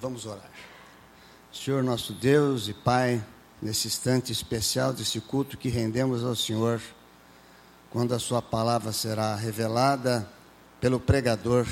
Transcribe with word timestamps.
Vamos 0.00 0.26
orar. 0.26 0.50
Senhor 1.50 1.82
nosso 1.82 2.12
Deus 2.12 2.68
e 2.68 2.74
Pai, 2.74 3.24
nesse 3.62 3.88
instante 3.88 4.30
especial 4.30 4.92
desse 4.92 5.22
culto 5.22 5.56
que 5.56 5.70
rendemos 5.70 6.22
ao 6.22 6.36
Senhor, 6.36 6.82
quando 7.88 8.14
a 8.14 8.18
Sua 8.18 8.42
palavra 8.42 8.92
será 8.92 9.34
revelada 9.34 10.30
pelo 10.82 11.00
pregador, 11.00 11.66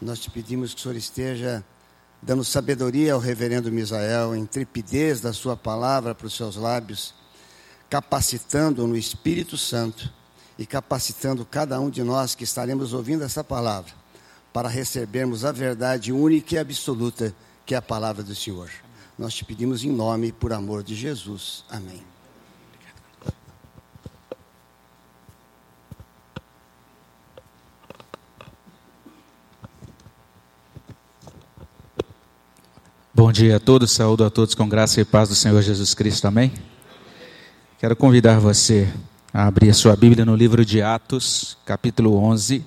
nós 0.00 0.20
te 0.20 0.30
pedimos 0.30 0.72
que 0.72 0.78
o 0.78 0.82
Senhor 0.84 0.96
esteja 0.96 1.64
dando 2.22 2.44
sabedoria 2.44 3.14
ao 3.14 3.18
reverendo 3.18 3.72
Misael, 3.72 4.36
intrepidez 4.36 5.20
da 5.20 5.32
Sua 5.32 5.56
palavra 5.56 6.14
para 6.14 6.28
os 6.28 6.36
seus 6.36 6.54
lábios, 6.54 7.12
capacitando 7.88 8.86
no 8.86 8.96
Espírito 8.96 9.58
Santo 9.58 10.08
e 10.56 10.64
capacitando 10.64 11.44
cada 11.44 11.80
um 11.80 11.90
de 11.90 12.04
nós 12.04 12.36
que 12.36 12.44
estaremos 12.44 12.92
ouvindo 12.92 13.24
essa 13.24 13.42
palavra 13.42 13.99
para 14.52 14.68
recebermos 14.68 15.44
a 15.44 15.52
verdade 15.52 16.12
única 16.12 16.54
e 16.54 16.58
absoluta 16.58 17.34
que 17.64 17.74
é 17.74 17.78
a 17.78 17.82
palavra 17.82 18.22
do 18.22 18.34
Senhor. 18.34 18.70
Nós 19.18 19.34
te 19.34 19.44
pedimos 19.44 19.84
em 19.84 19.92
nome 19.92 20.28
e 20.28 20.32
por 20.32 20.52
amor 20.52 20.82
de 20.82 20.94
Jesus. 20.94 21.64
Amém. 21.70 22.02
Bom 33.12 33.30
dia 33.30 33.56
a 33.56 33.60
todos, 33.60 33.92
saúdo 33.92 34.24
a 34.24 34.30
todos 34.30 34.54
com 34.54 34.66
graça 34.66 34.98
e 34.98 35.04
paz 35.04 35.28
do 35.28 35.34
Senhor 35.34 35.60
Jesus 35.60 35.92
Cristo, 35.92 36.26
amém? 36.26 36.54
Quero 37.78 37.94
convidar 37.94 38.40
você 38.40 38.90
a 39.32 39.46
abrir 39.46 39.68
a 39.68 39.74
sua 39.74 39.94
Bíblia 39.94 40.24
no 40.24 40.34
livro 40.34 40.64
de 40.64 40.80
Atos, 40.80 41.58
capítulo 41.66 42.16
11. 42.16 42.64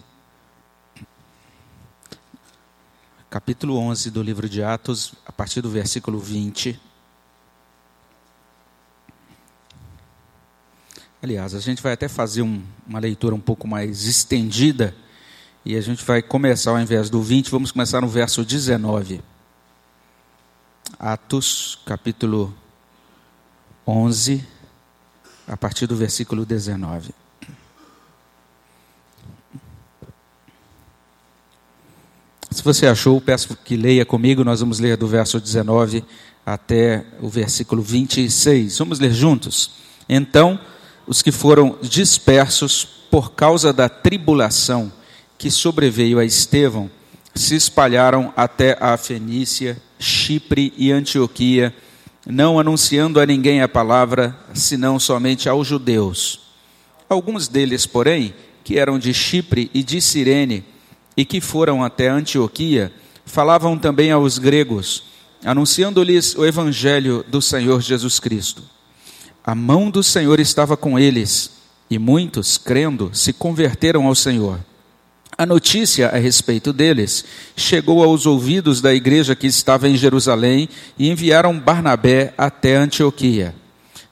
Capítulo 3.33 3.79
11 3.79 4.11
do 4.11 4.21
livro 4.21 4.47
de 4.47 4.61
Atos, 4.61 5.15
a 5.25 5.31
partir 5.31 5.59
do 5.59 5.67
versículo 5.67 6.19
20. 6.19 6.79
Aliás, 11.20 11.55
a 11.55 11.59
gente 11.59 11.81
vai 11.81 11.93
até 11.93 12.07
fazer 12.07 12.43
um, 12.43 12.62
uma 12.85 12.99
leitura 12.99 13.34
um 13.34 13.40
pouco 13.40 13.67
mais 13.67 14.03
estendida 14.03 14.95
e 15.65 15.75
a 15.75 15.81
gente 15.81 16.05
vai 16.05 16.21
começar, 16.21 16.70
ao 16.70 16.79
invés 16.79 17.09
do 17.09 17.23
20, 17.23 17.49
vamos 17.49 17.71
começar 17.71 18.01
no 18.01 18.07
verso 18.07 18.45
19. 18.45 19.20
Atos, 20.99 21.79
capítulo 21.87 22.55
11, 23.87 24.47
a 25.47 25.57
partir 25.57 25.87
do 25.87 25.95
versículo 25.95 26.45
19. 26.45 27.23
Se 32.63 32.65
você 32.65 32.87
achou, 32.87 33.19
peço 33.19 33.57
que 33.61 33.75
leia 33.75 34.05
comigo, 34.05 34.41
nós 34.41 34.61
vamos 34.61 34.79
ler 34.79 34.95
do 34.95 35.05
verso 35.05 35.37
19 35.37 36.01
até 36.45 37.03
o 37.19 37.27
versículo 37.27 37.81
26. 37.81 38.77
Vamos 38.77 38.99
ler 38.99 39.11
juntos? 39.11 39.71
Então, 40.07 40.57
os 41.05 41.21
que 41.21 41.29
foram 41.29 41.77
dispersos 41.81 42.85
por 43.11 43.34
causa 43.34 43.73
da 43.73 43.89
tribulação 43.89 44.89
que 45.37 45.51
sobreveio 45.51 46.19
a 46.19 46.23
Estevão, 46.23 46.89
se 47.35 47.53
espalharam 47.53 48.31
até 48.34 48.77
a 48.79 48.95
Fenícia, 48.95 49.77
Chipre 49.99 50.73
e 50.77 50.89
Antioquia, 50.89 51.75
não 52.25 52.57
anunciando 52.57 53.19
a 53.19 53.25
ninguém 53.25 53.61
a 53.61 53.67
palavra, 53.67 54.39
senão 54.53 54.97
somente 54.97 55.49
aos 55.49 55.67
judeus. 55.67 56.39
Alguns 57.09 57.49
deles, 57.49 57.85
porém, 57.85 58.34
que 58.63 58.79
eram 58.79 58.97
de 58.97 59.13
Chipre 59.13 59.69
e 59.73 59.84
de 59.84 59.99
Cirene, 59.99 60.71
e 61.15 61.25
que 61.25 61.39
foram 61.39 61.83
até 61.83 62.07
Antioquia, 62.07 62.91
falavam 63.25 63.77
também 63.77 64.11
aos 64.11 64.38
gregos, 64.38 65.03
anunciando-lhes 65.44 66.35
o 66.35 66.45
evangelho 66.45 67.23
do 67.28 67.41
Senhor 67.41 67.81
Jesus 67.81 68.19
Cristo. 68.19 68.63
A 69.44 69.53
mão 69.53 69.89
do 69.89 70.01
Senhor 70.01 70.39
estava 70.39 70.78
com 70.78 70.97
eles, 70.97 71.51
e 71.89 72.00
muitos, 72.00 72.57
crendo, 72.57 73.12
se 73.13 73.34
converteram 73.34 74.07
ao 74.07 74.16
Senhor. 74.16 74.59
A 75.38 75.46
notícia 75.46 76.09
a 76.09 76.18
respeito 76.18 76.72
deles 76.72 77.25
chegou 77.56 78.03
aos 78.03 78.25
ouvidos 78.25 78.81
da 78.81 78.94
igreja 78.94 79.35
que 79.35 79.47
estava 79.47 79.90
em 79.90 79.97
Jerusalém 79.97 80.69
e 80.97 81.09
enviaram 81.09 81.59
Barnabé 81.59 82.34
até 82.38 82.75
Antioquia. 82.75 83.56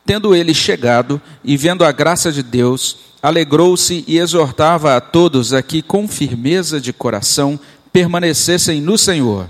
Tendo 0.06 0.36
ele 0.36 0.54
chegado 0.54 1.22
e 1.44 1.56
vendo 1.56 1.86
a 1.86 1.92
graça 1.92 2.32
de 2.32 2.42
Deus, 2.42 2.98
alegrou-se 3.22 4.04
e 4.08 4.18
exortava 4.18 4.96
a 4.96 5.02
todos 5.02 5.54
a 5.54 5.62
que, 5.62 5.82
com 5.82 6.08
firmeza 6.08 6.82
de 6.82 6.92
coração, 6.92 7.60
permanecessem 7.94 8.82
no 8.82 8.98
Senhor, 8.98 9.48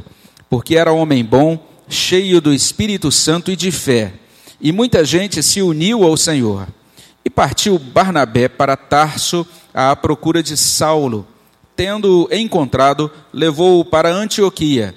porque 0.49 0.75
era 0.75 0.91
homem 0.91 1.23
bom, 1.23 1.67
cheio 1.87 2.41
do 2.41 2.53
Espírito 2.53 3.11
Santo 3.11 3.51
e 3.51 3.55
de 3.55 3.71
fé. 3.71 4.13
E 4.59 4.71
muita 4.71 5.03
gente 5.05 5.41
se 5.41 5.61
uniu 5.61 6.03
ao 6.03 6.15
Senhor. 6.17 6.67
E 7.23 7.29
partiu 7.29 7.77
Barnabé 7.79 8.47
para 8.47 8.75
Tarso 8.75 9.45
à 9.73 9.95
procura 9.95 10.43
de 10.43 10.57
Saulo. 10.57 11.25
Tendo-o 11.75 12.27
encontrado, 12.33 13.09
levou-o 13.33 13.85
para 13.85 14.13
Antioquia. 14.13 14.93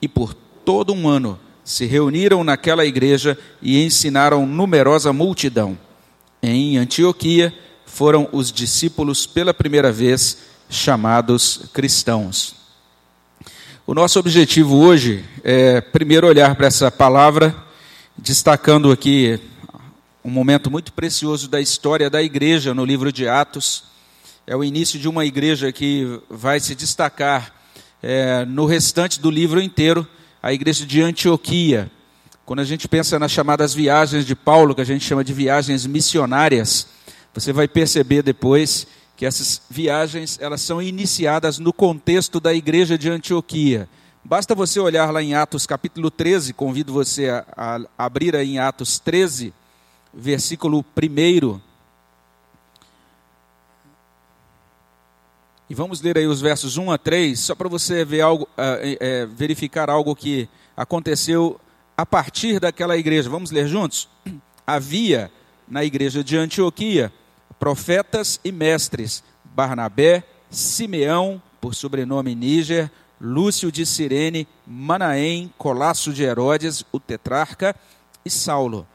E 0.00 0.06
por 0.06 0.34
todo 0.64 0.92
um 0.92 1.08
ano 1.08 1.38
se 1.68 1.84
reuniram 1.84 2.42
naquela 2.42 2.86
igreja 2.86 3.36
e 3.60 3.84
ensinaram 3.84 4.46
numerosa 4.46 5.12
multidão. 5.12 5.78
Em 6.42 6.78
Antioquia, 6.78 7.52
foram 7.84 8.26
os 8.32 8.50
discípulos 8.50 9.26
pela 9.26 9.52
primeira 9.52 9.92
vez 9.92 10.38
chamados 10.70 11.68
cristãos. 11.74 12.54
O 13.86 13.92
nosso 13.92 14.18
objetivo 14.18 14.78
hoje 14.78 15.22
é 15.44 15.82
primeiro 15.82 16.26
olhar 16.26 16.54
para 16.56 16.68
essa 16.68 16.90
palavra, 16.90 17.54
destacando 18.16 18.90
aqui 18.90 19.38
um 20.24 20.30
momento 20.30 20.70
muito 20.70 20.90
precioso 20.94 21.48
da 21.48 21.60
história 21.60 22.08
da 22.08 22.22
igreja 22.22 22.72
no 22.72 22.84
livro 22.86 23.12
de 23.12 23.28
Atos. 23.28 23.84
É 24.46 24.56
o 24.56 24.64
início 24.64 24.98
de 24.98 25.06
uma 25.06 25.26
igreja 25.26 25.70
que 25.70 26.18
vai 26.30 26.60
se 26.60 26.74
destacar 26.74 27.52
é, 28.02 28.46
no 28.46 28.64
restante 28.64 29.20
do 29.20 29.30
livro 29.30 29.60
inteiro, 29.60 30.08
a 30.42 30.52
igreja 30.52 30.86
de 30.86 31.02
Antioquia. 31.02 31.90
Quando 32.44 32.60
a 32.60 32.64
gente 32.64 32.88
pensa 32.88 33.18
nas 33.18 33.30
chamadas 33.30 33.74
viagens 33.74 34.24
de 34.24 34.34
Paulo, 34.34 34.74
que 34.74 34.80
a 34.80 34.84
gente 34.84 35.04
chama 35.04 35.22
de 35.22 35.32
viagens 35.32 35.84
missionárias, 35.84 36.86
você 37.34 37.52
vai 37.52 37.68
perceber 37.68 38.22
depois 38.22 38.86
que 39.16 39.26
essas 39.26 39.60
viagens 39.68 40.38
elas 40.40 40.62
são 40.62 40.80
iniciadas 40.80 41.58
no 41.58 41.72
contexto 41.72 42.40
da 42.40 42.54
igreja 42.54 42.96
de 42.96 43.10
Antioquia. 43.10 43.88
Basta 44.24 44.54
você 44.54 44.78
olhar 44.78 45.10
lá 45.10 45.22
em 45.22 45.34
Atos 45.34 45.66
capítulo 45.66 46.10
13, 46.10 46.52
convido 46.52 46.92
você 46.92 47.28
a, 47.28 47.44
a 47.56 48.04
abrir 48.06 48.36
aí 48.36 48.50
em 48.50 48.58
Atos 48.58 48.98
13, 48.98 49.52
versículo 50.14 50.84
1. 50.96 51.60
E 55.70 55.74
vamos 55.74 56.00
ler 56.00 56.16
aí 56.16 56.26
os 56.26 56.40
versos 56.40 56.78
1 56.78 56.90
a 56.90 56.96
3, 56.96 57.38
só 57.38 57.54
para 57.54 57.68
você 57.68 58.02
ver 58.02 58.22
algo, 58.22 58.48
é, 58.56 58.96
é, 59.00 59.26
verificar 59.26 59.90
algo 59.90 60.16
que 60.16 60.48
aconteceu 60.74 61.60
a 61.94 62.06
partir 62.06 62.58
daquela 62.58 62.96
igreja. 62.96 63.28
Vamos 63.28 63.50
ler 63.50 63.68
juntos? 63.68 64.08
Havia 64.66 65.30
na 65.68 65.84
igreja 65.84 66.24
de 66.24 66.38
Antioquia 66.38 67.12
profetas 67.58 68.40
e 68.42 68.50
mestres, 68.50 69.22
Barnabé, 69.44 70.24
Simeão, 70.50 71.42
por 71.60 71.74
sobrenome 71.74 72.34
Níger, 72.34 72.90
Lúcio 73.20 73.70
de 73.70 73.84
Cirene, 73.84 74.48
Manaém, 74.66 75.52
Colasso 75.58 76.14
de 76.14 76.22
Herodes, 76.22 76.82
o 76.90 76.98
tetrarca, 76.98 77.76
e 78.24 78.30
Saulo. 78.30 78.86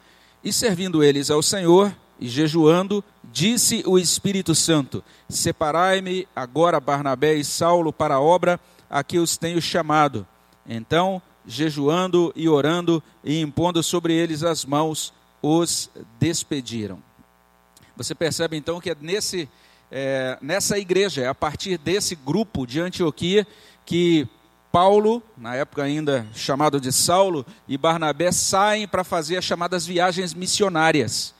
E 0.43 0.51
servindo 0.51 1.03
eles 1.03 1.29
ao 1.29 1.43
Senhor, 1.43 1.93
e 2.19 2.27
jejuando, 2.27 3.03
disse 3.33 3.83
o 3.87 3.97
Espírito 3.97 4.53
Santo: 4.53 5.03
Separai-me 5.27 6.27
agora 6.35 6.79
Barnabé 6.79 7.33
e 7.33 7.43
Saulo 7.43 7.91
para 7.91 8.15
a 8.15 8.21
obra 8.21 8.59
a 8.89 9.03
que 9.03 9.17
os 9.17 9.35
tenho 9.35 9.59
chamado. 9.59 10.25
Então, 10.65 11.19
jejuando 11.45 12.31
e 12.35 12.47
orando 12.47 13.01
e 13.23 13.41
impondo 13.41 13.81
sobre 13.81 14.13
eles 14.13 14.43
as 14.43 14.63
mãos, 14.63 15.11
os 15.41 15.89
despediram. 16.19 17.01
Você 17.97 18.13
percebe 18.13 18.55
então 18.55 18.79
que 18.79 18.91
é 18.91 18.95
nesse, 19.01 19.49
é, 19.91 20.37
nessa 20.41 20.77
igreja, 20.77 21.23
é 21.23 21.27
a 21.27 21.35
partir 21.35 21.77
desse 21.77 22.15
grupo 22.15 22.65
de 22.65 22.79
Antioquia, 22.79 23.45
que 23.85 24.27
Paulo, 24.71 25.21
na 25.37 25.55
época 25.55 25.83
ainda 25.83 26.25
chamado 26.33 26.79
de 26.79 26.91
Saulo, 26.91 27.45
e 27.67 27.77
Barnabé 27.77 28.31
saem 28.31 28.87
para 28.87 29.03
fazer 29.03 29.37
as 29.37 29.43
chamadas 29.43 29.85
viagens 29.85 30.33
missionárias. 30.33 31.33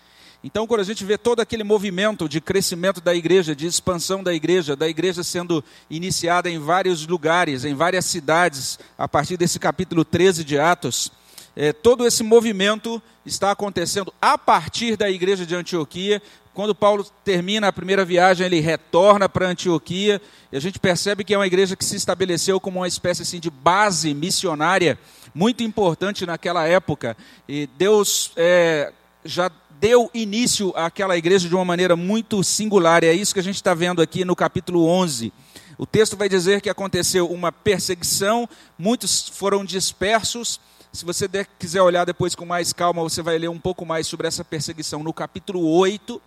Então, 0.44 0.68
quando 0.68 0.82
a 0.82 0.84
gente 0.84 1.06
vê 1.06 1.18
todo 1.18 1.40
aquele 1.40 1.64
movimento 1.64 2.28
de 2.28 2.42
crescimento 2.42 3.00
da 3.00 3.16
igreja, 3.16 3.56
de 3.56 3.66
expansão 3.66 4.22
da 4.22 4.34
igreja, 4.34 4.76
da 4.76 4.90
igreja 4.90 5.24
sendo 5.24 5.64
iniciada 5.90 6.50
em 6.50 6.60
vários 6.60 7.08
lugares, 7.08 7.64
em 7.64 7.74
várias 7.74 8.04
cidades, 8.06 8.78
a 8.98 9.08
partir 9.08 9.38
desse 9.38 9.58
capítulo 9.58 10.04
13 10.04 10.44
de 10.44 10.60
Atos, 10.60 11.10
é, 11.56 11.72
todo 11.72 12.06
esse 12.06 12.24
movimento 12.24 13.02
está 13.26 13.52
acontecendo 13.52 14.14
a 14.22 14.38
partir 14.38 14.98
da 14.98 15.10
igreja 15.10 15.46
de 15.46 15.56
Antioquia, 15.56 16.22
quando 16.54 16.76
Paulo 16.76 17.06
termina 17.24 17.70
a 17.70 17.74
primeira 17.74 18.04
viagem, 18.04 18.46
ele 18.46 18.60
retorna 18.60 19.30
para 19.30 19.48
Antioquia, 19.48 20.22
e 20.52 20.58
a 20.58 20.60
gente 20.60 20.78
percebe 20.78 21.24
que 21.24 21.34
é 21.34 21.38
uma 21.38 21.48
igreja 21.48 21.76
que 21.76 21.86
se 21.86 21.96
estabeleceu 21.96 22.60
como 22.60 22.82
uma 22.82 22.88
espécie 22.88 23.22
assim, 23.22 23.40
de 23.40 23.50
base 23.50 24.14
missionária 24.14 25.00
muito 25.34 25.64
importante 25.64 26.26
naquela 26.26 26.68
época. 26.68 27.16
E 27.48 27.68
Deus 27.78 28.34
é, 28.36 28.92
já 29.26 29.50
deu 29.84 30.10
início 30.14 30.72
àquela 30.78 31.18
igreja 31.18 31.50
de 31.50 31.54
uma 31.54 31.66
maneira 31.66 31.94
muito 31.98 32.42
singular. 32.42 33.04
E 33.04 33.08
é 33.08 33.14
isso 33.14 33.34
que 33.34 33.40
a 33.42 33.44
gente 33.44 33.58
está 33.58 33.74
vendo 33.74 34.02
aqui 34.02 34.24
no 34.24 34.34
capítulo 34.34 34.88
11. 34.88 35.34
O 35.78 35.86
texto 35.86 36.16
vai 36.16 36.30
dizer 36.30 36.62
que 36.62 36.70
aconteceu 36.70 37.30
uma 37.30 37.52
perseguição, 37.52 38.48
muitos 38.80 39.28
foram 39.28 39.66
dispersos. 39.66 40.58
Se 40.94 41.04
você 41.04 41.28
quiser 41.60 41.82
olhar 41.82 42.06
depois 42.06 42.34
com 42.34 42.46
mais 42.46 42.72
calma, 42.72 43.04
você 43.04 43.22
vai 43.22 43.38
ler 43.38 43.50
um 43.50 43.60
pouco 43.60 43.86
mais 43.86 44.08
sobre 44.08 44.26
essa 44.26 44.46
perseguição. 44.46 45.04
No 45.04 45.12
capítulo 45.12 45.70
8, 45.70 46.22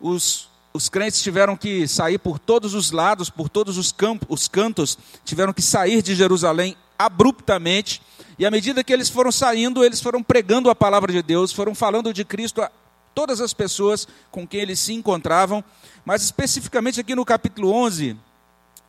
os 0.00 0.50
os 0.74 0.88
crentes 0.88 1.20
tiveram 1.20 1.54
que 1.54 1.86
sair 1.86 2.16
por 2.16 2.38
todos 2.38 2.72
os 2.72 2.92
lados, 2.92 3.28
por 3.28 3.50
todos 3.50 3.76
os, 3.76 3.92
campos, 3.92 4.26
os 4.30 4.48
cantos, 4.48 4.96
tiveram 5.22 5.52
que 5.52 5.60
sair 5.60 6.00
de 6.00 6.14
Jerusalém 6.14 6.74
abruptamente. 6.98 8.00
E 8.38 8.46
à 8.46 8.50
medida 8.50 8.82
que 8.82 8.90
eles 8.90 9.10
foram 9.10 9.30
saindo, 9.30 9.84
eles 9.84 10.00
foram 10.00 10.22
pregando 10.22 10.70
a 10.70 10.74
palavra 10.74 11.12
de 11.12 11.22
Deus, 11.22 11.52
foram 11.52 11.74
falando 11.74 12.10
de 12.10 12.24
Cristo 12.24 12.62
a 12.62 12.70
todas 13.14 13.40
as 13.40 13.52
pessoas 13.52 14.06
com 14.30 14.46
quem 14.46 14.60
eles 14.60 14.78
se 14.78 14.92
encontravam. 14.92 15.62
Mas 16.04 16.22
especificamente 16.22 17.00
aqui 17.00 17.14
no 17.14 17.24
capítulo 17.24 17.72
11, 17.72 18.16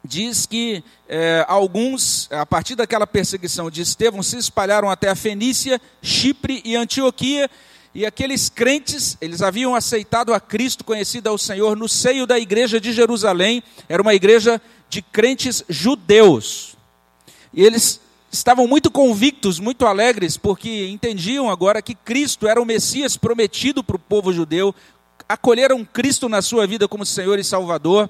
diz 0.03 0.45
que 0.45 0.83
é, 1.07 1.45
alguns, 1.47 2.29
a 2.31 2.45
partir 2.45 2.75
daquela 2.75 3.07
perseguição 3.07 3.69
de 3.69 3.81
Estevão, 3.81 4.23
se 4.23 4.37
espalharam 4.37 4.89
até 4.89 5.09
a 5.09 5.15
Fenícia, 5.15 5.79
Chipre 6.01 6.61
e 6.65 6.75
Antioquia 6.75 7.49
e 7.95 8.07
aqueles 8.07 8.49
crentes, 8.49 9.15
eles 9.21 9.43
haviam 9.43 9.75
aceitado 9.75 10.33
a 10.33 10.39
Cristo, 10.39 10.83
conhecido 10.83 11.29
ao 11.29 11.37
Senhor, 11.37 11.77
no 11.77 11.87
seio 11.87 12.25
da 12.25 12.39
igreja 12.39 12.81
de 12.81 12.91
Jerusalém. 12.91 13.61
Era 13.87 14.01
uma 14.01 14.15
igreja 14.15 14.59
de 14.89 15.01
crentes 15.03 15.63
judeus. 15.69 16.75
E 17.53 17.63
eles 17.63 18.01
estavam 18.33 18.67
muito 18.67 18.89
convictos, 18.89 19.59
muito 19.59 19.85
alegres, 19.85 20.37
porque 20.37 20.87
entendiam 20.87 21.51
agora 21.51 21.83
que 21.83 21.93
Cristo 21.93 22.47
era 22.47 22.59
o 22.59 22.65
Messias 22.65 23.15
prometido 23.15 23.83
para 23.83 23.95
o 23.95 23.99
povo 23.99 24.33
judeu. 24.33 24.73
Acolheram 25.29 25.85
Cristo 25.85 26.27
na 26.27 26.41
sua 26.41 26.65
vida 26.65 26.87
como 26.87 27.05
Senhor 27.05 27.37
e 27.37 27.43
Salvador. 27.43 28.09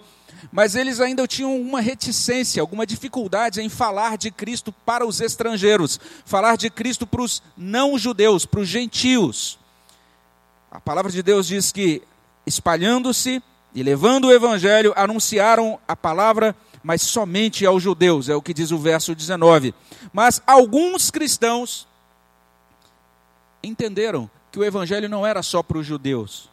Mas 0.51 0.75
eles 0.75 0.99
ainda 0.99 1.27
tinham 1.27 1.59
uma 1.59 1.81
reticência, 1.81 2.61
alguma 2.61 2.85
dificuldade 2.85 3.61
em 3.61 3.69
falar 3.69 4.17
de 4.17 4.31
Cristo 4.31 4.73
para 4.85 5.05
os 5.05 5.21
estrangeiros, 5.21 5.99
falar 6.25 6.57
de 6.57 6.69
Cristo 6.69 7.05
para 7.05 7.21
os 7.21 7.41
não-judeus, 7.55 8.45
para 8.45 8.59
os 8.59 8.67
gentios. 8.67 9.57
A 10.71 10.81
palavra 10.81 11.11
de 11.11 11.23
Deus 11.23 11.47
diz 11.47 11.71
que, 11.71 12.01
espalhando-se 12.45 13.41
e 13.73 13.83
levando 13.83 14.25
o 14.25 14.31
evangelho, 14.33 14.93
anunciaram 14.97 15.79
a 15.87 15.95
palavra, 15.95 16.55
mas 16.83 17.01
somente 17.01 17.65
aos 17.65 17.81
judeus, 17.81 18.27
é 18.27 18.35
o 18.35 18.41
que 18.41 18.53
diz 18.53 18.71
o 18.71 18.77
verso 18.77 19.15
19. 19.15 19.73
Mas 20.11 20.41
alguns 20.45 21.09
cristãos 21.09 21.87
entenderam 23.63 24.29
que 24.51 24.59
o 24.59 24.63
evangelho 24.63 25.07
não 25.07 25.25
era 25.25 25.41
só 25.41 25.63
para 25.63 25.77
os 25.77 25.85
judeus, 25.85 26.49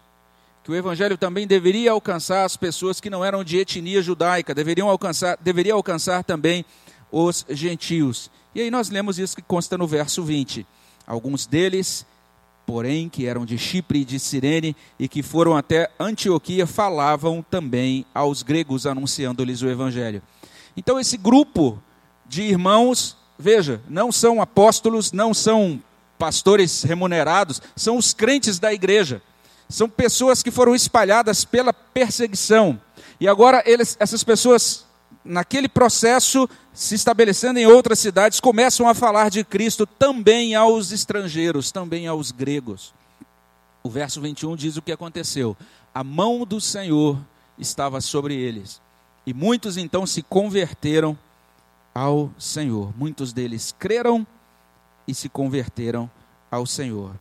que 0.63 0.71
o 0.71 0.75
evangelho 0.75 1.19
também 1.19 1.47
deveria 1.47 1.91
alcançar 1.91 2.45
as 2.45 2.57
pessoas 2.57 3.01
que 3.01 3.11
não 3.11 3.25
eram 3.25 3.43
de 3.43 3.59
etnia 3.59 4.01
judaica, 4.01 4.55
deveriam 4.55 4.89
alcançar, 4.89 5.37
deveria 5.41 5.75
alcançar 5.75 6.23
também 6.23 6.65
os 7.11 7.45
gentios. 7.51 8.31
E 8.55 8.61
aí 8.61 8.71
nós 8.71 8.89
lemos 8.89 9.19
isso 9.19 9.35
que 9.37 9.43
consta 9.43 9.77
no 9.77 9.87
verso 9.87 10.23
20. 10.23 10.67
Alguns 11.07 11.45
deles 11.47 12.07
porém, 12.71 13.09
que 13.09 13.27
eram 13.27 13.45
de 13.45 13.59
Chipre 13.59 14.03
e 14.03 14.05
de 14.05 14.21
Cirene 14.21 14.77
e 14.97 15.09
que 15.09 15.25
foram 15.25 15.57
até 15.57 15.91
Antioquia, 15.99 16.69
falavam 16.69 17.45
também 17.51 18.07
aos 18.15 18.45
gregos, 18.45 18.87
anunciando-lhes 18.87 19.61
o 19.61 19.69
evangelho. 19.69 20.23
Então, 20.77 21.01
esse 21.01 21.17
grupo 21.17 21.83
de 22.25 22.43
irmãos, 22.43 23.17
veja, 23.37 23.81
não 23.89 24.13
são 24.13 24.41
apóstolos, 24.41 25.11
não 25.11 25.35
são 25.35 25.83
pastores 26.17 26.85
remunerados, 26.85 27.61
são 27.75 27.97
os 27.97 28.15
crentes 28.15 28.61
da 28.61 28.73
igreja. 28.73 29.21
São 29.69 29.89
pessoas 29.89 30.41
que 30.41 30.53
foram 30.53 30.73
espalhadas 30.73 31.45
pela 31.45 31.73
perseguição. 31.73 32.81
E 33.19 33.27
agora 33.27 33.65
eles, 33.67 33.97
essas 33.99 34.23
pessoas 34.23 34.87
naquele 35.31 35.69
processo, 35.69 36.49
se 36.75 36.95
estabelecendo 36.95 37.59
em 37.59 37.67
outras 37.67 37.99
cidades, 37.99 38.41
começam 38.41 38.89
a 38.89 38.95
falar 38.95 39.31
de 39.31 39.45
Cristo 39.45 39.87
também 39.87 40.55
aos 40.55 40.91
estrangeiros, 40.91 41.71
também 41.71 42.07
aos 42.07 42.33
gregos. 42.33 42.93
O 43.83 43.89
verso 43.89 44.21
21 44.21 44.57
diz 44.57 44.77
o 44.77 44.83
que 44.83 44.93
aconteceu: 44.93 45.57
a 45.95 46.03
mão 46.03 46.45
do 46.45 46.61
Senhor 46.61 47.19
estava 47.57 48.01
sobre 48.01 48.35
eles, 48.35 48.81
e 49.25 49.33
muitos 49.33 49.77
então 49.77 50.05
se 50.07 50.23
converteram 50.23 51.17
ao 51.95 52.31
Senhor. 52.39 52.93
Muitos 52.97 53.33
deles 53.33 53.75
creram 53.79 54.27
e 55.07 55.15
se 55.15 55.29
converteram 55.29 56.11
ao 56.51 56.67
Senhor. 56.67 57.15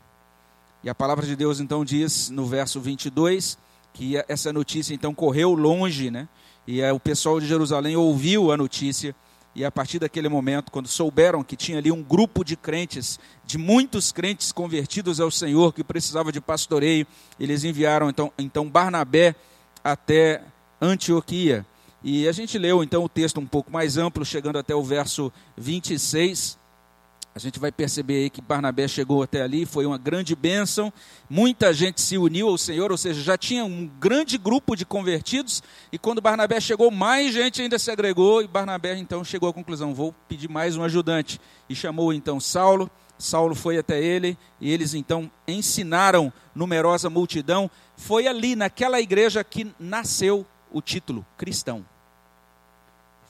E 0.83 0.89
a 0.89 0.95
palavra 0.95 1.25
de 1.25 1.35
Deus 1.35 1.59
então 1.59 1.85
diz 1.85 2.29
no 2.29 2.45
verso 2.45 2.79
22 2.79 3.57
que 3.94 4.15
essa 4.27 4.53
notícia 4.53 4.94
então 4.94 5.13
correu 5.13 5.53
longe, 5.53 6.09
né? 6.09 6.27
E 6.71 6.81
é, 6.81 6.94
o 6.94 7.00
pessoal 7.00 7.39
de 7.39 7.48
Jerusalém 7.48 7.95
ouviu 7.95 8.51
a 8.51 8.56
notícia, 8.56 9.16
e 9.56 9.66
a 9.66 9.71
partir 9.71 9.98
daquele 9.98 10.30
momento, 10.30 10.71
quando 10.71 10.88
souberam 10.88 11.44
que 11.44 11.56
tinha 11.56 11.80
ali 11.80 11.92
um 11.92 12.04
grupo 12.04 12.44
de 12.44 12.56
crentes, 12.56 13.19
de 13.44 13.57
muitos 13.57 14.12
crentes 14.12 14.51
convertidos 14.51 15.19
ao 15.19 15.31
Senhor, 15.31 15.74
que 15.74 15.83
precisava 15.83 16.31
de 16.31 16.39
pastoreio, 16.39 17.07
eles 17.39 17.63
enviaram 17.63 18.07
então, 18.07 18.31
então 18.38 18.69
Barnabé 18.69 19.33
até 19.83 20.44
Antioquia. 20.80 21.66
E 22.04 22.27
a 22.27 22.31
gente 22.31 22.56
leu 22.60 22.83
então 22.83 23.04
o 23.04 23.10
texto 23.10 23.39
um 23.39 23.48
pouco 23.48 23.71
mais 23.71 23.98
amplo, 23.98 24.24
chegando 24.24 24.60
até 24.60 24.75
o 24.75 24.83
verso 24.83 25.33
26. 25.57 26.56
A 27.39 27.41
gente 27.41 27.57
vai 27.57 27.71
perceber 27.71 28.15
aí 28.15 28.30
que 28.30 28.41
Barnabé 28.41 28.86
chegou 28.86 29.24
até 29.24 29.41
ali, 29.41 29.65
foi 29.65 29.86
uma 29.86 29.97
grande 29.97 30.36
bênção. 30.36 30.91
Muita 31.30 31.74
gente 31.74 32.01
se 32.01 32.18
uniu 32.18 32.50
ao 32.50 32.57
Senhor, 32.57 32.91
ou 32.91 32.97
seja, 32.97 33.21
já 33.21 33.38
tinha 33.38 33.63
um 33.63 33.89
grande 33.97 34.38
grupo 34.38 34.75
de 34.75 34.86
convertidos. 34.86 35.63
E 35.89 35.97
quando 35.97 36.19
Barnabé 36.19 36.59
chegou, 36.59 36.91
mais 36.91 37.33
gente 37.33 37.62
ainda 37.62 37.80
se 37.80 37.89
agregou. 37.89 38.41
E 38.41 38.47
Barnabé 38.47 38.97
então 38.97 39.24
chegou 39.24 39.47
à 39.47 39.53
conclusão: 39.53 39.94
vou 39.94 40.13
pedir 40.27 40.50
mais 40.50 40.75
um 40.75 40.83
ajudante. 40.83 41.39
E 41.69 41.75
chamou 41.75 42.12
então 42.12 42.41
Saulo. 42.41 42.91
Saulo 43.18 43.56
foi 43.56 43.77
até 43.77 44.03
ele 44.03 44.38
e 44.59 44.69
eles 44.69 44.94
então 44.94 45.31
ensinaram 45.47 46.33
numerosa 46.53 47.09
multidão. 47.09 47.71
Foi 47.95 48.27
ali, 48.27 48.53
naquela 48.53 49.00
igreja, 49.00 49.45
que 49.45 49.74
nasceu 49.80 50.45
o 50.69 50.81
título 50.81 51.25
cristão. 51.38 51.85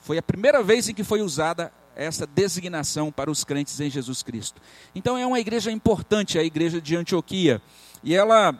Foi 0.00 0.18
a 0.18 0.22
primeira 0.22 0.64
vez 0.64 0.88
em 0.88 0.94
que 0.94 1.04
foi 1.04 1.22
usada 1.22 1.72
essa 2.00 2.26
designação 2.26 3.12
para 3.12 3.30
os 3.30 3.44
crentes 3.44 3.78
em 3.78 3.90
Jesus 3.90 4.22
Cristo. 4.22 4.60
Então 4.94 5.18
é 5.18 5.26
uma 5.26 5.38
igreja 5.38 5.70
importante, 5.70 6.38
a 6.38 6.42
igreja 6.42 6.80
de 6.80 6.96
Antioquia. 6.96 7.60
E 8.02 8.14
ela 8.14 8.58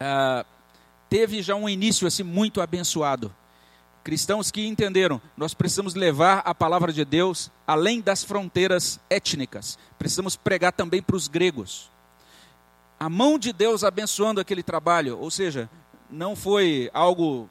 ah, 0.00 0.44
teve 1.08 1.42
já 1.42 1.54
um 1.54 1.68
início 1.68 2.06
assim 2.06 2.24
muito 2.24 2.60
abençoado. 2.60 3.32
Cristãos 4.02 4.50
que 4.50 4.66
entenderam, 4.66 5.20
nós 5.36 5.54
precisamos 5.54 5.94
levar 5.94 6.38
a 6.38 6.54
palavra 6.54 6.92
de 6.92 7.04
Deus 7.04 7.52
além 7.66 8.00
das 8.00 8.24
fronteiras 8.24 8.98
étnicas. 9.08 9.78
Precisamos 9.98 10.34
pregar 10.36 10.72
também 10.72 11.00
para 11.00 11.16
os 11.16 11.28
gregos. 11.28 11.88
A 12.98 13.08
mão 13.08 13.38
de 13.38 13.52
Deus 13.52 13.84
abençoando 13.84 14.40
aquele 14.40 14.62
trabalho, 14.62 15.18
ou 15.18 15.30
seja, 15.30 15.70
não 16.10 16.34
foi 16.34 16.90
algo 16.92 17.48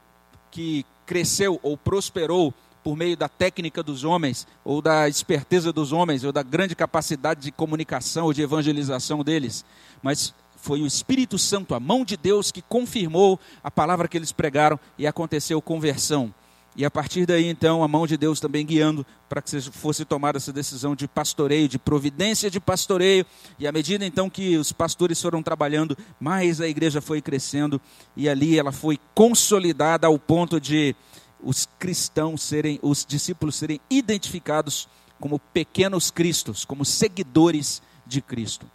que 0.51 0.86
cresceu 1.06 1.60
ou 1.63 1.77
prosperou 1.77 2.53
por 2.83 2.95
meio 2.95 3.17
da 3.17 3.27
técnica 3.27 3.83
dos 3.83 4.03
homens, 4.03 4.48
ou 4.63 4.81
da 4.81 5.07
esperteza 5.07 5.71
dos 5.74 5.91
homens, 5.91 6.24
ou 6.24 6.31
da 6.31 6.43
grande 6.43 6.75
capacidade 6.75 7.41
de 7.41 7.51
comunicação 7.51 8.25
ou 8.25 8.33
de 8.33 8.41
evangelização 8.41 9.24
deles, 9.24 9.65
mas 10.01 10.33
foi 10.62 10.81
o 10.81 10.88
Espírito 10.88 11.38
Santo, 11.38 11.74
a 11.74 11.79
mão 11.79 12.03
de 12.03 12.17
Deus, 12.17 12.51
que 12.51 12.62
confirmou 12.62 13.39
a 13.63 13.71
palavra 13.71 14.07
que 14.07 14.17
eles 14.17 14.31
pregaram 14.31 14.79
e 14.98 15.07
aconteceu 15.07 15.62
conversão. 15.62 16.33
E 16.75 16.86
a 16.86 16.91
partir 16.91 17.25
daí, 17.25 17.45
então, 17.45 17.83
a 17.83 17.88
mão 17.88 18.05
de 18.05 18.15
Deus 18.15 18.39
também 18.39 18.65
guiando 18.65 19.05
para 19.27 19.41
que 19.41 19.59
fosse 19.59 20.05
tomada 20.05 20.38
essa 20.38 20.53
decisão 20.53 20.95
de 20.95 21.07
pastoreio, 21.07 21.67
de 21.67 21.79
providência 21.79 22.50
de 22.50 22.59
pastoreio. 22.59 23.25
E 23.57 23.67
à 23.67 23.71
medida, 23.71 24.05
então, 24.05 24.29
que 24.29 24.55
os 24.55 24.71
pastores 24.71 25.21
foram 25.21 25.41
trabalhando, 25.41 25.98
mais 26.19 26.62
a 26.62 26.67
igreja 26.67 27.01
foi 27.01 27.21
crescendo. 27.21 27.81
E 28.15 28.29
ali 28.29 28.57
ela 28.57 28.71
foi 28.71 29.00
consolidada 29.13 30.07
ao 30.07 30.17
ponto 30.17 30.59
de 30.59 30.95
os 31.41 31.67
cristãos 31.77 32.41
serem, 32.41 32.79
os 32.81 33.05
discípulos 33.05 33.55
serem 33.55 33.79
identificados 33.89 34.88
como 35.19 35.39
pequenos 35.39 36.12
cristos, 36.12 36.65
como 36.65 36.86
seguidores 36.86 37.81
de 38.05 38.22
Cristo. 38.22 38.65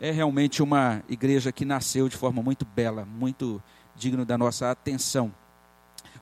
É 0.00 0.10
realmente 0.10 0.62
uma 0.62 1.02
igreja 1.08 1.52
que 1.52 1.64
nasceu 1.64 2.08
de 2.08 2.16
forma 2.16 2.42
muito 2.42 2.64
bela, 2.64 3.04
muito 3.04 3.62
digno 3.94 4.24
da 4.24 4.38
nossa 4.38 4.70
atenção. 4.70 5.32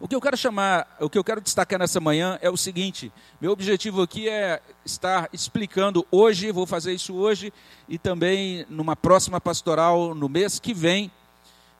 O 0.00 0.07
que 0.07 0.14
eu 0.14 0.21
quero 0.21 0.37
chamar, 0.37 0.97
o 1.00 1.11
que 1.11 1.19
eu 1.19 1.25
quero 1.25 1.40
destacar 1.40 1.78
nessa 1.78 2.00
manhã 2.00 2.38
é 2.40 2.49
o 2.49 2.57
seguinte: 2.57 3.12
meu 3.40 3.50
objetivo 3.50 4.02
aqui 4.02 4.28
é 4.28 4.61
estar 4.85 5.28
explicando 5.33 6.07
hoje, 6.11 6.52
vou 6.52 6.67
fazer 6.67 6.93
isso 6.93 7.14
hoje 7.14 7.52
e 7.88 7.99
também 7.99 8.64
numa 8.69 8.95
próxima 8.95 9.40
pastoral 9.40 10.14
no 10.14 10.28
mês 10.28 10.61
que 10.61 10.73
vem. 10.73 11.11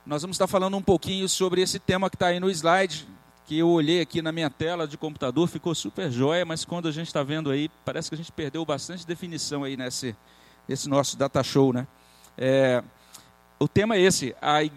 Nós 0.05 0.23
vamos 0.23 0.35
estar 0.35 0.47
falando 0.47 0.77
um 0.77 0.83
pouquinho 0.83 1.29
sobre 1.29 1.61
esse 1.61 1.79
tema 1.79 2.09
que 2.11 2.17
está 2.17 2.29
aí 2.29 2.41
no 2.41 2.51
slide, 2.51 3.07
que 3.49 3.57
eu 3.57 3.71
olhei 3.71 4.03
aqui 4.03 4.21
na 4.21 4.31
minha 4.31 4.51
tela 4.51 4.87
de 4.87 4.99
computador, 4.99 5.49
ficou 5.49 5.75
super 5.75 6.11
jóia, 6.11 6.45
mas 6.45 6.67
quando 6.67 6.87
a 6.87 6.93
gente 6.93 7.07
está 7.07 7.23
vendo 7.23 7.51
aí, 7.51 7.71
parece 7.83 8.11
que 8.11 8.15
a 8.15 8.19
gente 8.19 8.31
perdeu 8.31 8.63
bastante 8.63 9.07
definição 9.07 9.65
aí 9.65 9.75
nesse, 9.75 10.15
nesse 10.69 10.87
nosso 10.87 11.17
data 11.17 11.43
show, 11.43 11.73
né? 11.73 11.87
É, 12.37 12.85
o 13.59 13.67
tema 13.67 13.97
é 13.97 14.01
esse, 14.03 14.37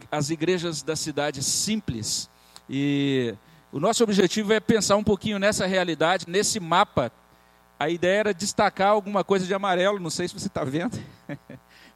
as 0.09 0.29
igrejas 0.29 0.81
da 0.81 0.95
cidade 0.95 1.43
simples. 1.43 2.29
E 2.69 3.35
o 3.73 3.79
nosso 3.79 4.05
objetivo 4.05 4.53
é 4.53 4.61
pensar 4.61 4.95
um 4.95 5.03
pouquinho 5.03 5.37
nessa 5.37 5.65
realidade, 5.65 6.23
nesse 6.29 6.57
mapa. 6.57 7.11
A 7.77 7.89
ideia 7.89 8.19
era 8.19 8.33
destacar 8.33 8.91
alguma 8.91 9.21
coisa 9.21 9.45
de 9.45 9.53
amarelo, 9.53 9.99
não 9.99 10.09
sei 10.09 10.29
se 10.29 10.33
você 10.33 10.47
está 10.47 10.63
vendo. 10.63 10.97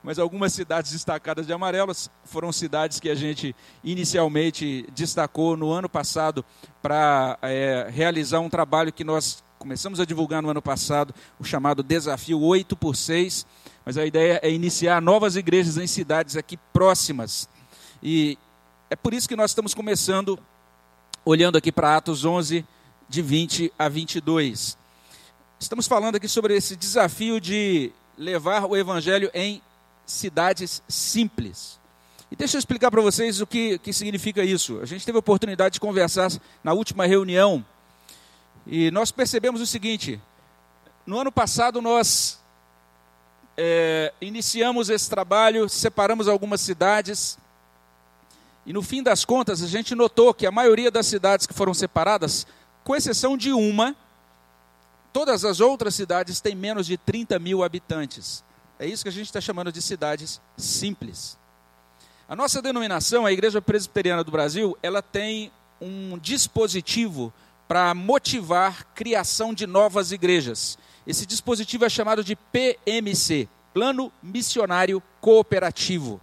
mas 0.06 0.20
algumas 0.20 0.54
cidades 0.54 0.92
destacadas 0.92 1.48
de 1.48 1.52
amarelo 1.52 1.92
foram 2.26 2.52
cidades 2.52 3.00
que 3.00 3.10
a 3.10 3.16
gente 3.16 3.56
inicialmente 3.84 4.88
destacou 4.94 5.58
no 5.58 5.72
ano 5.72 5.90
passado 5.90 6.46
para 6.80 7.40
é, 7.42 7.88
realizar 7.90 8.40
um 8.40 8.48
trabalho 8.48 8.94
que 8.94 9.04
nós 9.04 9.44
começamos 9.58 10.00
a 10.00 10.06
divulgar 10.06 10.44
no 10.44 10.50
ano 10.52 10.62
passado, 10.62 11.12
o 11.40 11.44
chamado 11.44 11.82
Desafio 11.82 12.40
8 12.40 12.76
por 12.76 12.96
6. 12.96 13.48
Mas 13.84 13.98
a 13.98 14.06
ideia 14.06 14.40
é 14.44 14.52
iniciar 14.52 15.02
novas 15.02 15.36
igrejas 15.36 15.76
em 15.76 15.88
cidades 15.88 16.38
aqui 16.38 16.56
próximas. 16.72 17.50
E 18.04 18.38
é 18.92 18.96
por 18.96 19.12
isso 19.12 19.28
que 19.28 19.36
nós 19.36 19.50
estamos 19.50 19.74
começando, 19.74 20.38
olhando 21.26 21.58
aqui 21.58 21.72
para 21.72 21.98
Atos 21.98 22.24
11, 22.24 22.64
de 23.10 23.22
20 23.24 23.74
a 23.78 23.90
22. 23.90 24.78
Estamos 25.60 25.88
falando 25.88 26.18
aqui 26.18 26.28
sobre 26.28 26.56
esse 26.56 26.76
desafio 26.76 27.42
de 27.42 27.92
levar 28.16 28.66
o 28.66 28.78
evangelho 28.78 29.32
em 29.34 29.64
cidades 30.06 30.84
simples. 30.88 31.80
E 32.32 32.36
deixa 32.36 32.58
eu 32.58 32.60
explicar 32.60 32.90
para 32.92 33.02
vocês 33.02 33.42
o 33.42 33.48
que, 33.48 33.78
que 33.80 33.94
significa 33.94 34.44
isso. 34.44 34.80
A 34.82 34.86
gente 34.86 35.06
teve 35.06 35.18
a 35.18 35.20
oportunidade 35.20 35.74
de 35.74 35.80
conversar 35.80 36.32
na 36.64 36.74
última 36.74 37.06
reunião 37.06 37.66
e 38.66 38.90
nós 38.92 39.12
percebemos 39.12 39.62
o 39.62 39.68
seguinte: 39.68 40.20
no 41.06 41.20
ano 41.20 41.32
passado 41.32 41.82
nós 41.82 42.40
é, 43.58 44.14
iniciamos 44.20 44.90
esse 44.90 45.10
trabalho, 45.10 45.70
separamos 45.70 46.28
algumas 46.28 46.62
cidades 46.62 47.38
e 48.66 48.74
no 48.74 48.82
fim 48.82 49.04
das 49.04 49.24
contas 49.24 49.62
a 49.62 49.68
gente 49.68 49.94
notou 49.94 50.34
que 50.34 50.48
a 50.48 50.52
maioria 50.52 50.90
das 50.90 51.06
cidades 51.06 51.46
que 51.46 51.54
foram 51.54 51.74
separadas, 51.74 52.48
com 52.84 52.96
exceção 52.96 53.38
de 53.38 53.54
uma, 53.54 53.96
todas 55.14 55.46
as 55.46 55.60
outras 55.60 55.94
cidades 55.94 56.42
têm 56.42 56.56
menos 56.56 56.88
de 56.88 56.98
30 56.98 57.38
mil 57.38 57.64
habitantes. 57.64 58.44
É 58.78 58.86
isso 58.86 59.04
que 59.04 59.10
a 59.10 59.12
gente 59.12 59.28
está 59.28 59.40
chamando 59.40 59.72
de 59.72 59.82
cidades 59.82 60.42
simples. 60.58 61.38
A 62.28 62.36
nossa 62.36 62.62
denominação, 62.62 63.26
a 63.26 63.32
Igreja 63.32 63.62
Presbiteriana 63.62 64.24
do 64.24 64.32
Brasil, 64.32 64.78
ela 64.84 65.02
tem 65.02 65.52
um 65.80 66.18
dispositivo 66.18 67.34
para 67.68 67.94
motivar 67.94 68.86
criação 68.94 69.54
de 69.54 69.66
novas 69.66 70.12
igrejas. 70.12 70.78
Esse 71.08 71.26
dispositivo 71.26 71.86
é 71.86 71.90
chamado 71.90 72.24
de 72.24 72.36
PMC, 72.36 73.48
Plano 73.74 74.12
Missionário 74.22 75.02
Cooperativo. 75.22 76.20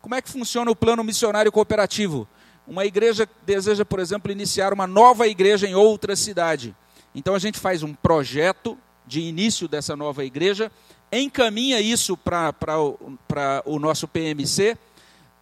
Como 0.00 0.14
é 0.14 0.22
que 0.22 0.30
funciona 0.30 0.70
o 0.70 0.76
plano 0.76 1.02
missionário 1.02 1.50
cooperativo? 1.50 2.28
Uma 2.66 2.84
igreja 2.84 3.28
deseja, 3.44 3.84
por 3.84 3.98
exemplo, 3.98 4.30
iniciar 4.30 4.72
uma 4.72 4.86
nova 4.86 5.26
igreja 5.26 5.66
em 5.66 5.74
outra 5.74 6.14
cidade. 6.16 6.74
Então 7.14 7.34
a 7.34 7.38
gente 7.38 7.58
faz 7.58 7.82
um 7.82 7.92
projeto 7.92 8.78
de 9.06 9.20
início 9.20 9.68
dessa 9.68 9.96
nova 9.96 10.24
igreja 10.24 10.70
encaminha 11.12 11.80
isso 11.80 12.16
para 12.16 12.54
o 13.64 13.78
nosso 13.78 14.08
PMC. 14.08 14.76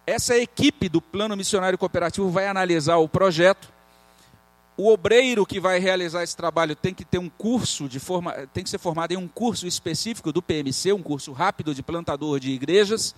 Essa 0.07 0.37
equipe 0.37 0.87
do 0.87 1.01
Plano 1.01 1.35
Missionário 1.35 1.77
Cooperativo 1.77 2.29
vai 2.29 2.47
analisar 2.47 2.97
o 2.97 3.09
projeto. 3.09 3.73
O 4.77 4.91
obreiro 4.91 5.45
que 5.45 5.59
vai 5.59 5.79
realizar 5.79 6.21
esse 6.21 6.35
trabalho 6.35 6.75
tem 6.75 6.93
que 6.93 7.05
ter 7.05 7.17
um 7.17 7.29
curso 7.29 7.87
de 7.87 7.99
forma, 7.99 8.33
tem 8.53 8.63
que 8.63 8.69
ser 8.69 8.77
formado 8.77 9.13
em 9.13 9.17
um 9.17 9.27
curso 9.27 9.65
específico 9.65 10.33
do 10.33 10.41
PMC, 10.41 10.91
um 10.91 11.01
curso 11.01 11.31
rápido 11.31 11.73
de 11.73 11.81
plantador 11.81 12.39
de 12.39 12.51
igrejas. 12.51 13.15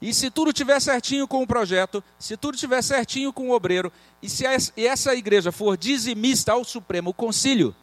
E 0.00 0.14
se 0.14 0.30
tudo 0.30 0.52
tiver 0.52 0.80
certinho 0.80 1.26
com 1.26 1.42
o 1.42 1.46
projeto, 1.46 2.02
se 2.18 2.36
tudo 2.36 2.56
tiver 2.56 2.80
certinho 2.80 3.32
com 3.32 3.48
o 3.48 3.52
obreiro, 3.52 3.92
e 4.22 4.28
se 4.28 4.44
essa 4.46 5.14
igreja 5.14 5.50
for 5.50 5.76
dizimista 5.76 6.52
ao 6.52 6.64
Supremo 6.64 7.12
Concílio, 7.12 7.74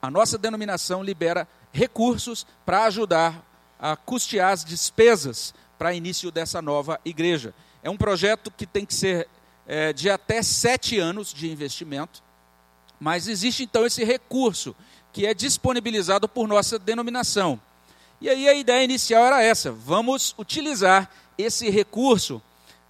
a 0.00 0.10
nossa 0.10 0.38
denominação 0.38 1.02
libera 1.02 1.46
recursos 1.72 2.46
para 2.64 2.84
ajudar 2.84 3.44
a 3.78 3.96
custear 3.96 4.52
as 4.52 4.64
despesas 4.64 5.54
para 5.78 5.94
início 5.94 6.30
dessa 6.30 6.60
nova 6.60 7.00
igreja. 7.04 7.54
É 7.82 7.88
um 7.88 7.96
projeto 7.96 8.50
que 8.50 8.66
tem 8.66 8.84
que 8.84 8.94
ser 8.94 9.28
é, 9.66 9.92
de 9.92 10.10
até 10.10 10.42
sete 10.42 10.98
anos 10.98 11.32
de 11.32 11.50
investimento, 11.50 12.22
mas 12.98 13.28
existe 13.28 13.62
então 13.62 13.86
esse 13.86 14.02
recurso 14.02 14.74
que 15.12 15.26
é 15.26 15.32
disponibilizado 15.32 16.28
por 16.28 16.48
nossa 16.48 16.78
denominação. 16.78 17.60
E 18.20 18.28
aí 18.28 18.48
a 18.48 18.54
ideia 18.54 18.84
inicial 18.84 19.24
era 19.24 19.42
essa: 19.42 19.70
vamos 19.70 20.34
utilizar 20.38 21.10
esse 21.36 21.70
recurso 21.70 22.42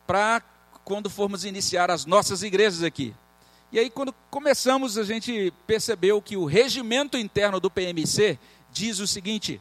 para 0.07 0.43
quando 0.85 1.11
formos 1.11 1.45
iniciar 1.45 1.91
as 1.91 2.07
nossas 2.07 2.43
igrejas 2.43 2.83
aqui. 2.83 3.15
E 3.71 3.79
aí, 3.79 3.91
quando 3.91 4.15
começamos, 4.31 4.97
a 4.97 5.05
gente 5.05 5.53
percebeu 5.67 6.23
que 6.23 6.39
o 6.39 6.47
regimento 6.47 7.19
interno 7.19 7.61
do 7.61 7.71
PMC 7.71 8.39
diz 8.79 9.01
o 9.01 9.07
seguinte: 9.07 9.61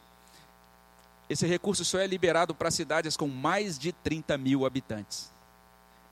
esse 1.27 1.45
recurso 1.47 1.83
só 1.83 1.97
é 1.97 2.05
liberado 2.05 2.53
para 2.53 2.69
cidades 2.69 3.17
com 3.17 3.27
mais 3.27 3.77
de 3.79 3.91
30 3.91 4.37
mil 4.37 4.65
habitantes. 4.65 5.31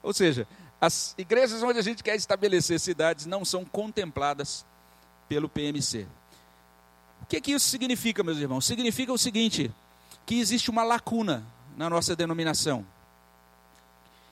Ou 0.01 0.13
seja, 0.13 0.47
as 0.81 1.13
igrejas 1.17 1.61
onde 1.61 1.77
a 1.77 1.83
gente 1.83 2.03
quer 2.03 2.15
estabelecer 2.15 2.79
cidades 2.79 3.25
não 3.25 3.45
são 3.45 3.63
contempladas 3.63 4.65
pelo 5.29 5.47
PMC. 5.47 6.07
O 7.21 7.25
que, 7.27 7.39
que 7.39 7.51
isso 7.51 7.67
significa, 7.69 8.23
meus 8.23 8.39
irmãos? 8.39 8.65
Significa 8.65 9.13
o 9.13 9.17
seguinte: 9.17 9.71
que 10.25 10.39
existe 10.39 10.71
uma 10.71 10.83
lacuna 10.83 11.45
na 11.77 11.89
nossa 11.89 12.15
denominação. 12.15 12.85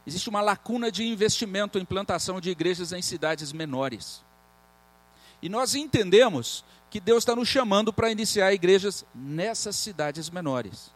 Existe 0.06 0.28
uma 0.30 0.42
lacuna 0.42 0.92
de 0.92 1.04
investimento 1.04 1.80
em 1.80 1.86
plantação 1.86 2.42
de 2.42 2.50
igrejas 2.50 2.92
em 2.92 3.02
cidades 3.02 3.54
menores. 3.54 4.22
E 5.42 5.48
nós 5.48 5.76
entendemos 5.76 6.66
que 6.94 7.00
Deus 7.00 7.24
está 7.24 7.36
nos 7.36 7.48
chamando 7.48 7.92
para 7.92 8.12
iniciar 8.12 8.54
igrejas 8.54 9.04
nessas 9.16 9.76
cidades 9.76 10.30
menores. 10.30 10.92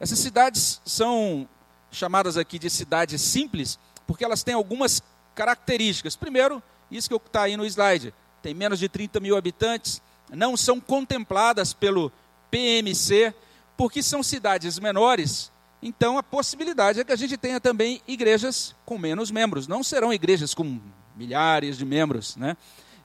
Essas 0.00 0.18
cidades 0.18 0.80
são 0.82 1.46
chamadas 1.92 2.38
aqui 2.38 2.58
de 2.58 2.70
cidades 2.70 3.20
simples, 3.20 3.78
porque 4.06 4.24
elas 4.24 4.42
têm 4.42 4.54
algumas 4.54 5.02
características. 5.34 6.16
Primeiro, 6.16 6.62
isso 6.90 7.06
que 7.06 7.14
está 7.14 7.42
aí 7.42 7.54
no 7.54 7.66
slide: 7.66 8.14
tem 8.42 8.54
menos 8.54 8.78
de 8.78 8.88
30 8.88 9.20
mil 9.20 9.36
habitantes, 9.36 10.00
não 10.32 10.56
são 10.56 10.80
contempladas 10.80 11.74
pelo 11.74 12.10
PMC, 12.50 13.34
porque 13.76 14.02
são 14.02 14.22
cidades 14.22 14.78
menores. 14.78 15.52
Então, 15.82 16.16
a 16.16 16.22
possibilidade 16.22 16.98
é 16.98 17.04
que 17.04 17.12
a 17.12 17.16
gente 17.16 17.36
tenha 17.36 17.60
também 17.60 18.00
igrejas 18.08 18.74
com 18.86 18.96
menos 18.96 19.30
membros. 19.30 19.68
Não 19.68 19.84
serão 19.84 20.14
igrejas 20.14 20.54
com 20.54 20.80
milhares 21.14 21.76
de 21.76 21.84
membros, 21.84 22.36
né? 22.36 22.56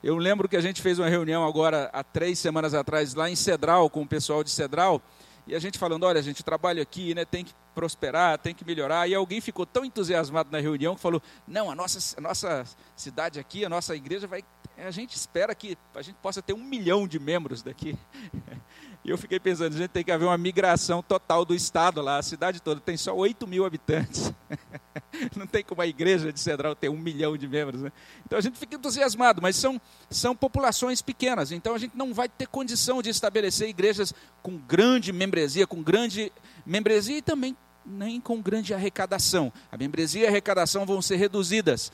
Eu 0.06 0.16
lembro 0.18 0.48
que 0.48 0.56
a 0.56 0.60
gente 0.60 0.80
fez 0.80 1.00
uma 1.00 1.08
reunião 1.08 1.44
agora, 1.44 1.90
há 1.92 2.04
três 2.04 2.38
semanas 2.38 2.74
atrás, 2.74 3.12
lá 3.14 3.28
em 3.28 3.34
Cedral, 3.34 3.90
com 3.90 4.02
o 4.02 4.06
pessoal 4.06 4.44
de 4.44 4.50
Cedral, 4.50 5.02
e 5.48 5.52
a 5.52 5.58
gente 5.58 5.80
falando, 5.80 6.04
olha, 6.04 6.20
a 6.20 6.22
gente 6.22 6.44
trabalha 6.44 6.80
aqui, 6.80 7.12
né, 7.12 7.24
tem 7.24 7.44
que 7.44 7.52
prosperar, 7.74 8.38
tem 8.38 8.54
que 8.54 8.64
melhorar. 8.64 9.08
E 9.08 9.16
alguém 9.16 9.40
ficou 9.40 9.66
tão 9.66 9.84
entusiasmado 9.84 10.48
na 10.52 10.60
reunião 10.60 10.94
que 10.94 11.00
falou: 11.00 11.20
não, 11.44 11.68
a 11.68 11.74
nossa, 11.74 12.16
a 12.16 12.20
nossa 12.20 12.64
cidade 12.94 13.40
aqui, 13.40 13.64
a 13.64 13.68
nossa 13.68 13.96
igreja 13.96 14.28
vai. 14.28 14.44
A 14.78 14.90
gente 14.90 15.16
espera 15.16 15.54
que 15.54 15.76
a 15.94 16.02
gente 16.02 16.16
possa 16.16 16.42
ter 16.42 16.52
um 16.52 16.62
milhão 16.62 17.08
de 17.08 17.18
membros 17.18 17.62
daqui. 17.62 17.96
E 19.04 19.10
eu 19.10 19.16
fiquei 19.16 19.38
pensando, 19.38 19.72
a 19.72 19.78
gente 19.78 19.90
tem 19.90 20.02
que 20.02 20.10
haver 20.10 20.24
uma 20.24 20.36
migração 20.36 21.00
total 21.00 21.44
do 21.44 21.54
estado 21.54 22.02
lá, 22.02 22.18
a 22.18 22.22
cidade 22.22 22.60
toda 22.60 22.80
tem 22.80 22.96
só 22.96 23.14
8 23.14 23.46
mil 23.46 23.64
habitantes. 23.64 24.32
Não 25.36 25.46
tem 25.46 25.62
como 25.62 25.80
a 25.80 25.86
igreja 25.86 26.32
de 26.32 26.40
Cedral 26.40 26.74
ter 26.74 26.88
um 26.88 26.98
milhão 26.98 27.36
de 27.36 27.46
membros. 27.46 27.82
Né? 27.82 27.92
Então 28.24 28.36
a 28.36 28.42
gente 28.42 28.58
fica 28.58 28.74
entusiasmado, 28.74 29.40
mas 29.40 29.54
são, 29.54 29.80
são 30.10 30.34
populações 30.34 31.00
pequenas, 31.02 31.52
então 31.52 31.76
a 31.76 31.78
gente 31.78 31.96
não 31.96 32.12
vai 32.12 32.28
ter 32.28 32.48
condição 32.48 33.00
de 33.00 33.08
estabelecer 33.08 33.68
igrejas 33.68 34.12
com 34.42 34.56
grande 34.56 35.12
membresia, 35.12 35.68
com 35.68 35.80
grande 35.84 36.32
membresia 36.66 37.18
e 37.18 37.22
também 37.22 37.56
nem 37.86 38.20
com 38.20 38.42
grande 38.42 38.74
arrecadação. 38.74 39.52
A 39.70 39.76
membresia 39.76 40.22
e 40.22 40.26
a 40.26 40.30
arrecadação 40.30 40.84
vão 40.84 41.00
ser 41.00 41.14
reduzidas. 41.14 41.92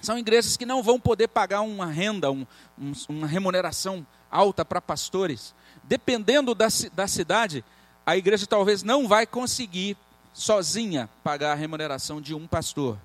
São 0.00 0.18
igrejas 0.18 0.56
que 0.56 0.66
não 0.66 0.82
vão 0.82 0.98
poder 0.98 1.28
pagar 1.28 1.60
uma 1.60 1.86
renda, 1.86 2.30
um, 2.30 2.46
um, 2.78 2.92
uma 3.08 3.26
remuneração 3.26 4.06
alta 4.30 4.64
para 4.64 4.80
pastores 4.80 5.54
dependendo 5.90 6.54
da, 6.54 6.68
da 6.92 7.08
cidade, 7.08 7.64
a 8.06 8.16
igreja 8.16 8.46
talvez 8.46 8.84
não 8.84 9.08
vai 9.08 9.26
conseguir 9.26 9.96
sozinha 10.32 11.10
pagar 11.24 11.50
a 11.50 11.56
remuneração 11.56 12.20
de 12.20 12.32
um 12.32 12.46
pastor. 12.46 12.96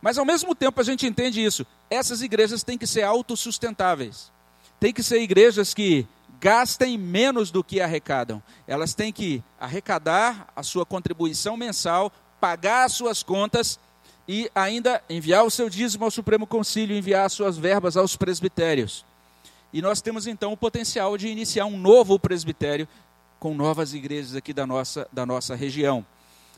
Mas 0.00 0.16
ao 0.16 0.24
mesmo 0.24 0.54
tempo 0.54 0.80
a 0.80 0.84
gente 0.84 1.04
entende 1.04 1.44
isso. 1.44 1.66
Essas 1.90 2.22
igrejas 2.22 2.62
têm 2.62 2.78
que 2.78 2.86
ser 2.86 3.02
autossustentáveis. 3.02 4.30
Tem 4.78 4.92
que 4.92 5.02
ser 5.02 5.20
igrejas 5.20 5.74
que 5.74 6.06
gastem 6.38 6.96
menos 6.96 7.50
do 7.50 7.64
que 7.64 7.80
arrecadam. 7.80 8.40
Elas 8.68 8.94
têm 8.94 9.12
que 9.12 9.42
arrecadar 9.58 10.46
a 10.54 10.62
sua 10.62 10.86
contribuição 10.86 11.56
mensal, 11.56 12.12
pagar 12.40 12.84
as 12.84 12.92
suas 12.92 13.24
contas 13.24 13.80
e 14.28 14.50
ainda 14.54 15.02
enviar 15.08 15.44
o 15.44 15.50
seu 15.50 15.68
dízimo 15.70 16.04
ao 16.04 16.10
Supremo 16.10 16.46
Concílio, 16.46 16.96
enviar 16.96 17.26
as 17.26 17.32
suas 17.32 17.56
verbas 17.56 17.96
aos 17.96 18.16
presbitérios. 18.16 19.04
E 19.72 19.80
nós 19.82 20.00
temos 20.00 20.26
então 20.26 20.52
o 20.52 20.56
potencial 20.56 21.16
de 21.16 21.28
iniciar 21.28 21.66
um 21.66 21.76
novo 21.78 22.18
presbitério 22.18 22.88
com 23.38 23.54
novas 23.54 23.94
igrejas 23.94 24.34
aqui 24.34 24.52
da 24.52 24.66
nossa, 24.66 25.06
da 25.12 25.26
nossa 25.26 25.54
região. 25.54 26.04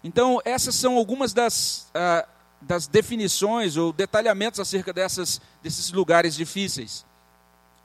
Então, 0.02 0.40
essas 0.44 0.75
são 0.75 0.96
algumas 0.96 1.32
das, 1.32 1.88
ah, 1.94 2.26
das 2.62 2.87
definições 2.87 3.76
ou 3.76 3.92
detalhamentos 3.92 4.60
acerca 4.60 4.92
dessas, 4.92 5.40
desses 5.62 5.90
lugares 5.90 6.34
difíceis. 6.34 7.04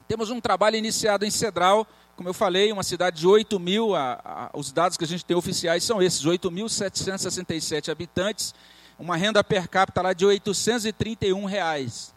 Temos 0.08 0.30
um 0.30 0.40
trabalho 0.40 0.78
iniciado 0.78 1.26
em 1.26 1.32
Cedral, 1.32 1.88
como 2.16 2.30
eu 2.30 2.34
falei, 2.34 2.72
uma 2.72 2.84
cidade 2.84 3.20
de 3.20 3.28
8 3.28 3.60
mil, 3.60 3.96
a, 3.96 4.22
a, 4.24 4.50
os 4.54 4.72
dados 4.72 4.98
que 4.98 5.04
a 5.04 5.08
gente 5.08 5.26
tem 5.26 5.36
oficiais 5.36 5.84
são 5.84 6.02
esses, 6.02 6.24
8.767 6.24 7.90
habitantes, 7.90 8.54
uma 8.98 9.16
renda 9.16 9.44
per 9.44 9.68
capita 9.68 10.02
lá 10.02 10.14
de 10.14 10.26
831 10.26 11.46
reais. 11.46 12.12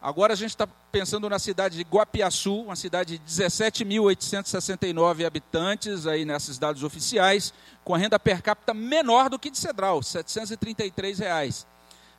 Agora 0.00 0.32
a 0.34 0.36
gente 0.36 0.50
está 0.50 0.66
pensando 0.66 1.28
na 1.30 1.38
cidade 1.38 1.78
de 1.78 1.82
Guapiaçu, 1.82 2.62
uma 2.62 2.76
cidade 2.76 3.18
de 3.18 3.24
17.869 3.24 5.26
habitantes, 5.26 6.06
aí 6.06 6.26
nesses 6.26 6.58
dados 6.58 6.82
oficiais, 6.82 7.54
com 7.82 7.94
a 7.94 7.98
renda 7.98 8.18
per 8.18 8.42
capita 8.42 8.74
menor 8.74 9.30
do 9.30 9.38
que 9.38 9.50
de 9.50 9.56
Cedral, 9.56 10.02
733 10.02 11.20
reais. 11.20 11.66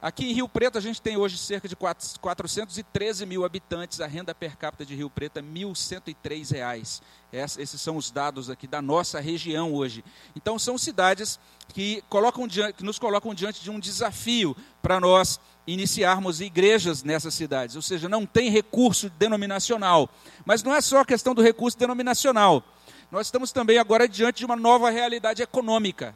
Aqui 0.05 0.29
em 0.29 0.33
Rio 0.33 0.47
Preto 0.47 0.77
a 0.77 0.81
gente 0.81 1.01
tem 1.01 1.17
hoje 1.17 1.35
cerca 1.35 1.67
de 1.67 1.75
413 1.75 3.25
mil 3.25 3.43
habitantes, 3.43 4.00
a 4.00 4.05
renda 4.05 4.35
per 4.35 4.55
capita 4.55 4.85
de 4.85 4.93
Rio 4.93 5.09
Preto 5.09 5.39
é 5.39 5.41
1.103 5.41 6.51
reais. 6.51 7.01
Esses 7.33 7.81
são 7.81 7.97
os 7.97 8.12
dados 8.12 8.47
aqui 8.47 8.67
da 8.67 8.83
nossa 8.83 9.19
região 9.19 9.74
hoje. 9.74 10.05
Então 10.35 10.59
são 10.59 10.77
cidades 10.77 11.39
que, 11.69 12.03
colocam, 12.07 12.47
que 12.47 12.83
nos 12.83 13.00
colocam 13.00 13.33
diante 13.33 13.63
de 13.63 13.71
um 13.71 13.79
desafio 13.79 14.55
para 14.79 15.00
nós 15.00 15.39
iniciarmos 15.65 16.39
igrejas 16.39 17.01
nessas 17.01 17.33
cidades. 17.33 17.75
Ou 17.75 17.81
seja, 17.81 18.07
não 18.07 18.27
tem 18.27 18.51
recurso 18.51 19.09
denominacional. 19.09 20.07
Mas 20.45 20.62
não 20.62 20.75
é 20.75 20.81
só 20.81 21.00
a 21.00 21.05
questão 21.05 21.33
do 21.33 21.41
recurso 21.41 21.79
denominacional. 21.79 22.63
Nós 23.09 23.25
estamos 23.25 23.51
também 23.51 23.79
agora 23.79 24.07
diante 24.07 24.38
de 24.38 24.45
uma 24.45 24.55
nova 24.55 24.91
realidade 24.91 25.41
econômica 25.41 26.13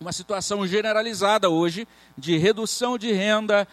uma 0.00 0.12
situação 0.12 0.66
generalizada 0.66 1.50
hoje 1.50 1.86
de 2.16 2.36
redução 2.36 2.96
de 2.96 3.12
renda, 3.12 3.66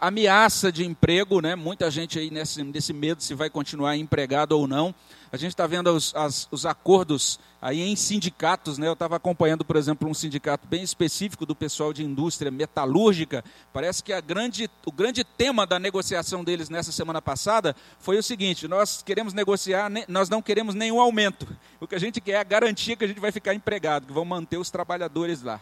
ameaça 0.00 0.72
de 0.72 0.84
emprego, 0.84 1.40
né? 1.40 1.54
muita 1.54 1.90
gente 1.90 2.18
aí 2.18 2.30
nesse, 2.30 2.62
nesse 2.62 2.92
medo 2.92 3.22
se 3.22 3.34
vai 3.34 3.48
continuar 3.48 3.96
empregado 3.96 4.52
ou 4.52 4.66
não. 4.66 4.94
A 5.32 5.36
gente 5.36 5.52
está 5.52 5.64
vendo 5.64 5.88
os, 5.90 6.12
as, 6.16 6.48
os 6.50 6.66
acordos 6.66 7.38
aí 7.62 7.82
em 7.82 7.94
sindicatos, 7.94 8.78
né? 8.78 8.88
eu 8.88 8.94
estava 8.94 9.14
acompanhando, 9.14 9.64
por 9.64 9.76
exemplo, 9.76 10.08
um 10.08 10.14
sindicato 10.14 10.66
bem 10.66 10.82
específico 10.82 11.46
do 11.46 11.54
pessoal 11.54 11.92
de 11.92 12.02
indústria 12.04 12.50
metalúrgica. 12.50 13.44
Parece 13.72 14.02
que 14.02 14.12
a 14.12 14.20
grande, 14.20 14.68
o 14.84 14.90
grande 14.90 15.22
tema 15.22 15.64
da 15.64 15.78
negociação 15.78 16.42
deles 16.42 16.68
nessa 16.68 16.90
semana 16.90 17.22
passada 17.22 17.76
foi 18.00 18.18
o 18.18 18.22
seguinte: 18.22 18.66
nós 18.66 19.02
queremos 19.04 19.32
negociar, 19.32 19.88
nós 20.08 20.28
não 20.28 20.42
queremos 20.42 20.74
nenhum 20.74 21.00
aumento. 21.00 21.46
O 21.78 21.86
que 21.86 21.94
a 21.94 22.00
gente 22.00 22.20
quer 22.20 22.32
é 22.32 22.38
a 22.38 22.44
garantia 22.44 22.96
que 22.96 23.04
a 23.04 23.08
gente 23.08 23.20
vai 23.20 23.30
ficar 23.30 23.54
empregado, 23.54 24.06
que 24.06 24.12
vão 24.12 24.24
manter 24.24 24.56
os 24.56 24.70
trabalhadores 24.70 25.42
lá. 25.42 25.60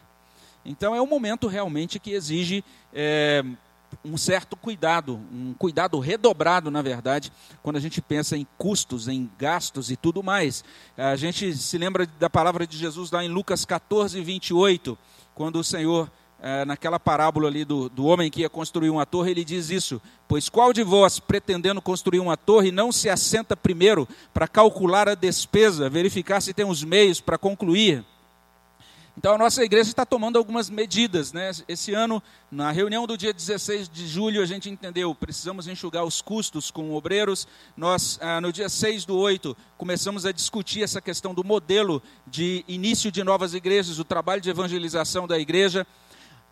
Então 0.64 0.94
é 0.94 1.02
um 1.02 1.06
momento 1.06 1.46
realmente 1.46 1.98
que 1.98 2.12
exige 2.12 2.64
é, 2.92 3.44
um 4.04 4.16
certo 4.16 4.56
cuidado, 4.56 5.20
um 5.32 5.54
cuidado 5.54 5.98
redobrado, 5.98 6.70
na 6.70 6.82
verdade, 6.82 7.32
quando 7.62 7.76
a 7.76 7.80
gente 7.80 8.00
pensa 8.00 8.36
em 8.36 8.46
custos, 8.56 9.08
em 9.08 9.30
gastos 9.38 9.90
e 9.90 9.96
tudo 9.96 10.22
mais. 10.22 10.64
A 10.96 11.16
gente 11.16 11.54
se 11.56 11.78
lembra 11.78 12.06
da 12.18 12.30
palavra 12.30 12.66
de 12.66 12.76
Jesus 12.76 13.10
lá 13.10 13.24
em 13.24 13.28
Lucas 13.28 13.64
14, 13.64 14.20
28, 14.20 14.96
quando 15.34 15.56
o 15.56 15.64
Senhor, 15.64 16.10
é, 16.40 16.64
naquela 16.64 17.00
parábola 17.00 17.48
ali 17.48 17.64
do, 17.64 17.88
do 17.88 18.06
homem 18.06 18.30
que 18.30 18.42
ia 18.42 18.50
construir 18.50 18.90
uma 18.90 19.06
torre, 19.06 19.30
ele 19.30 19.44
diz 19.44 19.70
isso: 19.70 20.00
Pois 20.26 20.48
qual 20.48 20.72
de 20.72 20.82
vós, 20.82 21.18
pretendendo 21.18 21.82
construir 21.82 22.20
uma 22.20 22.36
torre, 22.36 22.70
não 22.70 22.92
se 22.92 23.08
assenta 23.08 23.56
primeiro 23.56 24.08
para 24.32 24.48
calcular 24.48 25.08
a 25.08 25.14
despesa, 25.14 25.90
verificar 25.90 26.40
se 26.40 26.54
tem 26.54 26.66
os 26.66 26.84
meios 26.84 27.20
para 27.20 27.38
concluir? 27.38 28.04
Então 29.18 29.34
a 29.34 29.38
nossa 29.38 29.64
igreja 29.64 29.90
está 29.90 30.06
tomando 30.06 30.38
algumas 30.38 30.70
medidas. 30.70 31.32
Né? 31.32 31.50
Esse 31.66 31.92
ano, 31.92 32.22
na 32.52 32.70
reunião 32.70 33.04
do 33.04 33.18
dia 33.18 33.32
16 33.32 33.88
de 33.88 34.06
julho, 34.06 34.40
a 34.40 34.46
gente 34.46 34.70
entendeu, 34.70 35.12
precisamos 35.12 35.66
enxugar 35.66 36.04
os 36.04 36.22
custos 36.22 36.70
com 36.70 36.94
obreiros. 36.94 37.48
Nós, 37.76 38.16
ah, 38.22 38.40
no 38.40 38.52
dia 38.52 38.68
6 38.68 39.04
do 39.04 39.18
8, 39.18 39.56
começamos 39.76 40.24
a 40.24 40.30
discutir 40.30 40.84
essa 40.84 41.00
questão 41.00 41.34
do 41.34 41.42
modelo 41.42 42.00
de 42.28 42.64
início 42.68 43.10
de 43.10 43.24
novas 43.24 43.54
igrejas, 43.54 43.98
o 43.98 44.04
trabalho 44.04 44.40
de 44.40 44.50
evangelização 44.50 45.26
da 45.26 45.36
igreja. 45.36 45.84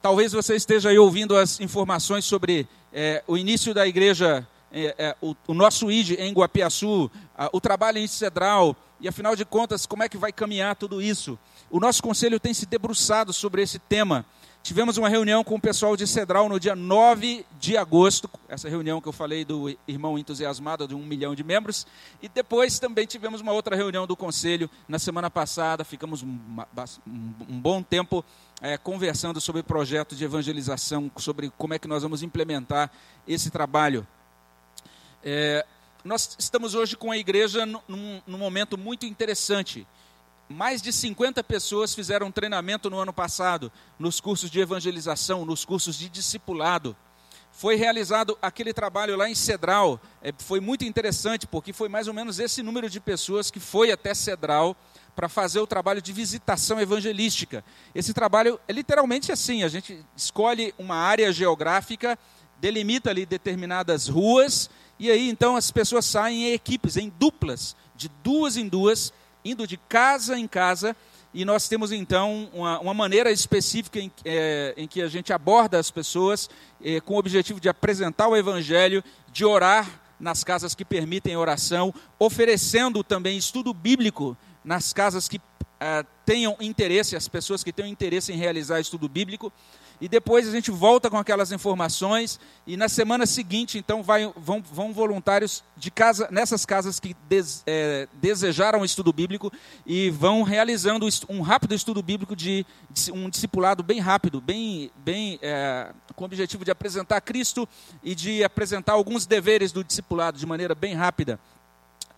Talvez 0.02 0.32
você 0.32 0.56
esteja 0.56 0.88
aí 0.88 0.98
ouvindo 0.98 1.36
as 1.36 1.60
informações 1.60 2.24
sobre 2.24 2.66
é, 2.92 3.22
o 3.28 3.38
início 3.38 3.72
da 3.72 3.86
igreja, 3.86 4.44
é, 4.72 4.94
é, 4.98 5.16
o, 5.20 5.34
o, 5.46 5.54
nosso 5.54 5.90
ID 5.90 6.18
em 6.18 6.32
Guapiaçu, 6.32 7.10
a, 7.36 7.48
o 7.52 7.60
trabalho 7.60 7.98
em 7.98 8.06
Cedral, 8.06 8.76
e 9.00 9.08
afinal 9.08 9.36
de 9.36 9.44
contas, 9.44 9.86
como 9.86 10.02
é 10.02 10.08
que 10.08 10.16
vai 10.16 10.32
caminhar 10.32 10.76
tudo 10.76 11.02
isso? 11.02 11.38
O 11.70 11.80
nosso 11.80 12.02
conselho 12.02 12.40
tem 12.40 12.54
se 12.54 12.66
debruçado 12.66 13.32
sobre 13.32 13.62
esse 13.62 13.78
tema. 13.78 14.24
Tivemos 14.66 14.96
uma 14.96 15.08
reunião 15.08 15.44
com 15.44 15.54
o 15.54 15.60
pessoal 15.60 15.96
de 15.96 16.08
Cedral 16.08 16.48
no 16.48 16.58
dia 16.58 16.74
9 16.74 17.46
de 17.56 17.76
agosto, 17.76 18.28
essa 18.48 18.68
reunião 18.68 19.00
que 19.00 19.06
eu 19.06 19.12
falei 19.12 19.44
do 19.44 19.72
irmão 19.86 20.18
entusiasmado 20.18 20.88
de 20.88 20.94
um 20.94 21.06
milhão 21.06 21.36
de 21.36 21.44
membros, 21.44 21.86
e 22.20 22.28
depois 22.28 22.80
também 22.80 23.06
tivemos 23.06 23.40
uma 23.40 23.52
outra 23.52 23.76
reunião 23.76 24.08
do 24.08 24.16
conselho 24.16 24.68
na 24.88 24.98
semana 24.98 25.30
passada, 25.30 25.84
ficamos 25.84 26.24
um, 26.24 27.60
bom 27.60 27.80
tempo 27.80 28.24
é, 28.60 28.76
conversando 28.76 29.40
sobre 29.40 29.62
projeto 29.62 30.16
de 30.16 30.24
evangelização, 30.24 31.08
sobre 31.16 31.52
como 31.56 31.74
é 31.74 31.78
que 31.78 31.86
nós 31.86 32.02
vamos 32.02 32.24
implementar 32.24 32.90
esse 33.28 33.52
trabalho. 33.52 34.04
É, 35.28 35.66
nós 36.04 36.36
estamos 36.38 36.76
hoje 36.76 36.96
com 36.96 37.10
a 37.10 37.18
igreja 37.18 37.66
num, 37.66 37.80
num 38.24 38.38
momento 38.38 38.78
muito 38.78 39.04
interessante 39.04 39.84
mais 40.48 40.80
de 40.80 40.92
50 40.92 41.42
pessoas 41.42 41.92
fizeram 41.92 42.30
treinamento 42.30 42.88
no 42.88 43.00
ano 43.00 43.12
passado, 43.12 43.72
nos 43.98 44.20
cursos 44.20 44.48
de 44.48 44.60
evangelização, 44.60 45.44
nos 45.44 45.64
cursos 45.64 45.98
de 45.98 46.08
discipulado. 46.08 46.96
Foi 47.50 47.74
realizado 47.74 48.38
aquele 48.40 48.72
trabalho 48.72 49.16
lá 49.16 49.28
em 49.28 49.34
Cedral, 49.34 50.00
é, 50.22 50.32
foi 50.38 50.60
muito 50.60 50.84
interessante, 50.84 51.44
porque 51.44 51.72
foi 51.72 51.88
mais 51.88 52.06
ou 52.06 52.14
menos 52.14 52.38
esse 52.38 52.62
número 52.62 52.88
de 52.88 53.00
pessoas 53.00 53.50
que 53.50 53.58
foi 53.58 53.90
até 53.90 54.14
Cedral 54.14 54.76
para 55.16 55.28
fazer 55.28 55.58
o 55.58 55.66
trabalho 55.66 56.00
de 56.00 56.12
visitação 56.12 56.80
evangelística. 56.80 57.64
Esse 57.92 58.14
trabalho 58.14 58.60
é 58.68 58.72
literalmente 58.72 59.32
assim: 59.32 59.64
a 59.64 59.68
gente 59.68 60.04
escolhe 60.16 60.72
uma 60.78 60.94
área 60.94 61.32
geográfica, 61.32 62.16
delimita 62.60 63.10
ali 63.10 63.26
determinadas 63.26 64.06
ruas, 64.06 64.70
e 64.98 65.10
aí 65.10 65.28
então 65.28 65.56
as 65.56 65.70
pessoas 65.70 66.04
saem 66.04 66.44
em 66.44 66.52
equipes, 66.52 66.96
em 66.96 67.12
duplas, 67.18 67.76
de 67.94 68.10
duas 68.22 68.56
em 68.56 68.68
duas, 68.68 69.12
indo 69.44 69.66
de 69.66 69.76
casa 69.76 70.38
em 70.38 70.46
casa, 70.46 70.96
e 71.32 71.44
nós 71.44 71.68
temos 71.68 71.92
então 71.92 72.48
uma, 72.52 72.80
uma 72.80 72.94
maneira 72.94 73.30
específica 73.30 74.00
em, 74.00 74.10
é, 74.24 74.72
em, 74.76 74.88
que 74.88 75.02
a 75.02 75.08
gente 75.08 75.32
aborda 75.32 75.78
as 75.78 75.90
pessoas 75.90 76.48
é, 76.82 77.00
com 77.00 77.14
o 77.14 77.18
objetivo 77.18 77.60
de 77.60 77.68
apresentar 77.68 78.26
o 78.28 78.36
Evangelho, 78.36 79.04
de 79.30 79.44
orar 79.44 80.00
nas 80.18 80.42
casas 80.42 80.74
que 80.74 80.84
permitem 80.84 81.36
oração, 81.36 81.92
oferecendo 82.18 83.04
também 83.04 83.36
estudo 83.36 83.74
bíblico 83.74 84.34
nas 84.64 84.94
casas 84.94 85.28
que 85.28 85.38
é, 85.78 86.04
tenham 86.24 86.56
interesse, 86.58 87.14
as 87.14 87.28
pessoas 87.28 87.62
que 87.62 87.72
tenham 87.72 87.90
interesse 87.90 88.32
em 88.32 88.36
realizar 88.36 88.80
estudo 88.80 89.06
bíblico 89.08 89.52
e 90.00 90.08
depois 90.08 90.46
a 90.46 90.50
gente 90.50 90.70
volta 90.70 91.08
com 91.08 91.16
aquelas 91.16 91.52
informações 91.52 92.38
e 92.66 92.76
na 92.76 92.88
semana 92.88 93.24
seguinte 93.24 93.78
então 93.78 94.02
vai, 94.02 94.30
vão, 94.36 94.62
vão 94.62 94.92
voluntários 94.92 95.64
de 95.76 95.90
casa 95.90 96.28
nessas 96.30 96.66
casas 96.66 97.00
que 97.00 97.16
des, 97.28 97.62
é, 97.66 98.06
desejaram 98.14 98.84
estudo 98.84 99.12
bíblico 99.12 99.50
e 99.86 100.10
vão 100.10 100.42
realizando 100.42 101.08
um 101.28 101.40
rápido 101.40 101.74
estudo 101.74 102.02
bíblico 102.02 102.36
de, 102.36 102.66
de 102.90 103.10
um 103.10 103.30
discipulado 103.30 103.82
bem 103.82 103.98
rápido, 103.98 104.40
bem, 104.40 104.90
bem 104.98 105.38
é, 105.40 105.90
com 106.14 106.24
o 106.24 106.26
objetivo 106.26 106.64
de 106.64 106.70
apresentar 106.70 107.20
Cristo 107.22 107.66
e 108.02 108.14
de 108.14 108.44
apresentar 108.44 108.92
alguns 108.92 109.24
deveres 109.24 109.72
do 109.72 109.82
discipulado 109.82 110.38
de 110.38 110.46
maneira 110.46 110.74
bem 110.74 110.94
rápida. 110.94 111.40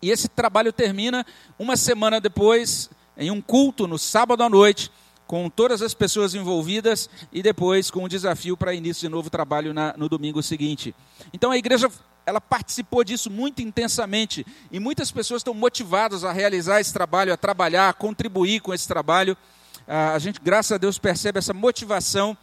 E 0.00 0.10
esse 0.10 0.28
trabalho 0.28 0.72
termina 0.72 1.24
uma 1.58 1.76
semana 1.76 2.20
depois 2.20 2.90
em 3.16 3.30
um 3.30 3.40
culto 3.40 3.86
no 3.86 3.98
sábado 3.98 4.42
à 4.42 4.48
noite 4.48 4.90
com 5.28 5.50
todas 5.50 5.82
as 5.82 5.92
pessoas 5.92 6.34
envolvidas 6.34 7.08
e 7.30 7.42
depois 7.42 7.90
com 7.90 8.02
o 8.02 8.08
desafio 8.08 8.56
para 8.56 8.72
início 8.72 9.02
de 9.02 9.10
novo 9.10 9.28
trabalho 9.28 9.74
na, 9.74 9.94
no 9.94 10.08
domingo 10.08 10.42
seguinte. 10.42 10.94
Então 11.34 11.50
a 11.50 11.58
igreja 11.58 11.90
ela 12.24 12.40
participou 12.40 13.04
disso 13.04 13.30
muito 13.30 13.60
intensamente 13.60 14.44
e 14.72 14.80
muitas 14.80 15.12
pessoas 15.12 15.40
estão 15.40 15.52
motivadas 15.52 16.24
a 16.24 16.32
realizar 16.32 16.80
esse 16.80 16.94
trabalho, 16.94 17.30
a 17.30 17.36
trabalhar, 17.36 17.90
a 17.90 17.92
contribuir 17.92 18.60
com 18.60 18.72
esse 18.72 18.88
trabalho. 18.88 19.36
Ah, 19.86 20.14
a 20.14 20.18
gente, 20.18 20.40
graças 20.40 20.72
a 20.72 20.78
Deus, 20.78 20.98
percebe 20.98 21.38
essa 21.38 21.52
motivação, 21.52 22.34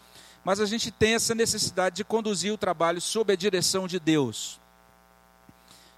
mas 0.43 0.59
a 0.59 0.65
gente 0.67 0.91
tem 0.91 1.15
essa 1.15 1.33
necessidade 1.33 1.95
de 1.95 2.03
conduzir 2.03 2.53
o 2.53 2.57
trabalho 2.57 3.01
sob 3.01 3.33
a 3.33 3.35
direção 3.35 3.87
de 3.87 3.99
Deus. 3.99 4.59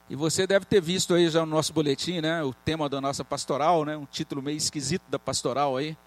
E 0.09 0.15
você 0.15 0.47
deve 0.47 0.65
ter 0.65 0.81
visto 0.81 1.13
aí 1.13 1.29
já 1.29 1.41
no 1.41 1.51
nosso 1.51 1.73
boletim, 1.73 2.21
né, 2.21 2.41
o 2.43 2.53
tema 2.53 2.87
da 2.87 3.01
nossa 3.01 3.25
pastoral, 3.25 3.83
né, 3.83 3.97
um 3.97 4.05
título 4.05 4.41
meio 4.41 4.55
esquisito 4.55 5.03
da 5.09 5.19
pastoral 5.19 5.75
aí 5.75 5.97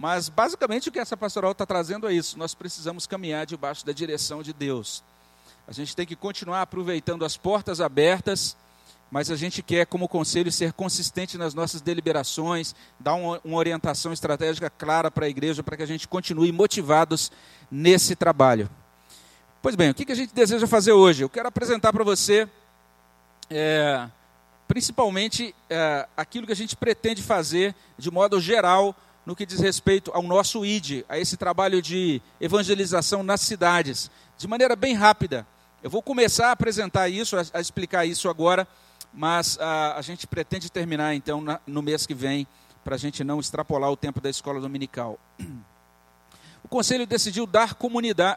Mas 0.00 0.30
basicamente 0.30 0.88
o 0.88 0.92
que 0.92 0.98
essa 0.98 1.14
pastoral 1.14 1.52
está 1.52 1.66
trazendo 1.66 2.08
é 2.08 2.14
isso. 2.14 2.38
Nós 2.38 2.54
precisamos 2.54 3.06
caminhar 3.06 3.44
debaixo 3.44 3.84
da 3.84 3.92
direção 3.92 4.42
de 4.42 4.50
Deus. 4.50 5.04
A 5.68 5.72
gente 5.72 5.94
tem 5.94 6.06
que 6.06 6.16
continuar 6.16 6.62
aproveitando 6.62 7.22
as 7.22 7.36
portas 7.36 7.82
abertas, 7.82 8.56
mas 9.10 9.30
a 9.30 9.36
gente 9.36 9.62
quer, 9.62 9.84
como 9.84 10.08
conselho, 10.08 10.50
ser 10.50 10.72
consistente 10.72 11.36
nas 11.36 11.52
nossas 11.52 11.82
deliberações, 11.82 12.74
dar 12.98 13.12
uma, 13.12 13.42
uma 13.44 13.58
orientação 13.58 14.10
estratégica 14.10 14.70
clara 14.70 15.10
para 15.10 15.26
a 15.26 15.28
igreja, 15.28 15.62
para 15.62 15.76
que 15.76 15.82
a 15.82 15.86
gente 15.86 16.08
continue 16.08 16.50
motivados 16.50 17.30
nesse 17.70 18.16
trabalho. 18.16 18.70
Pois 19.60 19.76
bem, 19.76 19.90
o 19.90 19.94
que, 19.94 20.06
que 20.06 20.12
a 20.12 20.16
gente 20.16 20.32
deseja 20.32 20.66
fazer 20.66 20.92
hoje? 20.92 21.24
Eu 21.24 21.28
quero 21.28 21.48
apresentar 21.48 21.92
para 21.92 22.04
você, 22.04 22.48
é, 23.50 24.08
principalmente, 24.66 25.54
é, 25.68 26.08
aquilo 26.16 26.46
que 26.46 26.52
a 26.54 26.56
gente 26.56 26.74
pretende 26.74 27.22
fazer 27.22 27.74
de 27.98 28.10
modo 28.10 28.40
geral 28.40 28.96
no 29.30 29.36
que 29.36 29.46
diz 29.46 29.60
respeito 29.60 30.10
ao 30.12 30.24
nosso 30.24 30.66
ID, 30.66 31.04
a 31.08 31.16
esse 31.16 31.36
trabalho 31.36 31.80
de 31.80 32.20
evangelização 32.40 33.22
nas 33.22 33.40
cidades, 33.40 34.10
de 34.36 34.48
maneira 34.48 34.74
bem 34.74 34.92
rápida. 34.92 35.46
Eu 35.84 35.88
vou 35.88 36.02
começar 36.02 36.48
a 36.48 36.50
apresentar 36.50 37.08
isso, 37.08 37.36
a, 37.36 37.60
explicar 37.60 38.04
isso 38.04 38.28
agora, 38.28 38.66
mas 39.14 39.56
a, 39.60 39.96
a 39.96 40.02
gente 40.02 40.26
pretende 40.26 40.68
terminar 40.68 41.14
então 41.14 41.40
na, 41.40 41.60
no 41.64 41.80
mês 41.80 42.06
que 42.06 42.12
vem, 42.12 42.44
para 42.82 42.96
a 42.96 42.98
gente 42.98 43.22
não 43.22 43.38
extrapolar 43.38 43.88
o 43.92 43.96
tempo 43.96 44.20
da 44.20 44.28
escola 44.28 44.60
dominical. 44.60 45.16
O 46.62 46.68
conselho 46.68 47.06
decidiu 47.06 47.46
dar 47.46 47.76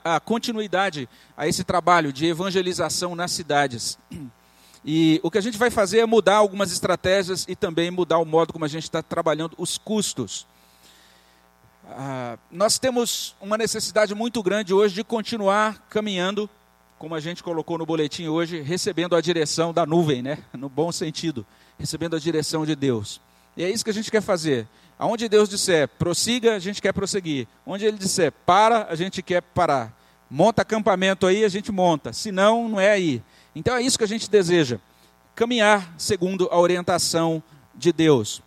a 0.03 0.19
continuidade 0.19 1.09
a 1.35 1.47
esse 1.47 1.63
trabalho 1.63 2.13
de 2.13 2.27
evangelização 2.27 3.15
nas 3.15 3.31
cidades. 3.31 3.97
E 4.85 5.19
o 5.23 5.31
que 5.31 5.37
a 5.37 5.41
gente 5.41 5.57
vai 5.57 5.69
fazer 5.69 5.99
é 5.99 6.05
mudar 6.05 6.35
algumas 6.35 6.71
estratégias 6.71 7.45
e 7.49 7.55
também 7.55 7.89
mudar 7.89 8.19
o 8.19 8.25
modo 8.25 8.53
como 8.53 8.63
a 8.63 8.67
gente 8.67 8.83
está 8.83 9.01
trabalhando 9.01 9.55
os 9.57 9.77
custos. 9.77 10.45
Ah, 11.95 12.39
nós 12.49 12.79
temos 12.79 13.35
uma 13.39 13.55
necessidade 13.55 14.15
muito 14.15 14.41
grande 14.41 14.73
hoje 14.73 14.95
de 14.95 15.03
continuar 15.03 15.85
caminhando, 15.89 16.49
como 16.97 17.13
a 17.13 17.19
gente 17.19 17.43
colocou 17.43 17.77
no 17.77 17.85
boletim 17.85 18.27
hoje, 18.27 18.61
recebendo 18.61 19.15
a 19.15 19.21
direção 19.21 19.71
da 19.71 19.85
nuvem, 19.85 20.23
né? 20.23 20.39
no 20.53 20.69
bom 20.69 20.91
sentido, 20.91 21.45
recebendo 21.77 22.15
a 22.15 22.19
direção 22.19 22.65
de 22.65 22.75
Deus. 22.75 23.21
E 23.55 23.63
é 23.63 23.69
isso 23.69 23.83
que 23.83 23.91
a 23.91 23.93
gente 23.93 24.09
quer 24.09 24.21
fazer. 24.21 24.67
Aonde 24.97 25.29
Deus 25.29 25.49
disser 25.49 25.87
prossiga, 25.87 26.55
a 26.55 26.59
gente 26.59 26.81
quer 26.81 26.93
prosseguir. 26.93 27.47
Onde 27.65 27.85
Ele 27.85 27.97
disser 27.97 28.31
para, 28.45 28.87
a 28.89 28.95
gente 28.95 29.21
quer 29.21 29.41
parar. 29.41 29.93
Monta 30.29 30.63
acampamento 30.63 31.27
aí, 31.27 31.45
a 31.45 31.49
gente 31.49 31.71
monta. 31.71 32.11
Se 32.11 32.31
não, 32.31 32.67
não 32.69 32.79
é 32.79 32.91
aí. 32.91 33.21
Então 33.55 33.75
é 33.75 33.81
isso 33.83 33.97
que 33.97 34.03
a 34.03 34.07
gente 34.07 34.29
deseja. 34.29 34.79
Caminhar 35.35 35.93
segundo 35.97 36.47
a 36.51 36.59
orientação 36.59 37.43
de 37.75 37.93
Deus. 37.93 38.41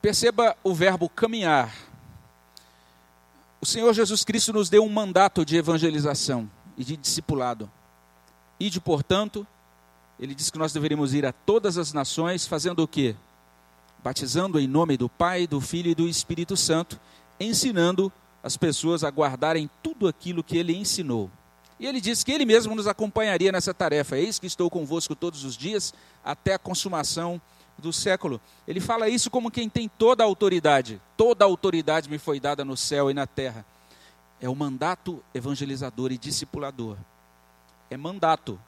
Perceba 0.00 0.56
o 0.62 0.74
verbo 0.74 1.08
caminhar. 1.08 1.74
O 3.60 3.66
Senhor 3.66 3.92
Jesus 3.92 4.24
Cristo 4.24 4.52
nos 4.52 4.68
deu 4.70 4.84
um 4.84 4.88
mandato 4.88 5.44
de 5.44 5.56
evangelização 5.56 6.48
e 6.76 6.84
de 6.84 6.96
discipulado. 6.96 7.70
Ide, 8.60 8.80
portanto, 8.80 9.46
ele 10.18 10.34
diz 10.34 10.50
que 10.50 10.58
nós 10.58 10.72
deveríamos 10.72 11.14
ir 11.14 11.26
a 11.26 11.32
todas 11.32 11.76
as 11.76 11.92
nações, 11.92 12.46
fazendo 12.46 12.82
o 12.82 12.88
quê? 12.88 13.16
batizando 14.02 14.58
em 14.58 14.66
nome 14.66 14.96
do 14.96 15.08
Pai, 15.08 15.46
do 15.46 15.60
Filho 15.60 15.90
e 15.90 15.94
do 15.94 16.08
Espírito 16.08 16.56
Santo, 16.56 17.00
ensinando 17.38 18.12
as 18.42 18.56
pessoas 18.56 19.02
a 19.04 19.10
guardarem 19.10 19.68
tudo 19.82 20.06
aquilo 20.06 20.42
que 20.42 20.56
ele 20.56 20.76
ensinou. 20.76 21.30
E 21.78 21.86
ele 21.86 22.00
disse 22.00 22.24
que 22.24 22.32
ele 22.32 22.44
mesmo 22.44 22.74
nos 22.74 22.86
acompanharia 22.86 23.52
nessa 23.52 23.72
tarefa. 23.72 24.16
Eis 24.16 24.38
que 24.38 24.46
estou 24.46 24.68
convosco 24.70 25.14
todos 25.14 25.44
os 25.44 25.56
dias 25.56 25.94
até 26.24 26.54
a 26.54 26.58
consumação 26.58 27.40
do 27.78 27.92
século. 27.92 28.40
Ele 28.66 28.80
fala 28.80 29.08
isso 29.08 29.30
como 29.30 29.50
quem 29.50 29.68
tem 29.68 29.88
toda 29.88 30.22
a 30.22 30.26
autoridade. 30.26 31.00
Toda 31.16 31.44
a 31.44 31.46
autoridade 31.46 32.10
me 32.10 32.18
foi 32.18 32.40
dada 32.40 32.64
no 32.64 32.76
céu 32.76 33.10
e 33.10 33.14
na 33.14 33.26
terra. 33.26 33.64
É 34.40 34.48
o 34.48 34.54
mandato 34.54 35.22
evangelizador 35.32 36.12
e 36.12 36.18
discipulador. 36.18 36.96
É 37.88 37.96
mandato. 37.96 38.60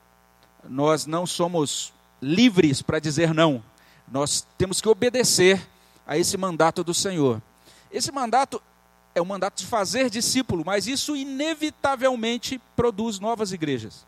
Nós 0.69 1.07
não 1.07 1.27
somos 1.27 1.93
livres 2.23 2.83
para 2.83 2.99
dizer 2.99 3.35
não. 3.35 3.63
Nós 4.11 4.47
temos 4.57 4.81
que 4.81 4.89
obedecer 4.89 5.61
a 6.07 6.17
esse 6.17 6.37
mandato 6.37 6.83
do 6.83 6.95
Senhor. 6.95 7.43
Esse 7.91 8.13
mandato 8.13 8.63
é 9.15 9.21
o 9.21 9.27
mandato 9.27 9.59
de 9.59 9.67
fazer 9.67 10.09
discípulo, 10.09 10.65
mas 10.65 10.87
isso 10.87 11.17
inevitavelmente 11.17 12.61
produz 12.77 13.19
novas 13.19 13.53
igrejas. 13.53 14.07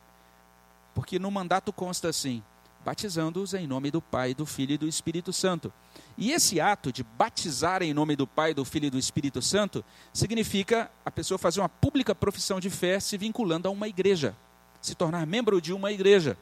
Porque 0.95 1.19
no 1.19 1.31
mandato 1.31 1.73
consta 1.73 2.09
assim: 2.09 2.43
batizando-os 2.85 3.55
em 3.55 3.66
nome 3.66 3.90
do 3.90 4.03
Pai, 4.03 4.35
do 4.35 4.45
Filho 4.45 4.73
e 4.73 4.79
do 4.79 4.88
Espírito 4.88 5.33
Santo. 5.33 5.73
E 6.16 6.33
esse 6.33 6.61
ato 6.61 6.92
de 6.92 7.03
batizar 7.03 7.83
em 7.83 7.95
nome 7.95 8.16
do 8.16 8.27
Pai, 8.27 8.53
do 8.53 8.64
Filho 8.64 8.87
e 8.87 8.90
do 8.90 8.99
Espírito 8.99 9.40
Santo 9.40 9.85
significa 10.12 10.90
a 11.05 11.11
pessoa 11.11 11.38
fazer 11.38 11.61
uma 11.61 11.68
pública 11.68 12.14
profissão 12.14 12.61
de 12.61 12.68
fé 12.68 13.01
se 13.01 13.16
vinculando 13.16 13.68
a 13.68 13.71
uma 13.71 13.88
igreja, 13.88 14.37
se 14.81 14.95
tornar 14.95 15.27
membro 15.27 15.61
de 15.61 15.73
uma 15.73 15.92
igreja. 15.92 16.37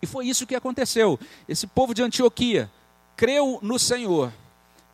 E 0.00 0.06
foi 0.06 0.26
isso 0.26 0.46
que 0.46 0.54
aconteceu. 0.54 1.18
Esse 1.48 1.66
povo 1.66 1.92
de 1.92 2.02
Antioquia 2.02 2.70
creu 3.16 3.58
no 3.62 3.78
Senhor. 3.78 4.32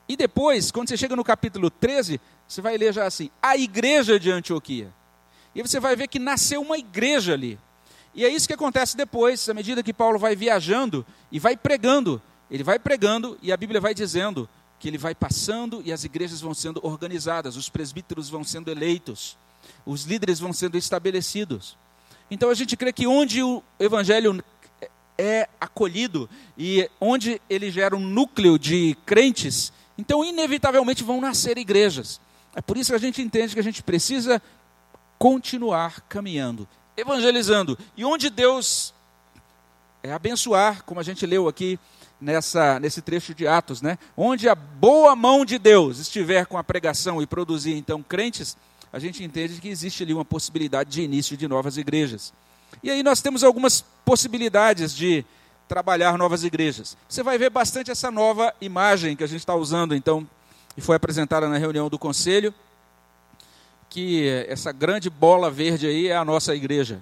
E 0.08 0.16
depois, 0.16 0.70
quando 0.70 0.88
você 0.88 0.96
chega 0.96 1.16
no 1.16 1.24
capítulo 1.24 1.70
13, 1.70 2.20
você 2.46 2.60
vai 2.60 2.76
ler 2.76 2.92
já 2.92 3.06
assim: 3.06 3.30
a 3.42 3.56
igreja 3.56 4.18
de 4.18 4.30
Antioquia. 4.30 4.92
E 5.54 5.62
você 5.62 5.78
vai 5.78 5.94
ver 5.94 6.08
que 6.08 6.18
nasceu 6.18 6.60
uma 6.62 6.78
igreja 6.78 7.32
ali. 7.34 7.58
E 8.14 8.24
é 8.24 8.28
isso 8.28 8.46
que 8.46 8.54
acontece 8.54 8.96
depois, 8.96 9.48
à 9.48 9.54
medida 9.54 9.82
que 9.82 9.92
Paulo 9.92 10.18
vai 10.18 10.36
viajando 10.36 11.04
e 11.32 11.38
vai 11.38 11.56
pregando. 11.56 12.22
Ele 12.50 12.62
vai 12.62 12.78
pregando 12.78 13.36
e 13.42 13.52
a 13.52 13.56
Bíblia 13.56 13.80
vai 13.80 13.94
dizendo 13.94 14.48
que 14.78 14.88
ele 14.88 14.98
vai 14.98 15.14
passando 15.14 15.82
e 15.84 15.92
as 15.92 16.04
igrejas 16.04 16.40
vão 16.40 16.54
sendo 16.54 16.78
organizadas, 16.82 17.56
os 17.56 17.68
presbíteros 17.68 18.28
vão 18.28 18.44
sendo 18.44 18.70
eleitos, 18.70 19.36
os 19.84 20.04
líderes 20.04 20.38
vão 20.38 20.52
sendo 20.52 20.76
estabelecidos. 20.76 21.76
Então 22.30 22.50
a 22.50 22.54
gente 22.54 22.76
crê 22.76 22.92
que 22.92 23.06
onde 23.06 23.42
o 23.42 23.62
evangelho 23.78 24.44
é 25.16 25.48
acolhido 25.60 26.28
e 26.56 26.88
onde 27.00 27.40
ele 27.48 27.70
gera 27.70 27.96
um 27.96 28.00
núcleo 28.00 28.58
de 28.58 28.96
crentes, 29.06 29.72
então 29.96 30.24
inevitavelmente 30.24 31.02
vão 31.02 31.20
nascer 31.20 31.56
igrejas. 31.56 32.20
É 32.54 32.60
por 32.60 32.76
isso 32.76 32.90
que 32.92 32.96
a 32.96 33.00
gente 33.00 33.22
entende 33.22 33.54
que 33.54 33.60
a 33.60 33.64
gente 33.64 33.82
precisa 33.82 34.40
continuar 35.18 36.02
caminhando, 36.02 36.68
evangelizando. 36.96 37.78
E 37.96 38.04
onde 38.04 38.30
Deus 38.30 38.94
é 40.02 40.12
abençoar, 40.12 40.84
como 40.84 41.00
a 41.00 41.02
gente 41.02 41.24
leu 41.26 41.48
aqui 41.48 41.78
nessa, 42.20 42.78
nesse 42.78 43.02
trecho 43.02 43.34
de 43.34 43.46
Atos, 43.46 43.82
né? 43.82 43.98
Onde 44.16 44.48
a 44.48 44.54
boa 44.54 45.14
mão 45.16 45.44
de 45.44 45.58
Deus 45.58 45.98
estiver 45.98 46.46
com 46.46 46.56
a 46.56 46.64
pregação 46.64 47.20
e 47.20 47.26
produzir 47.26 47.74
então 47.74 48.02
crentes, 48.02 48.56
a 48.92 48.98
gente 48.98 49.24
entende 49.24 49.60
que 49.60 49.68
existe 49.68 50.02
ali 50.02 50.14
uma 50.14 50.24
possibilidade 50.24 50.90
de 50.90 51.02
início 51.02 51.36
de 51.36 51.48
novas 51.48 51.76
igrejas. 51.76 52.32
E 52.82 52.90
aí 52.90 53.02
nós 53.02 53.20
temos 53.20 53.42
algumas 53.42 53.84
possibilidades 54.04 54.94
de 54.94 55.24
trabalhar 55.66 56.16
novas 56.18 56.44
igrejas. 56.44 56.96
Você 57.08 57.22
vai 57.22 57.38
ver 57.38 57.50
bastante 57.50 57.90
essa 57.90 58.10
nova 58.10 58.54
imagem 58.60 59.16
que 59.16 59.24
a 59.24 59.26
gente 59.26 59.40
está 59.40 59.54
usando, 59.54 59.94
então, 59.94 60.28
e 60.76 60.80
foi 60.80 60.96
apresentada 60.96 61.48
na 61.48 61.58
reunião 61.58 61.88
do 61.88 61.98
conselho, 61.98 62.54
que 63.94 64.28
essa 64.48 64.72
grande 64.72 65.08
bola 65.08 65.48
verde 65.48 65.86
aí 65.86 66.08
é 66.08 66.16
a 66.16 66.24
nossa 66.24 66.52
igreja. 66.52 67.00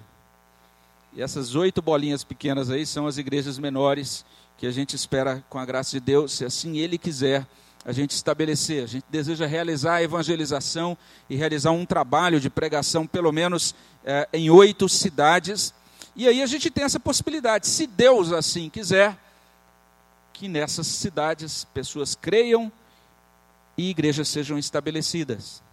E 1.11 1.23
essas 1.23 1.55
oito 1.55 1.81
bolinhas 1.81 2.23
pequenas 2.23 2.69
aí 2.69 2.85
são 2.85 3.07
as 3.07 3.17
igrejas 3.17 3.57
menores 3.57 4.23
que 4.59 4.67
a 4.67 4.71
gente 4.71 4.95
espera, 4.95 5.43
com 5.49 5.57
a 5.57 5.65
graça 5.65 5.89
de 5.89 5.99
Deus, 5.99 6.33
se 6.33 6.45
assim 6.45 6.77
Ele 6.77 6.99
quiser, 6.99 7.47
a 7.83 7.91
gente 7.91 8.11
estabelecer. 8.11 8.83
A 8.83 8.85
gente 8.85 9.05
deseja 9.09 9.47
realizar 9.47 9.95
a 9.95 10.03
evangelização 10.03 10.95
e 11.27 11.35
realizar 11.35 11.71
um 11.71 11.83
trabalho 11.83 12.39
de 12.39 12.47
pregação, 12.47 13.07
pelo 13.07 13.31
menos 13.31 13.73
é, 14.05 14.29
em 14.31 14.51
oito 14.51 14.87
cidades. 14.87 15.73
E 16.15 16.27
aí 16.27 16.43
a 16.43 16.45
gente 16.45 16.69
tem 16.69 16.83
essa 16.83 16.99
possibilidade, 16.99 17.65
se 17.65 17.87
Deus 17.87 18.31
assim 18.31 18.69
quiser, 18.69 19.17
que 20.31 20.47
nessas 20.47 20.85
cidades 20.85 21.65
pessoas 21.73 22.13
creiam 22.13 22.71
e 23.75 23.89
igrejas 23.89 24.27
sejam 24.27 24.59
estabelecidas. 24.59 25.63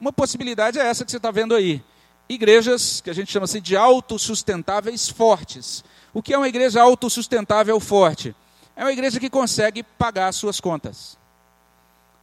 Uma 0.00 0.12
possibilidade 0.12 0.78
é 0.78 0.86
essa 0.86 1.04
que 1.04 1.10
você 1.10 1.16
está 1.16 1.30
vendo 1.30 1.54
aí. 1.54 1.82
Igrejas 2.28 3.00
que 3.00 3.10
a 3.10 3.14
gente 3.14 3.30
chama 3.30 3.44
assim 3.44 3.60
de 3.60 3.76
autossustentáveis 3.76 5.08
fortes. 5.08 5.84
O 6.12 6.22
que 6.22 6.34
é 6.34 6.38
uma 6.38 6.48
igreja 6.48 6.82
autossustentável 6.82 7.78
forte? 7.80 8.34
É 8.74 8.82
uma 8.82 8.92
igreja 8.92 9.20
que 9.20 9.30
consegue 9.30 9.82
pagar 9.82 10.32
suas 10.32 10.60
contas 10.60 11.16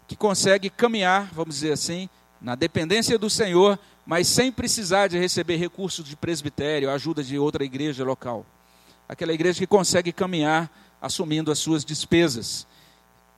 que 0.07 0.15
consegue 0.15 0.69
caminhar, 0.69 1.29
vamos 1.33 1.55
dizer 1.55 1.71
assim, 1.71 2.09
na 2.41 2.55
dependência 2.55 3.17
do 3.17 3.29
Senhor, 3.29 3.79
mas 4.05 4.27
sem 4.27 4.51
precisar 4.51 5.07
de 5.07 5.17
receber 5.17 5.55
recursos 5.55 6.05
de 6.05 6.15
presbitério, 6.15 6.89
ajuda 6.91 7.23
de 7.23 7.39
outra 7.39 7.63
igreja 7.63 8.03
local. 8.03 8.45
Aquela 9.07 9.33
igreja 9.33 9.59
que 9.59 9.67
consegue 9.67 10.11
caminhar 10.11 10.69
assumindo 11.01 11.51
as 11.51 11.59
suas 11.59 11.83
despesas. 11.83 12.67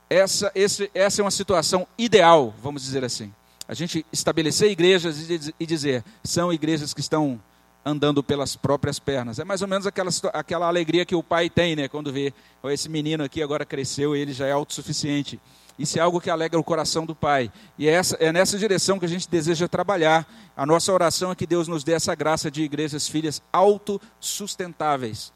Essa, 0.10 0.52
esse, 0.54 0.90
essa 0.94 1.22
é 1.22 1.24
uma 1.24 1.32
situação 1.32 1.88
ideal, 1.98 2.54
vamos 2.62 2.82
dizer 2.84 3.04
assim. 3.04 3.34
A 3.68 3.74
gente 3.74 4.06
estabelecer 4.12 4.72
igrejas 4.72 5.30
e 5.60 5.66
dizer, 5.66 6.04
são 6.24 6.54
igrejas 6.54 6.94
que 6.94 7.02
estão 7.02 7.40
andando 7.86 8.24
pelas 8.24 8.56
próprias 8.56 8.98
pernas. 8.98 9.38
É 9.38 9.44
mais 9.44 9.62
ou 9.62 9.68
menos 9.68 9.86
aquela, 9.86 10.10
aquela 10.34 10.68
alegria 10.68 11.06
que 11.06 11.16
o 11.16 11.22
pai 11.22 11.50
tem, 11.50 11.76
né, 11.76 11.88
quando 11.88 12.12
vê 12.12 12.34
esse 12.66 12.90
menino 12.90 13.24
aqui 13.24 13.44
agora 13.44 13.64
cresceu 13.64 14.16
e 14.16 14.20
ele 14.20 14.34
já 14.34 14.48
é 14.48 14.52
autossuficiente. 14.52 15.40
Isso 15.78 16.00
é 16.00 16.02
algo 16.02 16.22
que 16.22 16.30
alegra 16.30 16.60
o 16.60 16.64
coração 16.64 17.06
do 17.06 17.14
pai. 17.14 17.52
E 17.78 17.88
é, 17.88 17.92
essa, 17.92 18.16
é 18.20 18.32
nessa 18.32 18.58
direção 18.58 18.98
que 18.98 19.06
a 19.06 19.10
gente 19.10 19.30
deseja 19.30 19.68
trabalhar. 19.68 20.26
A 20.56 20.66
nossa 20.66 20.92
oração 20.92 21.32
é 21.32 21.36
que 21.36 21.46
Deus 21.46 21.68
nos 21.68 21.84
dê 21.84 21.92
essa 21.92 22.16
graça 22.16 22.50
de 22.50 22.64
igrejas 22.64 23.08
filhas 23.08 23.42
autossustentáveis. 23.52 25.34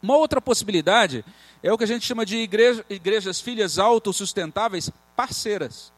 Uma 0.00 0.16
outra 0.16 0.40
possibilidade 0.40 1.24
é 1.62 1.72
o 1.72 1.78
que 1.78 1.84
a 1.84 1.88
gente 1.88 2.06
chama 2.06 2.24
de 2.24 2.36
igreja, 2.36 2.84
igrejas 2.88 3.40
filhas 3.40 3.78
autossustentáveis 3.78 4.90
parceiras. 5.16 5.93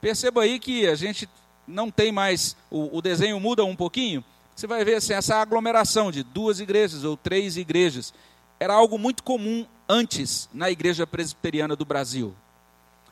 Perceba 0.00 0.42
aí 0.42 0.58
que 0.58 0.86
a 0.86 0.94
gente 0.94 1.28
não 1.66 1.90
tem 1.90 2.10
mais, 2.10 2.56
o, 2.70 2.96
o 2.96 3.02
desenho 3.02 3.38
muda 3.38 3.64
um 3.64 3.76
pouquinho. 3.76 4.24
Você 4.54 4.66
vai 4.66 4.84
ver 4.84 4.96
assim, 4.96 5.12
essa 5.12 5.36
aglomeração 5.36 6.10
de 6.10 6.22
duas 6.22 6.60
igrejas 6.60 7.04
ou 7.04 7.16
três 7.16 7.56
igrejas. 7.56 8.12
Era 8.58 8.74
algo 8.74 8.98
muito 8.98 9.22
comum 9.22 9.66
antes 9.88 10.48
na 10.52 10.70
igreja 10.70 11.06
presbiteriana 11.06 11.74
do 11.74 11.84
Brasil. 11.84 12.34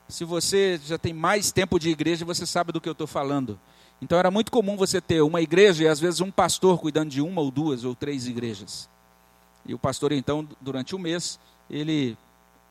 Se 0.08 0.24
você 0.24 0.80
já 0.84 0.98
tem 0.98 1.12
mais 1.12 1.52
tempo 1.52 1.78
de 1.78 1.90
igreja, 1.90 2.24
você 2.24 2.46
sabe 2.46 2.72
do 2.72 2.80
que 2.80 2.88
eu 2.88 2.92
estou 2.92 3.06
falando. 3.06 3.58
Então 4.00 4.18
era 4.18 4.30
muito 4.30 4.50
comum 4.50 4.76
você 4.76 5.00
ter 5.00 5.20
uma 5.22 5.40
igreja 5.40 5.84
e 5.84 5.88
às 5.88 5.98
vezes 5.98 6.20
um 6.20 6.30
pastor 6.30 6.78
cuidando 6.78 7.10
de 7.10 7.20
uma 7.20 7.40
ou 7.40 7.50
duas 7.50 7.84
ou 7.84 7.94
três 7.94 8.26
igrejas. 8.26 8.88
E 9.66 9.74
o 9.74 9.78
pastor, 9.78 10.12
então, 10.12 10.48
durante 10.60 10.94
o 10.94 10.98
mês, 10.98 11.38
ele 11.68 12.16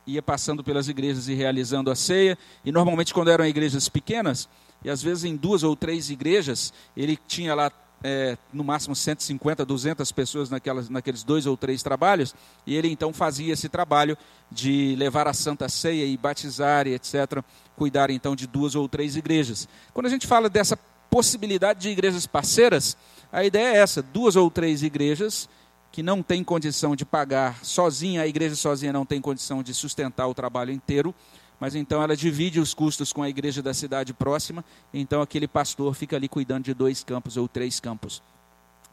ia 0.08 0.22
passando 0.22 0.64
pelas 0.64 0.88
igrejas 0.88 1.28
e 1.28 1.34
realizando 1.34 1.92
a 1.92 1.96
ceia. 1.96 2.38
E 2.66 2.72
normalmente, 2.72 3.14
quando 3.14 3.30
eram 3.30 3.46
igrejas 3.46 3.90
pequenas, 3.90 4.50
e 4.84 4.90
às 4.90 5.04
vezes 5.04 5.26
em 5.26 5.36
duas 5.36 5.62
ou 5.62 5.76
três 5.76 6.10
igrejas, 6.10 6.74
ele 6.96 7.20
tinha 7.28 7.54
lá 7.54 7.72
é, 8.04 8.38
no 8.54 8.64
máximo 8.64 8.96
150, 8.96 9.66
200 9.66 10.12
pessoas 10.12 10.50
naquelas, 10.50 10.90
naqueles 10.90 11.24
dois 11.24 11.46
ou 11.46 11.58
três 11.58 11.82
trabalhos, 11.82 12.34
e 12.66 12.76
ele 12.76 12.90
então 12.90 13.12
fazia 13.12 13.54
esse 13.54 13.68
trabalho 13.68 14.18
de 14.52 14.96
levar 14.98 15.28
a 15.28 15.34
Santa 15.34 15.68
Ceia 15.68 16.06
e 16.06 16.16
batizar 16.16 16.88
e 16.88 16.94
etc., 16.94 17.44
cuidar 17.76 18.10
então 18.10 18.36
de 18.36 18.48
duas 18.48 18.76
ou 18.76 18.88
três 18.88 19.16
igrejas. 19.16 19.68
Quando 19.94 20.06
a 20.06 20.10
gente 20.10 20.28
fala 20.28 20.50
dessa 20.50 20.78
possibilidade 21.10 21.82
de 21.82 21.90
igrejas 21.90 22.28
parceiras, 22.28 22.96
a 23.32 23.44
ideia 23.44 23.76
é 23.76 23.78
essa: 23.80 24.02
duas 24.02 24.36
ou 24.36 24.50
três 24.50 24.84
igrejas 24.84 25.50
que 25.92 26.04
não 26.04 26.22
tem 26.22 26.44
condição 26.44 26.96
de 26.96 27.06
pagar 27.06 27.64
sozinha, 27.64 28.22
a 28.22 28.28
igreja 28.28 28.56
sozinha 28.56 28.94
não 28.94 29.06
tem 29.06 29.20
condição 29.20 29.64
de 29.64 29.74
sustentar 29.74 30.28
o 30.28 30.34
trabalho 30.34 30.72
inteiro, 30.72 31.14
mas 31.60 31.76
então 31.76 32.02
ela 32.02 32.16
divide 32.16 32.60
os 32.60 32.74
custos 32.74 33.12
com 33.12 33.24
a 33.24 33.30
igreja 33.30 33.62
da 33.62 33.74
cidade 33.74 34.14
próxima, 34.14 34.64
então 34.94 35.22
aquele 35.22 35.48
pastor 35.48 35.94
fica 35.96 36.16
ali 36.16 36.28
cuidando 36.28 36.66
de 36.66 36.74
dois 36.74 37.04
campos 37.04 37.36
ou 37.38 37.48
três 37.48 37.80
campos. 37.80 38.22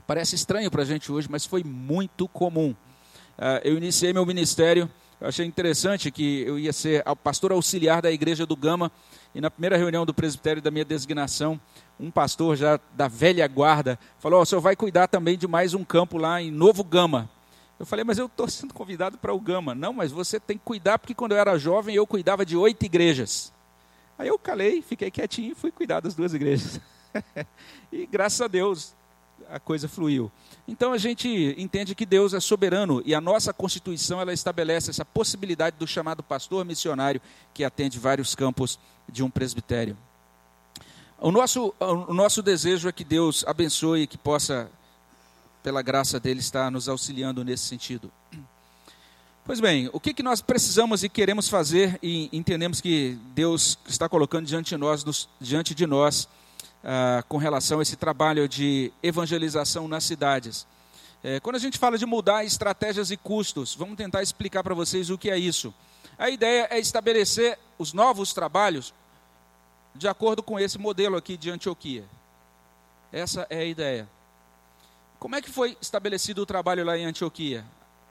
Parece 0.06 0.34
estranho 0.34 0.70
para 0.70 0.82
a 0.82 0.84
gente 0.84 1.10
hoje, 1.10 1.28
mas 1.30 1.46
foi 1.46 1.62
muito 1.62 2.28
comum. 2.28 2.74
Uh, 3.38 3.60
eu 3.64 3.76
iniciei 3.76 4.12
meu 4.12 4.24
ministério, 4.24 4.88
achei 5.20 5.46
interessante 5.46 6.10
que 6.10 6.42
eu 6.42 6.58
ia 6.58 6.72
ser 6.72 7.02
pastor 7.22 7.52
auxiliar 7.52 8.02
da 8.02 8.10
igreja 8.10 8.46
do 8.46 8.56
Gama, 8.56 8.90
e 9.34 9.40
na 9.40 9.50
primeira 9.50 9.76
reunião 9.76 10.06
do 10.06 10.14
presbitério 10.14 10.62
da 10.62 10.70
minha 10.70 10.84
designação, 10.84 11.60
um 11.98 12.10
pastor 12.10 12.56
já 12.56 12.78
da 12.94 13.08
velha 13.08 13.46
guarda 13.46 13.98
falou: 14.18 14.40
oh, 14.40 14.42
o 14.42 14.46
senhor 14.46 14.60
vai 14.60 14.76
cuidar 14.76 15.06
também 15.08 15.38
de 15.38 15.46
mais 15.46 15.74
um 15.74 15.84
campo 15.84 16.18
lá 16.18 16.40
em 16.40 16.50
Novo 16.50 16.82
Gama. 16.82 17.30
Eu 17.78 17.86
falei, 17.86 18.04
mas 18.04 18.18
eu 18.18 18.26
estou 18.26 18.48
sendo 18.48 18.72
convidado 18.72 19.18
para 19.18 19.34
o 19.34 19.40
Gama. 19.40 19.74
Não, 19.74 19.92
mas 19.92 20.12
você 20.12 20.38
tem 20.38 20.56
que 20.56 20.64
cuidar, 20.64 20.98
porque 20.98 21.14
quando 21.14 21.32
eu 21.32 21.38
era 21.38 21.58
jovem 21.58 21.94
eu 21.94 22.06
cuidava 22.06 22.46
de 22.46 22.56
oito 22.56 22.84
igrejas. 22.84 23.52
Aí 24.18 24.28
eu 24.28 24.38
calei, 24.38 24.80
fiquei 24.80 25.10
quietinho 25.10 25.52
e 25.52 25.54
fui 25.54 25.72
cuidar 25.72 26.00
das 26.00 26.14
duas 26.14 26.32
igrejas. 26.34 26.80
e 27.92 28.06
graças 28.06 28.40
a 28.40 28.46
Deus 28.46 28.94
a 29.50 29.58
coisa 29.58 29.88
fluiu. 29.88 30.30
Então 30.66 30.92
a 30.92 30.98
gente 30.98 31.54
entende 31.58 31.94
que 31.94 32.06
Deus 32.06 32.32
é 32.32 32.40
soberano 32.40 33.02
e 33.04 33.14
a 33.14 33.20
nossa 33.20 33.52
Constituição 33.52 34.20
ela 34.20 34.32
estabelece 34.32 34.90
essa 34.90 35.04
possibilidade 35.04 35.76
do 35.76 35.86
chamado 35.86 36.22
pastor 36.22 36.64
missionário 36.64 37.20
que 37.52 37.64
atende 37.64 37.98
vários 37.98 38.34
campos 38.34 38.78
de 39.08 39.22
um 39.22 39.30
presbitério. 39.30 39.96
O 41.24 41.32
nosso, 41.32 41.74
o 41.80 42.12
nosso 42.12 42.42
desejo 42.42 42.86
é 42.86 42.92
que 42.92 43.02
Deus 43.02 43.46
abençoe 43.46 44.02
e 44.02 44.06
que 44.06 44.18
possa, 44.18 44.70
pela 45.62 45.80
graça 45.80 46.20
dele, 46.20 46.40
estar 46.40 46.70
nos 46.70 46.86
auxiliando 46.86 47.42
nesse 47.42 47.62
sentido. 47.62 48.12
Pois 49.42 49.58
bem, 49.58 49.88
o 49.94 49.98
que, 49.98 50.12
que 50.12 50.22
nós 50.22 50.42
precisamos 50.42 51.02
e 51.02 51.08
queremos 51.08 51.48
fazer 51.48 51.98
e 52.02 52.28
entendemos 52.30 52.78
que 52.78 53.16
Deus 53.34 53.78
está 53.88 54.06
colocando 54.06 54.44
diante 54.44 54.68
de 54.68 54.76
nós, 54.76 55.02
nos, 55.02 55.26
diante 55.40 55.74
de 55.74 55.86
nós 55.86 56.28
ah, 56.84 57.24
com 57.26 57.38
relação 57.38 57.78
a 57.78 57.82
esse 57.82 57.96
trabalho 57.96 58.46
de 58.46 58.92
evangelização 59.02 59.88
nas 59.88 60.04
cidades? 60.04 60.66
É, 61.22 61.40
quando 61.40 61.56
a 61.56 61.58
gente 61.58 61.78
fala 61.78 61.96
de 61.96 62.04
mudar 62.04 62.44
estratégias 62.44 63.10
e 63.10 63.16
custos, 63.16 63.74
vamos 63.74 63.96
tentar 63.96 64.22
explicar 64.22 64.62
para 64.62 64.74
vocês 64.74 65.08
o 65.08 65.16
que 65.16 65.30
é 65.30 65.38
isso. 65.38 65.72
A 66.18 66.28
ideia 66.28 66.68
é 66.70 66.78
estabelecer 66.78 67.58
os 67.78 67.94
novos 67.94 68.34
trabalhos 68.34 68.92
de 69.94 70.08
acordo 70.08 70.42
com 70.42 70.58
esse 70.58 70.78
modelo 70.78 71.16
aqui 71.16 71.36
de 71.36 71.50
Antioquia. 71.50 72.04
Essa 73.12 73.46
é 73.48 73.58
a 73.58 73.64
ideia. 73.64 74.08
Como 75.18 75.36
é 75.36 75.40
que 75.40 75.50
foi 75.50 75.76
estabelecido 75.80 76.42
o 76.42 76.46
trabalho 76.46 76.84
lá 76.84 76.98
em 76.98 77.04
Antioquia? 77.04 77.64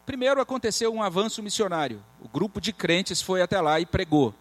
Primeiro 0.05 0.41
aconteceu 0.41 0.93
um 0.93 1.03
avanço 1.03 1.43
missionário. 1.43 2.01
O 2.21 2.27
grupo 2.27 2.59
de 2.59 2.73
crentes 2.73 3.21
foi 3.21 3.41
até 3.41 3.59
lá 3.59 3.79
e 3.79 3.85
pregou. 3.85 4.33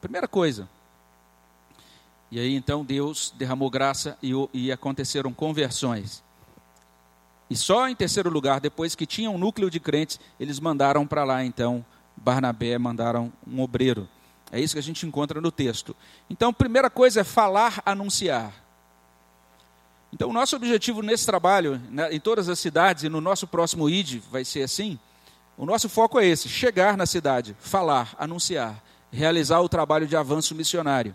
Primeira 0.00 0.28
coisa. 0.28 0.68
E 2.30 2.38
aí 2.38 2.54
então 2.54 2.84
Deus 2.84 3.32
derramou 3.36 3.70
graça 3.70 4.18
e, 4.22 4.32
e 4.52 4.70
aconteceram 4.70 5.32
conversões. 5.32 6.22
E 7.48 7.56
só 7.56 7.88
em 7.88 7.96
terceiro 7.96 8.28
lugar, 8.28 8.60
depois 8.60 8.94
que 8.94 9.06
tinha 9.06 9.30
um 9.30 9.38
núcleo 9.38 9.70
de 9.70 9.80
crentes, 9.80 10.20
eles 10.38 10.60
mandaram 10.60 11.06
para 11.06 11.24
lá 11.24 11.44
então 11.44 11.84
Barnabé, 12.16 12.76
mandaram 12.78 13.32
um 13.46 13.60
obreiro. 13.60 14.08
É 14.50 14.60
isso 14.60 14.74
que 14.74 14.78
a 14.78 14.82
gente 14.82 15.06
encontra 15.06 15.40
no 15.40 15.52
texto. 15.52 15.94
Então, 16.28 16.52
primeira 16.52 16.88
coisa 16.88 17.20
é 17.20 17.24
falar, 17.24 17.82
anunciar. 17.84 18.52
Então, 20.12 20.30
o 20.30 20.32
nosso 20.32 20.56
objetivo 20.56 21.02
nesse 21.02 21.26
trabalho, 21.26 21.80
né, 21.90 22.12
em 22.14 22.18
todas 22.18 22.48
as 22.48 22.58
cidades 22.58 23.04
e 23.04 23.08
no 23.08 23.20
nosso 23.20 23.46
próximo 23.46 23.88
ID, 23.90 24.22
vai 24.30 24.44
ser 24.44 24.62
assim. 24.62 24.98
O 25.56 25.66
nosso 25.66 25.88
foco 25.88 26.18
é 26.18 26.26
esse: 26.26 26.48
chegar 26.48 26.96
na 26.96 27.04
cidade, 27.04 27.54
falar, 27.60 28.14
anunciar, 28.18 28.82
realizar 29.12 29.60
o 29.60 29.68
trabalho 29.68 30.06
de 30.06 30.16
avanço 30.16 30.54
missionário. 30.54 31.14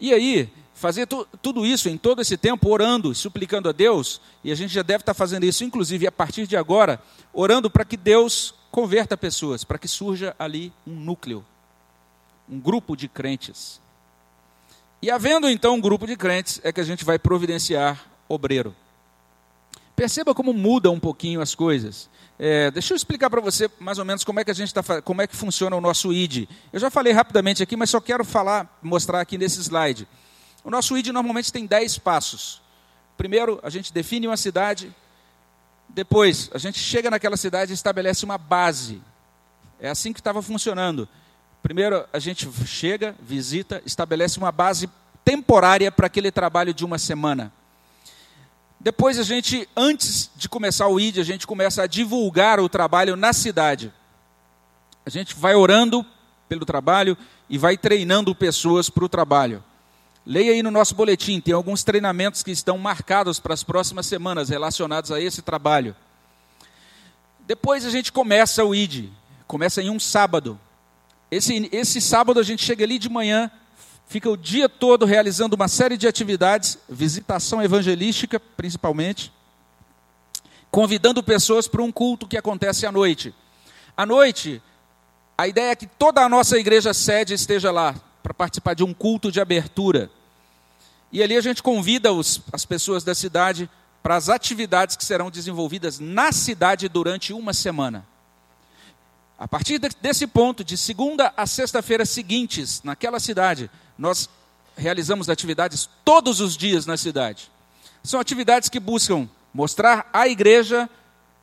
E 0.00 0.14
aí, 0.14 0.50
fazer 0.72 1.06
tu, 1.06 1.26
tudo 1.42 1.66
isso 1.66 1.90
em 1.90 1.98
todo 1.98 2.22
esse 2.22 2.38
tempo, 2.38 2.70
orando, 2.70 3.14
suplicando 3.14 3.68
a 3.68 3.72
Deus, 3.72 4.20
e 4.42 4.50
a 4.50 4.54
gente 4.54 4.72
já 4.72 4.82
deve 4.82 5.02
estar 5.02 5.14
fazendo 5.14 5.44
isso, 5.44 5.62
inclusive 5.62 6.06
a 6.06 6.12
partir 6.12 6.46
de 6.46 6.56
agora, 6.56 7.02
orando 7.34 7.70
para 7.70 7.84
que 7.84 7.98
Deus 7.98 8.54
converta 8.70 9.16
pessoas, 9.16 9.62
para 9.62 9.78
que 9.78 9.88
surja 9.88 10.34
ali 10.38 10.72
um 10.86 10.94
núcleo 10.94 11.44
um 12.48 12.58
grupo 12.58 12.96
de 12.96 13.08
crentes. 13.08 13.80
E 15.00 15.10
havendo 15.10 15.48
então 15.48 15.74
um 15.74 15.80
grupo 15.80 16.06
de 16.06 16.16
crentes, 16.16 16.60
é 16.64 16.72
que 16.72 16.80
a 16.80 16.84
gente 16.84 17.04
vai 17.04 17.18
providenciar 17.18 18.04
obreiro. 18.28 18.74
Perceba 19.94 20.34
como 20.34 20.52
muda 20.52 20.90
um 20.90 21.00
pouquinho 21.00 21.40
as 21.40 21.54
coisas. 21.54 22.08
É, 22.38 22.70
deixa 22.70 22.92
eu 22.92 22.96
explicar 22.96 23.30
para 23.30 23.40
você 23.40 23.70
mais 23.80 23.98
ou 23.98 24.04
menos 24.04 24.22
como 24.22 24.38
é 24.38 24.44
que 24.44 24.50
a 24.50 24.54
gente 24.54 24.72
tá, 24.72 25.00
como 25.00 25.22
é 25.22 25.26
que 25.26 25.34
funciona 25.34 25.74
o 25.74 25.80
nosso 25.80 26.12
ID. 26.12 26.48
Eu 26.72 26.78
já 26.78 26.90
falei 26.90 27.12
rapidamente 27.12 27.62
aqui, 27.62 27.76
mas 27.76 27.88
só 27.88 28.00
quero 28.00 28.24
falar, 28.24 28.78
mostrar 28.82 29.20
aqui 29.20 29.38
nesse 29.38 29.60
slide. 29.60 30.06
O 30.62 30.70
nosso 30.70 30.96
ID 30.98 31.08
normalmente 31.08 31.52
tem 31.52 31.64
10 31.64 31.98
passos. 31.98 32.60
Primeiro, 33.16 33.58
a 33.62 33.70
gente 33.70 33.92
define 33.92 34.26
uma 34.26 34.36
cidade. 34.36 34.94
Depois, 35.88 36.50
a 36.52 36.58
gente 36.58 36.78
chega 36.78 37.10
naquela 37.10 37.36
cidade 37.36 37.72
e 37.72 37.74
estabelece 37.74 38.24
uma 38.24 38.36
base. 38.36 39.00
É 39.80 39.88
assim 39.88 40.12
que 40.12 40.20
estava 40.20 40.42
funcionando. 40.42 41.08
Primeiro, 41.66 42.06
a 42.12 42.20
gente 42.20 42.48
chega, 42.64 43.12
visita, 43.20 43.82
estabelece 43.84 44.38
uma 44.38 44.52
base 44.52 44.88
temporária 45.24 45.90
para 45.90 46.06
aquele 46.06 46.30
trabalho 46.30 46.72
de 46.72 46.84
uma 46.84 46.96
semana. 46.96 47.52
Depois 48.78 49.18
a 49.18 49.24
gente, 49.24 49.68
antes 49.76 50.30
de 50.36 50.48
começar 50.48 50.86
o 50.86 51.00
ID, 51.00 51.18
a 51.18 51.24
gente 51.24 51.44
começa 51.44 51.82
a 51.82 51.88
divulgar 51.88 52.60
o 52.60 52.68
trabalho 52.68 53.16
na 53.16 53.32
cidade. 53.32 53.92
A 55.04 55.10
gente 55.10 55.34
vai 55.34 55.56
orando 55.56 56.06
pelo 56.48 56.64
trabalho 56.64 57.18
e 57.50 57.58
vai 57.58 57.76
treinando 57.76 58.32
pessoas 58.32 58.88
para 58.88 59.04
o 59.04 59.08
trabalho. 59.08 59.60
Leia 60.24 60.52
aí 60.52 60.62
no 60.62 60.70
nosso 60.70 60.94
boletim, 60.94 61.40
tem 61.40 61.52
alguns 61.52 61.82
treinamentos 61.82 62.44
que 62.44 62.52
estão 62.52 62.78
marcados 62.78 63.40
para 63.40 63.54
as 63.54 63.64
próximas 63.64 64.06
semanas 64.06 64.50
relacionados 64.50 65.10
a 65.10 65.20
esse 65.20 65.42
trabalho. 65.42 65.96
Depois 67.40 67.84
a 67.84 67.90
gente 67.90 68.12
começa 68.12 68.64
o 68.64 68.72
ID, 68.72 69.08
começa 69.48 69.82
em 69.82 69.90
um 69.90 69.98
sábado. 69.98 70.60
Esse, 71.30 71.68
esse 71.72 72.00
sábado 72.00 72.38
a 72.38 72.42
gente 72.42 72.64
chega 72.64 72.84
ali 72.84 72.98
de 72.98 73.08
manhã, 73.08 73.50
fica 74.06 74.30
o 74.30 74.36
dia 74.36 74.68
todo 74.68 75.04
realizando 75.04 75.56
uma 75.56 75.68
série 75.68 75.96
de 75.96 76.06
atividades, 76.06 76.78
visitação 76.88 77.62
evangelística 77.62 78.38
principalmente, 78.38 79.32
convidando 80.70 81.22
pessoas 81.22 81.66
para 81.66 81.82
um 81.82 81.90
culto 81.90 82.28
que 82.28 82.36
acontece 82.36 82.86
à 82.86 82.92
noite. 82.92 83.34
À 83.96 84.06
noite, 84.06 84.62
a 85.36 85.48
ideia 85.48 85.70
é 85.70 85.76
que 85.76 85.86
toda 85.86 86.22
a 86.22 86.28
nossa 86.28 86.58
igreja 86.58 86.94
sede 86.94 87.34
esteja 87.34 87.70
lá 87.70 87.94
para 88.22 88.32
participar 88.32 88.74
de 88.74 88.84
um 88.84 88.94
culto 88.94 89.32
de 89.32 89.40
abertura. 89.40 90.10
E 91.12 91.22
ali 91.22 91.36
a 91.36 91.40
gente 91.40 91.62
convida 91.62 92.12
os, 92.12 92.40
as 92.52 92.64
pessoas 92.64 93.04
da 93.04 93.14
cidade 93.14 93.68
para 94.02 94.16
as 94.16 94.28
atividades 94.28 94.96
que 94.96 95.04
serão 95.04 95.30
desenvolvidas 95.30 95.98
na 95.98 96.30
cidade 96.30 96.88
durante 96.88 97.32
uma 97.32 97.52
semana. 97.52 98.06
A 99.38 99.46
partir 99.46 99.78
desse 100.00 100.26
ponto, 100.26 100.64
de 100.64 100.78
segunda 100.78 101.32
a 101.36 101.46
sexta-feira 101.46 102.06
seguintes, 102.06 102.82
naquela 102.82 103.20
cidade, 103.20 103.70
nós 103.98 104.30
realizamos 104.76 105.28
atividades 105.28 105.88
todos 106.04 106.40
os 106.40 106.56
dias 106.56 106.86
na 106.86 106.96
cidade. 106.96 107.50
São 108.02 108.18
atividades 108.18 108.70
que 108.70 108.80
buscam 108.80 109.28
mostrar 109.52 110.08
à 110.12 110.26
igreja, 110.26 110.88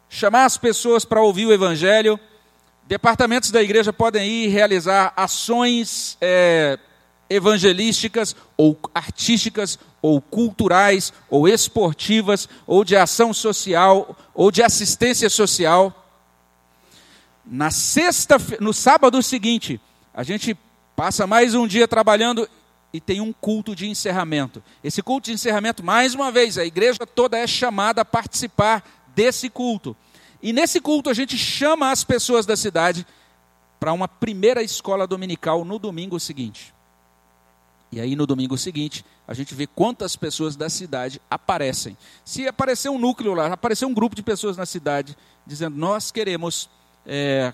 chamar 0.10 0.45
as 0.45 0.58
pessoas 0.58 1.06
para 1.06 1.21
ouvir 1.21 1.45
o 1.45 1.53
evangelho. 1.53 2.19
Departamentos 2.88 3.51
da 3.51 3.62
igreja 3.62 3.93
podem 3.93 4.27
ir 4.27 4.47
realizar 4.47 5.13
ações 5.15 6.17
é, 6.19 6.79
evangelísticas 7.29 8.36
ou 8.58 8.77
artísticas 8.93 9.77
ou 10.01 10.19
culturais 10.19 11.13
ou 11.29 11.47
esportivas 11.47 12.49
ou 12.65 12.84
de 12.84 12.95
ação 12.95 13.34
social 13.34 14.17
ou 14.34 14.51
de 14.51 14.63
assistência 14.63 15.29
social. 15.29 16.02
Na 17.45 17.69
sexta, 17.71 18.38
no 18.60 18.73
sábado 18.73 19.21
seguinte, 19.21 19.79
a 20.13 20.23
gente 20.23 20.58
passa 20.95 21.27
mais 21.27 21.53
um 21.56 21.67
dia 21.67 21.88
trabalhando 21.88 22.47
e 22.93 23.01
tem 23.01 23.19
um 23.19 23.34
culto 23.34 23.75
de 23.75 23.88
encerramento. 23.88 24.63
Esse 24.84 25.01
culto 25.01 25.25
de 25.25 25.34
encerramento, 25.34 25.84
mais 25.84 26.13
uma 26.13 26.32
vez, 26.32 26.58
a 26.58 26.65
igreja 26.65 26.99
toda 27.06 27.38
é 27.38 27.45
chamada 27.47 28.01
a 28.01 28.06
participar 28.06 28.84
desse 29.15 29.49
culto. 29.49 29.95
E 30.41 30.53
nesse 30.53 30.79
culto 30.79 31.10
a 31.10 31.13
gente 31.13 31.38
chama 31.38 31.91
as 31.91 32.03
pessoas 32.03 32.45
da 32.45 32.56
cidade 32.56 33.06
para 33.79 33.91
uma 33.91 34.08
primeira 34.08 34.62
escola 34.62 35.06
dominical 35.08 35.65
no 35.65 35.79
domingo 35.79 36.19
seguinte. 36.19 36.73
E 37.91 37.99
aí 37.99 38.15
no 38.15 38.25
domingo 38.25 38.58
seguinte, 38.58 39.06
a 39.27 39.34
gente 39.34 39.53
vê 39.53 39.67
quantas 39.67 40.15
pessoas 40.15 40.56
da 40.56 40.69
cidade 40.69 41.21
aparecem. 41.29 41.97
Se 42.23 42.47
aparecer 42.47 42.89
um 42.89 42.97
núcleo 42.97 43.34
lá, 43.34 43.47
aparecer 43.47 43.86
um 43.86 43.93
grupo 43.93 44.15
de 44.15 44.23
pessoas 44.23 44.58
na 44.58 44.65
cidade 44.65 45.15
dizendo: 45.45 45.77
"Nós 45.77 46.12
queremos 46.12 46.69
é, 47.05 47.53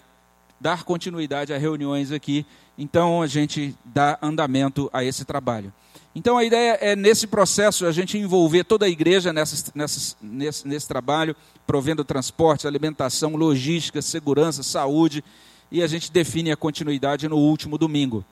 dar 0.59 0.83
continuidade 0.83 1.53
a 1.53 1.57
reuniões 1.57 2.11
aqui. 2.11 2.45
Então 2.77 3.21
a 3.21 3.27
gente 3.27 3.75
dá 3.83 4.17
andamento 4.21 4.89
a 4.93 5.03
esse 5.03 5.25
trabalho. 5.25 5.73
Então 6.15 6.37
a 6.37 6.43
ideia 6.43 6.77
é, 6.81 6.95
nesse 6.95 7.27
processo, 7.27 7.85
a 7.85 7.91
gente 7.91 8.17
envolver 8.17 8.63
toda 8.63 8.85
a 8.85 8.89
igreja 8.89 9.31
nessa, 9.31 9.71
nessa, 9.75 10.15
nesse, 10.21 10.67
nesse 10.67 10.87
trabalho, 10.87 11.35
provendo 11.67 12.03
transporte, 12.03 12.67
alimentação, 12.67 13.35
logística, 13.35 14.01
segurança, 14.01 14.63
saúde, 14.63 15.23
e 15.71 15.83
a 15.83 15.87
gente 15.87 16.11
define 16.11 16.51
a 16.51 16.57
continuidade 16.57 17.27
no 17.27 17.37
último 17.37 17.77
domingo. 17.77 18.25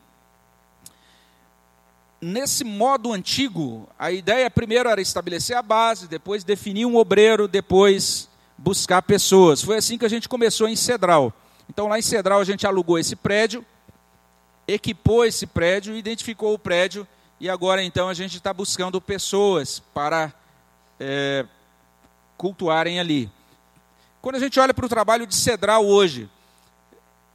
Nesse 2.20 2.64
modo 2.64 3.14
antigo, 3.14 3.88
a 3.98 4.12
ideia 4.12 4.50
primeiro 4.50 4.90
era 4.90 5.00
estabelecer 5.00 5.56
a 5.56 5.62
base, 5.62 6.08
depois 6.08 6.44
definir 6.44 6.86
um 6.88 6.96
obreiro, 6.96 7.48
depois 7.48 8.27
buscar 8.58 9.02
pessoas. 9.02 9.62
Foi 9.62 9.78
assim 9.78 9.98
que 9.98 10.06
a 10.06 10.10
gente 10.10 10.28
começou 10.28 10.68
em 10.68 10.76
Cedral. 10.76 11.32
Então, 11.70 11.88
lá 11.88 12.00
em 12.00 12.02
Cedral, 12.02 12.40
a 12.40 12.44
gente 12.44 12.66
alugou 12.66 12.98
esse 12.98 13.16
prédio, 13.16 13.66
equipou 14.68 15.26
esse 15.26 15.46
prédio, 15.46 15.96
identificou 15.96 16.54
o 16.54 16.60
prédio, 16.60 17.08
e 17.40 17.50
agora, 17.50 17.84
então, 17.84 18.10
a 18.10 18.14
gente 18.14 18.38
está 18.38 18.52
buscando 18.52 19.00
pessoas 19.00 19.80
para 19.94 20.34
é, 21.00 21.46
cultuarem 22.36 23.00
ali. 23.00 23.30
Quando 24.22 24.36
a 24.36 24.40
gente 24.40 24.60
olha 24.60 24.74
para 24.74 24.86
o 24.86 24.90
trabalho 24.90 25.28
de 25.28 25.36
Cedral 25.36 25.86
hoje, 25.86 26.30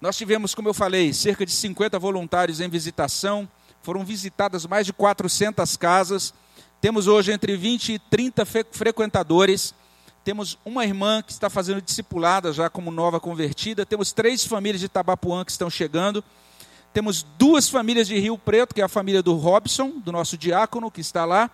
nós 0.00 0.16
tivemos, 0.16 0.54
como 0.54 0.68
eu 0.68 0.74
falei, 0.74 1.12
cerca 1.12 1.46
de 1.46 1.52
50 1.52 1.98
voluntários 1.98 2.60
em 2.60 2.68
visitação, 2.68 3.48
foram 3.82 4.04
visitadas 4.04 4.66
mais 4.66 4.84
de 4.84 4.92
400 4.92 5.76
casas, 5.76 6.34
temos 6.80 7.06
hoje 7.06 7.30
entre 7.30 7.56
20 7.56 7.92
e 7.94 7.98
30 8.00 8.44
frequentadores, 8.72 9.72
temos 10.24 10.58
uma 10.64 10.84
irmã 10.84 11.22
que 11.22 11.32
está 11.32 11.50
fazendo 11.50 11.82
discipulada 11.82 12.52
já 12.52 12.70
como 12.70 12.90
nova 12.90 13.18
convertida. 13.18 13.84
Temos 13.84 14.12
três 14.12 14.44
famílias 14.44 14.80
de 14.80 14.88
Tabapuã 14.88 15.44
que 15.44 15.50
estão 15.50 15.68
chegando. 15.68 16.22
Temos 16.92 17.24
duas 17.38 17.68
famílias 17.68 18.06
de 18.06 18.18
Rio 18.18 18.38
Preto, 18.38 18.74
que 18.74 18.80
é 18.80 18.84
a 18.84 18.88
família 18.88 19.22
do 19.22 19.34
Robson, 19.34 19.98
do 19.98 20.12
nosso 20.12 20.36
diácono, 20.36 20.90
que 20.90 21.00
está 21.00 21.24
lá. 21.24 21.50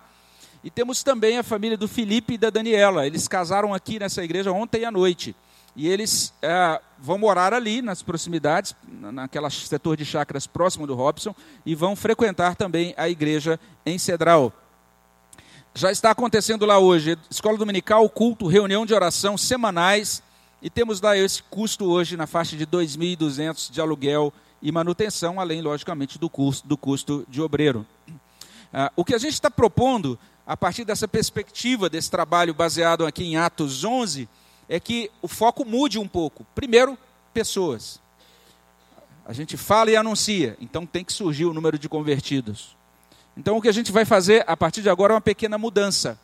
E 0.63 0.69
temos 0.69 1.01
também 1.01 1.37
a 1.37 1.43
família 1.43 1.77
do 1.77 1.87
Felipe 1.87 2.33
e 2.33 2.37
da 2.37 2.49
Daniela. 2.49 3.07
Eles 3.07 3.27
casaram 3.27 3.73
aqui 3.73 3.97
nessa 3.97 4.23
igreja 4.23 4.51
ontem 4.51 4.85
à 4.85 4.91
noite. 4.91 5.35
E 5.75 5.87
eles 5.87 6.33
é, 6.41 6.81
vão 6.99 7.17
morar 7.17 7.53
ali, 7.53 7.81
nas 7.81 8.01
proximidades, 8.01 8.75
naquele 8.87 9.49
setor 9.49 9.95
de 9.95 10.03
chácaras 10.03 10.45
próximo 10.45 10.85
do 10.85 10.93
Robson, 10.93 11.33
e 11.65 11.73
vão 11.73 11.95
frequentar 11.95 12.55
também 12.55 12.93
a 12.97 13.07
igreja 13.07 13.57
em 13.85 13.97
Cedral. 13.97 14.53
Já 15.73 15.91
está 15.91 16.11
acontecendo 16.11 16.65
lá 16.65 16.79
hoje, 16.79 17.17
escola 17.29 17.57
dominical, 17.57 18.09
culto, 18.09 18.47
reunião 18.47 18.85
de 18.85 18.93
oração 18.93 19.37
semanais, 19.37 20.21
e 20.61 20.69
temos 20.69 20.99
lá 20.99 21.15
esse 21.17 21.41
custo 21.43 21.85
hoje 21.85 22.17
na 22.17 22.27
faixa 22.27 22.57
de 22.57 22.65
2.200 22.65 23.71
de 23.71 23.79
aluguel 23.79 24.33
e 24.61 24.71
manutenção, 24.71 25.39
além, 25.39 25.61
logicamente, 25.61 26.17
do 26.17 26.29
custo, 26.29 26.67
do 26.67 26.75
custo 26.75 27.25
de 27.29 27.41
obreiro. 27.41 27.85
Ah, 28.73 28.91
o 28.95 29.05
que 29.05 29.15
a 29.15 29.17
gente 29.17 29.33
está 29.33 29.49
propondo, 29.49 30.19
a 30.45 30.57
partir 30.57 30.83
dessa 30.83 31.07
perspectiva, 31.07 31.89
desse 31.89 32.09
trabalho 32.11 32.53
baseado 32.53 33.05
aqui 33.05 33.23
em 33.23 33.37
Atos 33.37 33.83
11, 33.83 34.27
é 34.67 34.79
que 34.79 35.09
o 35.21 35.27
foco 35.27 35.63
mude 35.63 35.97
um 35.97 36.07
pouco. 36.07 36.45
Primeiro, 36.53 36.97
pessoas. 37.33 38.01
A 39.25 39.33
gente 39.33 39.55
fala 39.55 39.91
e 39.91 39.95
anuncia, 39.95 40.57
então 40.59 40.85
tem 40.85 41.05
que 41.05 41.13
surgir 41.13 41.45
o 41.45 41.53
número 41.53 41.77
de 41.77 41.87
convertidos. 41.87 42.75
Então 43.39 43.55
o 43.55 43.61
que 43.61 43.69
a 43.69 43.71
gente 43.71 43.89
vai 43.89 44.03
fazer 44.03 44.43
a 44.47 44.57
partir 44.57 44.81
de 44.81 44.89
agora 44.89 45.13
é 45.13 45.15
uma 45.15 45.21
pequena 45.21 45.57
mudança. 45.57 46.19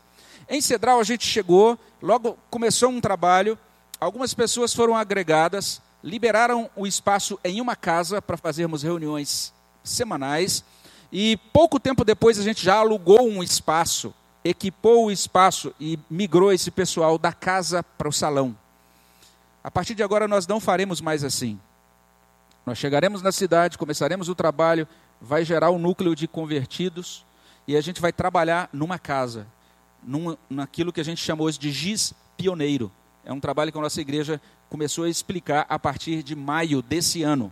Em 0.49 0.60
Cedral 0.60 0.99
a 0.99 1.04
gente 1.04 1.25
chegou, 1.25 1.80
logo 2.01 2.38
começou 2.49 2.89
um 2.89 2.99
trabalho, 2.99 3.58
algumas 4.01 4.34
pessoas 4.34 4.73
foram 4.73 4.97
agregadas, 4.97 5.82
liberaram 6.04 6.69
o 6.75 6.86
espaço 6.86 7.39
em 7.41 7.62
uma 7.62 7.73
casa 7.73 8.21
para 8.21 8.36
fazermos 8.36 8.84
reuniões 8.84 9.54
semanais, 9.82 10.62
e 11.10 11.38
pouco 11.54 11.80
tempo 11.80 12.04
depois 12.04 12.38
a 12.38 12.43
gente 12.43 12.62
já 12.62 12.75
alugou 12.75 13.25
um 13.25 13.41
espaço, 13.41 14.13
equipou 14.43 15.06
o 15.06 15.12
espaço 15.12 15.73
e 15.80 15.97
migrou 16.10 16.51
esse 16.51 16.69
pessoal 16.69 17.17
da 17.17 17.32
casa 17.32 17.82
para 17.82 18.10
o 18.10 18.13
salão. 18.13 18.54
A 19.63 19.71
partir 19.71 19.95
de 19.95 20.04
agora 20.04 20.28
nós 20.28 20.45
não 20.45 20.60
faremos 20.60 20.99
mais 20.99 21.23
assim. 21.23 21.58
Nós 22.65 22.78
chegaremos 22.78 23.21
na 23.21 23.32
cidade, 23.32 23.78
começaremos 23.78 24.28
o 24.28 24.36
trabalho, 24.36 24.86
vai 25.25 25.43
gerar 25.43 25.71
um 25.71 25.79
núcleo 25.79 26.15
de 26.15 26.27
convertidos 26.27 27.25
e 27.67 27.75
a 27.75 27.81
gente 27.81 27.99
vai 27.99 28.13
trabalhar 28.13 28.69
numa 28.71 28.99
casa, 28.99 29.47
num, 30.03 30.38
naquilo 30.47 30.93
que 30.93 31.01
a 31.01 31.03
gente 31.03 31.21
chamou 31.21 31.49
de 31.49 31.71
GIS 31.71 32.13
pioneiro. 32.38 32.91
É 33.23 33.33
um 33.33 33.39
trabalho 33.39 33.71
que 33.71 33.77
a 33.77 33.81
nossa 33.81 33.99
igreja 33.99 34.39
começou 34.69 35.03
a 35.03 35.09
explicar 35.09 35.65
a 35.67 35.79
partir 35.79 36.21
de 36.21 36.35
maio 36.35 36.81
desse 36.81 37.23
ano. 37.23 37.51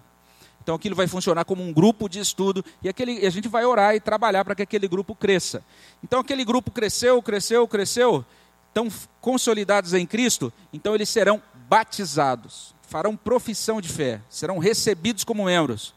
Então 0.62 0.76
aquilo 0.76 0.96
vai 0.96 1.08
funcionar 1.08 1.46
como 1.46 1.64
um 1.64 1.74
grupo 1.74 2.08
de 2.08 2.20
estudo 2.20 2.64
e, 2.82 2.88
aquele, 2.88 3.26
a 3.26 3.30
gente 3.32 3.48
vai 3.48 3.66
orar 3.66 3.96
e 3.96 4.00
trabalhar 4.00 4.46
para 4.46 4.54
que 4.54 4.62
aquele 4.62 4.88
grupo 4.88 5.16
cresça. 5.16 5.64
Então 6.04 6.20
aquele 6.20 6.46
grupo 6.46 6.70
cresceu, 6.70 7.22
cresceu, 7.24 7.68
cresceu, 7.68 8.24
estão 8.68 8.88
consolidados 9.20 9.94
em 9.96 10.06
Cristo, 10.06 10.54
então 10.72 10.94
eles 10.94 11.10
serão 11.10 11.42
batizados, 11.68 12.74
farão 12.84 13.18
profissão 13.18 13.82
de 13.82 13.90
fé, 13.90 14.22
serão 14.30 14.60
recebidos 14.60 15.24
como 15.24 15.46
membros. 15.46 15.94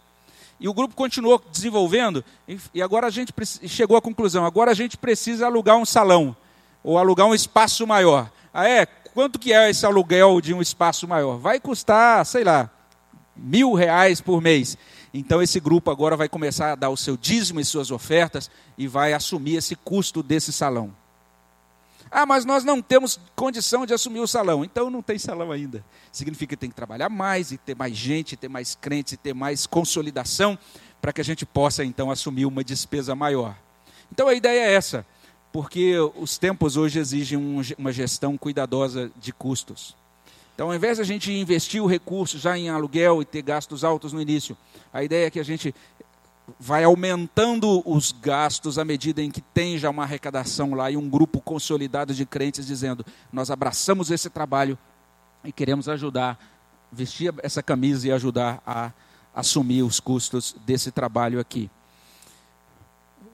E 0.59 0.69
o 0.69 0.75
grupo 0.75 0.95
continuou 0.95 1.43
desenvolvendo, 1.53 2.25
e 2.73 2.81
agora 2.81 3.07
a 3.07 3.11
gente 3.11 3.33
chegou 3.67 3.97
à 3.97 4.03
conclusão: 4.03 4.45
agora 4.45 4.71
a 4.71 4.75
gente 4.75 4.97
precisa 4.97 5.47
alugar 5.47 5.77
um 5.77 5.85
salão, 5.85 6.35
ou 6.83 6.99
alugar 6.99 7.27
um 7.27 7.35
espaço 7.35 7.87
maior. 7.87 8.31
Ah, 8.53 8.69
é? 8.69 8.87
Quanto 8.87 9.39
que 9.39 9.53
é 9.53 9.69
esse 9.69 9.85
aluguel 9.85 10.41
de 10.41 10.55
um 10.55 10.63
espaço 10.63 11.07
maior? 11.07 11.37
Vai 11.37 11.61
custar, 11.61 12.25
sei 12.25 12.45
lá, 12.45 12.71
mil 13.37 13.75
reais 13.75 14.21
por 14.21 14.41
mês. 14.41 14.79
Então 15.13 15.43
esse 15.43 15.61
grupo 15.61 15.91
agora 15.91 16.17
vai 16.17 16.29
começar 16.29 16.73
a 16.73 16.75
dar 16.75 16.91
o 16.91 16.97
seu 16.97 17.17
dízimo 17.17 17.61
e 17.61 17.65
suas 17.65 17.91
ofertas 17.91 18.51
e 18.77 18.87
vai 18.87 19.13
assumir 19.13 19.57
esse 19.57 19.75
custo 19.75 20.23
desse 20.23 20.53
salão. 20.53 20.93
Ah, 22.11 22.25
mas 22.25 22.45
nós 22.45 22.65
não 22.65 22.81
temos 22.81 23.19
condição 23.35 23.85
de 23.85 23.93
assumir 23.93 24.21
o 24.21 24.27
salão. 24.27 24.65
Então 24.65 24.91
não 24.91 25.03
tem 25.03 25.19
salão 25.19 25.51
ainda. 25.51 25.85
Significa 26.13 26.57
que 26.57 26.61
tem 26.61 26.71
que 26.71 26.77
trabalhar 26.77 27.09
mais, 27.09 27.53
e 27.53 27.59
ter 27.59 27.75
mais 27.75 27.97
gente, 27.97 28.37
ter 28.37 28.49
mais 28.49 28.75
crentes, 28.75 29.15
e 29.15 29.17
ter 29.17 29.35
mais 29.35 29.67
consolidação, 29.67 30.59
para 31.01 31.13
que 31.13 31.21
a 31.21 31.25
gente 31.25 31.45
possa 31.45 31.85
então 31.85 32.11
assumir 32.11 32.47
uma 32.47 32.65
despesa 32.65 33.15
maior. 33.15 33.57
Então 34.11 34.29
a 34.29 34.35
ideia 34.35 34.69
é 34.69 34.75
essa, 34.75 35.07
porque 35.53 35.95
os 36.17 36.39
tempos 36.39 36.77
hoje 36.77 36.99
exigem 36.99 37.39
uma 37.79 37.93
gestão 37.93 38.37
cuidadosa 38.37 39.11
de 39.17 39.33
custos. 39.33 39.97
Então, 40.55 40.69
ao 40.69 40.75
invés 40.75 40.97
de 40.97 41.03
a 41.03 41.05
gente 41.05 41.31
investir 41.31 41.83
o 41.83 41.87
recurso 41.87 42.39
já 42.39 42.57
em 42.57 42.71
aluguel 42.71 43.21
e 43.21 43.27
ter 43.27 43.43
gastos 43.43 43.85
altos 43.85 44.15
no 44.15 44.23
início, 44.23 44.57
a 44.91 45.05
ideia 45.05 45.27
é 45.27 45.31
que 45.31 45.39
a 45.39 45.45
gente 45.45 45.75
vai 46.59 46.85
aumentando 46.85 47.83
os 47.85 48.13
gastos 48.13 48.79
à 48.79 48.85
medida 48.85 49.23
em 49.23 49.31
que 49.31 49.41
tem 49.41 49.79
já 49.79 49.91
uma 49.91 50.05
arrecadação 50.05 50.75
lá 50.75 50.91
e 50.91 50.97
um 50.97 51.09
grupo 51.09 51.41
consolidado 51.41 52.15
de 52.15 52.25
crentes 52.25 52.67
dizendo: 52.67 53.05
nós 53.33 53.51
abraçamos 53.51 54.11
esse 54.11 54.31
trabalho 54.31 54.79
e 55.45 55.53
queremos 55.53 55.89
ajudar, 55.89 56.39
vestir 56.91 57.35
essa 57.43 57.63
camisa 57.63 58.09
e 58.09 58.13
ajudar 58.13 58.63
a 58.67 58.93
assumir 59.35 59.83
os 59.83 60.01
custos 60.01 60.55
desse 60.65 60.91
trabalho 60.91 61.39
aqui. 61.39 61.71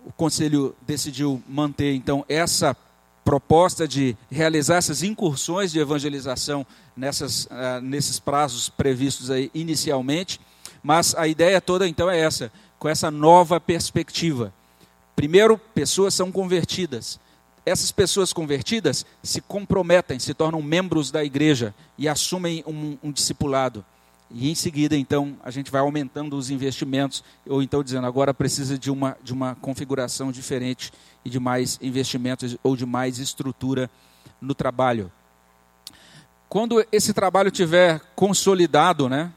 O 0.04 0.12
conselho 0.12 0.74
decidiu 0.84 1.40
manter 1.46 1.94
então 1.94 2.24
essa 2.28 2.76
proposta 3.24 3.86
de 3.86 4.16
realizar 4.28 4.76
essas 4.76 5.04
incursões 5.04 5.70
de 5.70 5.78
evangelização 5.78 6.66
nessas, 6.96 7.44
uh, 7.44 7.80
nesses 7.80 8.18
prazos 8.18 8.68
previstos 8.68 9.30
aí 9.30 9.48
inicialmente, 9.54 10.40
mas 10.82 11.14
a 11.14 11.28
ideia 11.28 11.60
toda 11.60 11.86
então 11.86 12.10
é 12.10 12.18
essa, 12.18 12.50
com 12.82 12.88
essa 12.88 13.12
nova 13.12 13.60
perspectiva. 13.60 14.52
Primeiro, 15.14 15.56
pessoas 15.56 16.14
são 16.14 16.32
convertidas. 16.32 17.20
Essas 17.64 17.92
pessoas 17.92 18.32
convertidas 18.32 19.06
se 19.22 19.40
comprometem, 19.40 20.18
se 20.18 20.34
tornam 20.34 20.60
membros 20.60 21.12
da 21.12 21.22
igreja 21.22 21.72
e 21.96 22.08
assumem 22.08 22.64
um, 22.66 22.98
um 23.00 23.12
discipulado. 23.12 23.84
E 24.32 24.50
em 24.50 24.54
seguida, 24.56 24.96
então, 24.96 25.36
a 25.44 25.50
gente 25.52 25.70
vai 25.70 25.80
aumentando 25.80 26.36
os 26.36 26.50
investimentos, 26.50 27.22
ou 27.46 27.62
então 27.62 27.84
dizendo, 27.84 28.04
agora 28.04 28.34
precisa 28.34 28.76
de 28.76 28.90
uma, 28.90 29.16
de 29.22 29.32
uma 29.32 29.54
configuração 29.54 30.32
diferente 30.32 30.92
e 31.24 31.30
de 31.30 31.38
mais 31.38 31.78
investimentos 31.80 32.56
ou 32.64 32.74
de 32.74 32.84
mais 32.84 33.20
estrutura 33.20 33.88
no 34.40 34.56
trabalho. 34.56 35.08
Quando 36.48 36.84
esse 36.90 37.14
trabalho 37.14 37.52
tiver 37.52 38.00
consolidado, 38.16 39.08
né, 39.08 39.32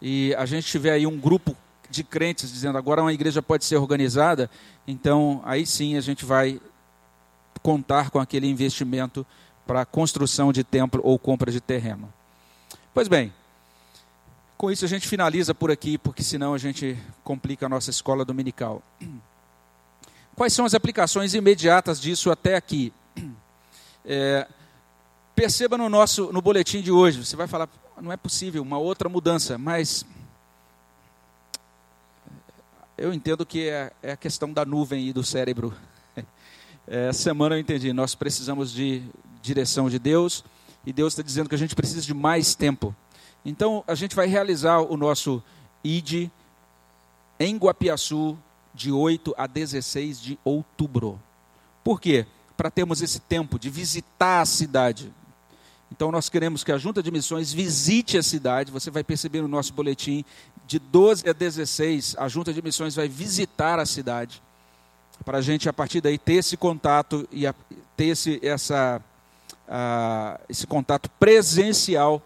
e 0.00 0.32
a 0.38 0.46
gente 0.46 0.68
tiver 0.68 0.92
aí 0.92 1.04
um 1.04 1.18
grupo 1.18 1.56
de 1.90 2.04
crentes 2.04 2.52
dizendo 2.52 2.78
agora 2.78 3.02
uma 3.02 3.12
igreja 3.12 3.42
pode 3.42 3.64
ser 3.64 3.76
organizada, 3.76 4.50
então 4.86 5.40
aí 5.44 5.66
sim 5.66 5.96
a 5.96 6.00
gente 6.00 6.24
vai 6.24 6.60
contar 7.62 8.10
com 8.10 8.18
aquele 8.18 8.46
investimento 8.46 9.26
para 9.66 9.84
construção 9.84 10.52
de 10.52 10.62
templo 10.62 11.00
ou 11.04 11.18
compra 11.18 11.50
de 11.50 11.60
terreno. 11.60 12.12
Pois 12.94 13.08
bem, 13.08 13.32
com 14.56 14.70
isso 14.70 14.84
a 14.84 14.88
gente 14.88 15.06
finaliza 15.06 15.54
por 15.54 15.70
aqui, 15.70 15.98
porque 15.98 16.22
senão 16.22 16.54
a 16.54 16.58
gente 16.58 16.96
complica 17.24 17.66
a 17.66 17.68
nossa 17.68 17.90
escola 17.90 18.24
dominical. 18.24 18.82
Quais 20.34 20.52
são 20.52 20.64
as 20.64 20.74
aplicações 20.74 21.34
imediatas 21.34 22.00
disso 22.00 22.30
até 22.30 22.56
aqui? 22.56 22.92
É, 24.08 24.46
perceba 25.34 25.76
no 25.76 25.88
nosso 25.88 26.32
no 26.32 26.40
boletim 26.40 26.80
de 26.80 26.92
hoje, 26.92 27.24
você 27.24 27.34
vai 27.34 27.48
falar, 27.48 27.68
não 28.00 28.12
é 28.12 28.16
possível 28.16 28.62
uma 28.62 28.78
outra 28.78 29.08
mudança, 29.08 29.58
mas 29.58 30.06
eu 32.98 33.12
entendo 33.12 33.44
que 33.44 33.68
é, 33.68 33.92
é 34.02 34.12
a 34.12 34.16
questão 34.16 34.52
da 34.52 34.64
nuvem 34.64 35.08
e 35.08 35.12
do 35.12 35.22
cérebro. 35.22 35.74
É, 36.88 37.08
essa 37.08 37.20
semana 37.20 37.56
eu 37.56 37.58
entendi, 37.58 37.92
nós 37.92 38.14
precisamos 38.14 38.72
de 38.72 39.02
direção 39.42 39.90
de 39.90 39.98
Deus 39.98 40.44
e 40.86 40.92
Deus 40.92 41.14
está 41.14 41.22
dizendo 41.24 41.48
que 41.48 41.54
a 41.56 41.58
gente 41.58 41.74
precisa 41.74 42.00
de 42.00 42.14
mais 42.14 42.54
tempo. 42.54 42.94
Então, 43.44 43.82
a 43.88 43.94
gente 43.96 44.14
vai 44.14 44.28
realizar 44.28 44.78
o 44.78 44.96
nosso 44.96 45.42
ID 45.82 46.30
em 47.40 47.56
Guapiaçu 47.56 48.38
de 48.72 48.92
8 48.92 49.34
a 49.36 49.48
16 49.48 50.20
de 50.20 50.38
outubro. 50.44 51.20
Por 51.82 52.00
quê? 52.00 52.24
Para 52.56 52.70
termos 52.70 53.02
esse 53.02 53.18
tempo 53.18 53.58
de 53.58 53.68
visitar 53.68 54.42
a 54.42 54.46
cidade. 54.46 55.12
Então, 55.90 56.12
nós 56.12 56.28
queremos 56.28 56.62
que 56.62 56.70
a 56.70 56.78
Junta 56.78 57.02
de 57.02 57.10
Missões 57.10 57.52
visite 57.52 58.16
a 58.16 58.22
cidade. 58.22 58.70
Você 58.70 58.92
vai 58.92 59.02
perceber 59.02 59.40
no 59.40 59.48
nosso 59.48 59.72
boletim, 59.72 60.24
de 60.66 60.78
12 60.78 61.28
a 61.28 61.32
16, 61.32 62.16
a 62.18 62.28
Junta 62.28 62.52
de 62.52 62.60
Missões 62.60 62.94
vai 62.94 63.08
visitar 63.08 63.78
a 63.78 63.86
cidade. 63.86 64.42
Para 65.24 65.38
a 65.38 65.42
gente, 65.42 65.68
a 65.68 65.72
partir 65.72 66.00
daí, 66.00 66.18
ter 66.18 66.34
esse 66.34 66.56
contato 66.56 67.26
e 67.32 67.44
ter 67.96 68.06
esse, 68.06 68.40
essa, 68.42 69.00
uh, 69.68 70.40
esse 70.48 70.66
contato 70.66 71.08
presencial 71.18 72.20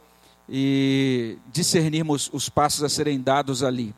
e 0.48 1.38
discernirmos 1.52 2.30
os 2.32 2.48
passos 2.48 2.82
a 2.82 2.88
serem 2.88 3.20
dados 3.20 3.62
ali. 3.62 3.94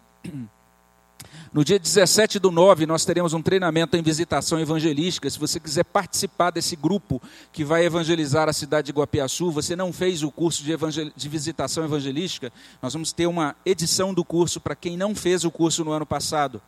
No 1.52 1.62
dia 1.62 1.78
17 1.78 2.38
do 2.38 2.50
9, 2.50 2.86
nós 2.86 3.04
teremos 3.04 3.34
um 3.34 3.42
treinamento 3.42 3.94
em 3.94 4.02
visitação 4.02 4.58
evangelística. 4.58 5.28
Se 5.28 5.38
você 5.38 5.60
quiser 5.60 5.84
participar 5.84 6.50
desse 6.50 6.74
grupo 6.74 7.20
que 7.52 7.62
vai 7.62 7.84
evangelizar 7.84 8.48
a 8.48 8.54
cidade 8.54 8.86
de 8.86 8.92
Guapiaçu, 8.92 9.50
você 9.50 9.76
não 9.76 9.92
fez 9.92 10.22
o 10.22 10.30
curso 10.30 10.64
de, 10.64 10.72
evangel... 10.72 11.10
de 11.14 11.28
visitação 11.28 11.84
evangelística, 11.84 12.50
nós 12.80 12.94
vamos 12.94 13.12
ter 13.12 13.26
uma 13.26 13.54
edição 13.66 14.14
do 14.14 14.24
curso 14.24 14.62
para 14.62 14.74
quem 14.74 14.96
não 14.96 15.14
fez 15.14 15.44
o 15.44 15.50
curso 15.50 15.84
no 15.84 15.92
ano 15.92 16.06
passado. 16.06 16.62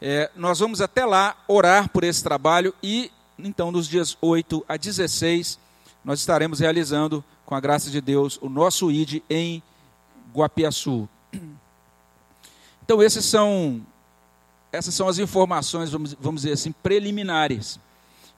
É, 0.00 0.30
nós 0.36 0.60
vamos 0.60 0.80
até 0.80 1.04
lá 1.04 1.36
orar 1.48 1.88
por 1.88 2.04
esse 2.04 2.22
trabalho 2.22 2.72
e, 2.80 3.10
então, 3.36 3.72
nos 3.72 3.88
dias 3.88 4.16
8 4.20 4.64
a 4.68 4.76
16, 4.76 5.58
nós 6.04 6.20
estaremos 6.20 6.60
realizando 6.60 7.24
com 7.44 7.56
a 7.56 7.60
graça 7.60 7.90
de 7.90 8.00
Deus, 8.00 8.38
o 8.40 8.48
nosso 8.48 8.92
ID 8.92 9.22
em 9.28 9.60
Guapiaçu. 10.32 11.08
Então, 12.84 13.02
esses 13.02 13.24
são, 13.24 13.80
essas 14.74 14.94
são 14.94 15.08
as 15.08 15.18
informações, 15.18 15.90
vamos, 15.90 16.14
vamos 16.20 16.42
dizer 16.42 16.54
assim, 16.54 16.72
preliminares. 16.72 17.78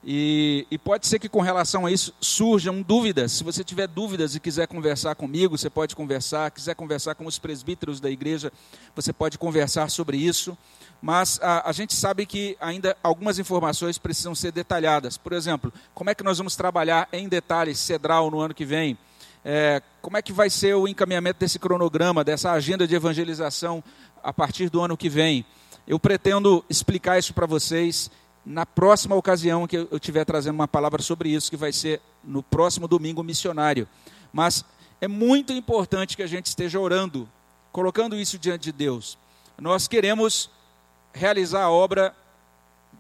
E, 0.09 0.67
e, 0.71 0.79
pode 0.79 1.05
ser 1.07 1.19
que 1.19 1.29
com 1.29 1.41
relação 1.41 1.85
a 1.85 1.91
isso 1.91 2.15
surjam 2.21 2.81
dúvidas. 2.81 3.33
Se 3.33 3.43
você 3.43 3.65
tiver 3.65 3.89
dúvidas 3.89 4.37
e 4.37 4.41
quiser 4.41 4.69
conversar 4.69 5.17
comigo, 5.17 5.59
você 5.59 5.69
pode 5.69 5.97
conversar. 5.97 6.49
Quiser 6.53 6.77
conversar 6.77 7.17
com 7.17 7.27
os 7.27 7.41
presbíteros 7.41 7.99
da 7.99 8.09
igreja, 8.09 8.53
você 8.95 9.13
pode 9.13 9.37
conversar 9.37 9.91
sobre 9.91 10.17
isso. 10.17 10.57
Mas 11.03 11.41
a, 11.43 11.69
a 11.69 11.73
gente 11.73 11.93
sabe 11.93 12.25
que 12.25 12.57
ainda 12.61 12.97
algumas 13.03 13.41
informações 13.41 13.99
precisam 13.99 14.33
ser 14.33 14.53
detalhadas. 14.53 15.17
Por 15.19 15.33
exemplo, 15.33 15.73
como 15.93 16.09
é 16.09 16.15
que 16.15 16.23
nós 16.23 16.39
vamos 16.39 16.55
trabalhar 16.55 17.09
em 17.13 17.29
detalhes 17.29 17.79
Cedral 17.79 18.31
no 18.31 18.39
ano 18.39 18.55
que 18.55 18.65
vem? 18.65 18.97
É, 19.45 19.83
como 20.01 20.17
é 20.17 20.23
que 20.23 20.33
vai 20.33 20.49
ser 20.51 20.75
o 20.75 20.87
encaminhamento 20.87 21.41
desse 21.41 21.59
cronograma, 21.59 22.23
dessa 22.23 22.53
agenda 22.53 22.87
de 22.87 22.95
evangelização 22.95 23.83
a 24.23 24.33
partir 24.33 24.71
do 24.71 24.81
ano 24.81 24.97
que 24.97 25.09
vem? 25.09 25.45
Eu 25.87 26.01
pretendo 26.01 26.65
explicar 26.69 27.19
isso 27.19 27.33
para 27.33 27.47
vocês 27.47 28.11
na 28.45 28.67
próxima 28.67 29.15
ocasião 29.15 29.67
que 29.67 29.77
eu 29.77 29.89
estiver 29.93 30.25
trazendo 30.25 30.55
uma 30.55 30.69
palavra 30.69 31.03
sobre 31.03 31.29
isso, 31.29 31.51
que 31.51 31.57
vai 31.57 31.73
ser 31.73 32.01
no 32.25 32.43
próximo 32.43 32.89
domingo 32.89 33.23
missionário. 33.23 33.89
Mas 34.33 34.65
é 35.01 35.07
muito 35.07 35.53
importante 35.53 36.17
que 36.17 36.23
a 36.23 36.27
gente 36.27 36.47
esteja 36.47 36.81
orando, 36.81 37.29
colocando 37.71 38.17
isso 38.17 38.39
diante 38.39 38.65
de 38.65 38.73
Deus. 38.73 39.17
Nós 39.59 39.87
queremos 39.87 40.51
realizar 41.13 41.63
a 41.63 41.71
obra 41.71 42.15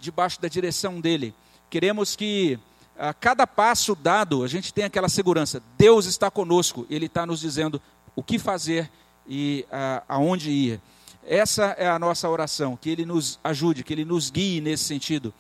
debaixo 0.01 0.41
da 0.41 0.49
direção 0.49 1.01
dele. 1.01 1.35
Queremos 1.69 2.15
que 2.15 2.59
a 2.99 3.13
cada 3.13 3.47
passo 3.47 3.95
dado 3.95 4.43
a 4.45 4.49
gente 4.49 4.73
tenha 4.73 4.87
aquela 4.87 5.09
segurança. 5.09 5.63
Deus 5.77 6.07
está 6.07 6.31
conosco, 6.31 6.87
ele 6.89 7.07
está 7.07 7.27
nos 7.27 7.41
dizendo 7.41 7.81
o 8.15 8.23
que 8.23 8.39
fazer 8.39 8.91
e 9.29 9.67
a, 9.71 10.03
aonde 10.09 10.51
ir. 10.51 10.81
Essa 11.29 11.75
é 11.77 11.89
a 11.89 11.99
nossa 11.99 12.29
oração, 12.29 12.77
que 12.77 12.89
Ele 12.89 13.05
nos 13.05 13.41
ajude, 13.43 13.83
que 13.83 13.93
Ele 13.93 14.05
nos 14.05 14.31
guie 14.31 14.61
nesse 14.61 14.85
sentido. 14.85 15.35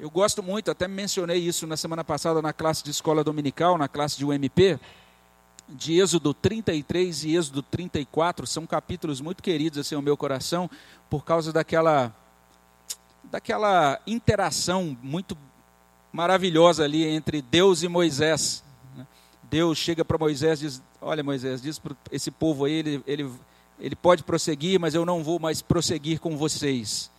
Eu 0.00 0.10
gosto 0.10 0.42
muito, 0.42 0.70
até 0.70 0.88
mencionei 0.88 1.38
isso 1.38 1.66
na 1.66 1.76
semana 1.76 2.02
passada 2.02 2.40
na 2.40 2.52
classe 2.52 2.82
de 2.82 2.90
escola 2.90 3.22
dominical, 3.22 3.76
na 3.76 3.88
classe 3.88 4.16
de 4.16 4.24
UMP, 4.24 4.78
de 5.68 6.00
Êxodo 6.00 6.32
33 6.32 7.24
e 7.24 7.36
Êxodo 7.36 7.62
34, 7.62 8.46
são 8.46 8.66
capítulos 8.66 9.20
muito 9.20 9.42
queridos 9.42 9.78
assim 9.78 9.94
ao 9.94 10.02
meu 10.02 10.16
coração, 10.16 10.70
por 11.10 11.24
causa 11.24 11.52
daquela 11.52 12.14
daquela 13.24 14.00
interação 14.06 14.96
muito 15.02 15.36
maravilhosa 16.12 16.84
ali 16.84 17.04
entre 17.04 17.42
Deus 17.42 17.82
e 17.82 17.88
Moisés. 17.88 18.62
Né? 18.96 19.06
Deus 19.42 19.76
chega 19.76 20.04
para 20.04 20.16
Moisés 20.16 20.60
e 20.60 20.62
diz: 20.66 20.82
Olha, 21.00 21.22
Moisés, 21.22 21.60
diz 21.60 21.78
para 21.78 21.94
esse 22.10 22.30
povo 22.30 22.64
aí, 22.64 22.72
ele, 22.72 23.02
ele 23.06 23.30
ele 23.78 23.96
pode 23.96 24.22
prosseguir, 24.22 24.80
mas 24.80 24.94
eu 24.94 25.04
não 25.04 25.22
vou 25.22 25.38
mais 25.38 25.60
prosseguir 25.62 26.18
com 26.18 26.36
vocês. 26.36 27.10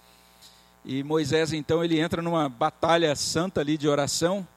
E 0.83 1.03
Moisés, 1.03 1.53
então, 1.53 1.83
ele 1.83 1.99
entra 1.99 2.21
numa 2.21 2.47
batalha 2.47 3.15
santa 3.15 3.61
ali 3.61 3.77
de 3.77 3.87
oração, 3.87 4.47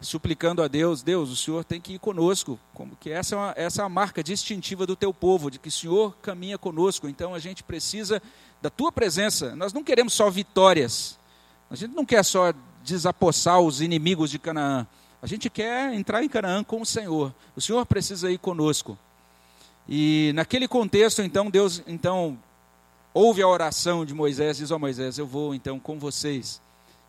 suplicando 0.00 0.62
a 0.62 0.68
Deus: 0.68 1.02
Deus, 1.02 1.30
o 1.30 1.36
Senhor 1.36 1.64
tem 1.64 1.80
que 1.80 1.94
ir 1.94 1.98
conosco, 1.98 2.58
como 2.72 2.96
que 2.96 3.10
essa 3.10 3.34
é, 3.34 3.38
uma, 3.38 3.54
essa 3.56 3.82
é 3.82 3.84
a 3.84 3.88
marca 3.88 4.22
distintiva 4.22 4.86
do 4.86 4.94
teu 4.94 5.12
povo, 5.12 5.50
de 5.50 5.58
que 5.58 5.68
o 5.68 5.72
Senhor 5.72 6.16
caminha 6.22 6.56
conosco. 6.56 7.08
Então 7.08 7.34
a 7.34 7.38
gente 7.38 7.62
precisa 7.62 8.22
da 8.62 8.70
tua 8.70 8.92
presença. 8.92 9.54
Nós 9.56 9.72
não 9.72 9.82
queremos 9.82 10.12
só 10.12 10.30
vitórias, 10.30 11.18
a 11.70 11.74
gente 11.74 11.94
não 11.94 12.04
quer 12.04 12.24
só 12.24 12.52
desapossar 12.82 13.60
os 13.60 13.80
inimigos 13.80 14.30
de 14.30 14.38
Canaã. 14.38 14.86
A 15.20 15.26
gente 15.26 15.48
quer 15.48 15.92
entrar 15.94 16.22
em 16.22 16.28
Canaã 16.28 16.62
com 16.62 16.82
o 16.82 16.86
Senhor. 16.86 17.34
O 17.56 17.60
Senhor 17.60 17.84
precisa 17.86 18.30
ir 18.30 18.38
conosco. 18.38 18.96
E 19.88 20.32
naquele 20.34 20.66
contexto, 20.66 21.22
então, 21.22 21.50
Deus 21.50 21.82
então 21.86 22.38
ouve 23.12 23.42
a 23.42 23.48
oração 23.48 24.04
de 24.04 24.14
Moisés 24.14 24.56
diz: 24.56 24.70
Ó 24.70 24.76
oh, 24.76 24.78
Moisés, 24.78 25.18
eu 25.18 25.26
vou 25.26 25.54
então 25.54 25.78
com 25.78 25.98
vocês. 25.98 26.60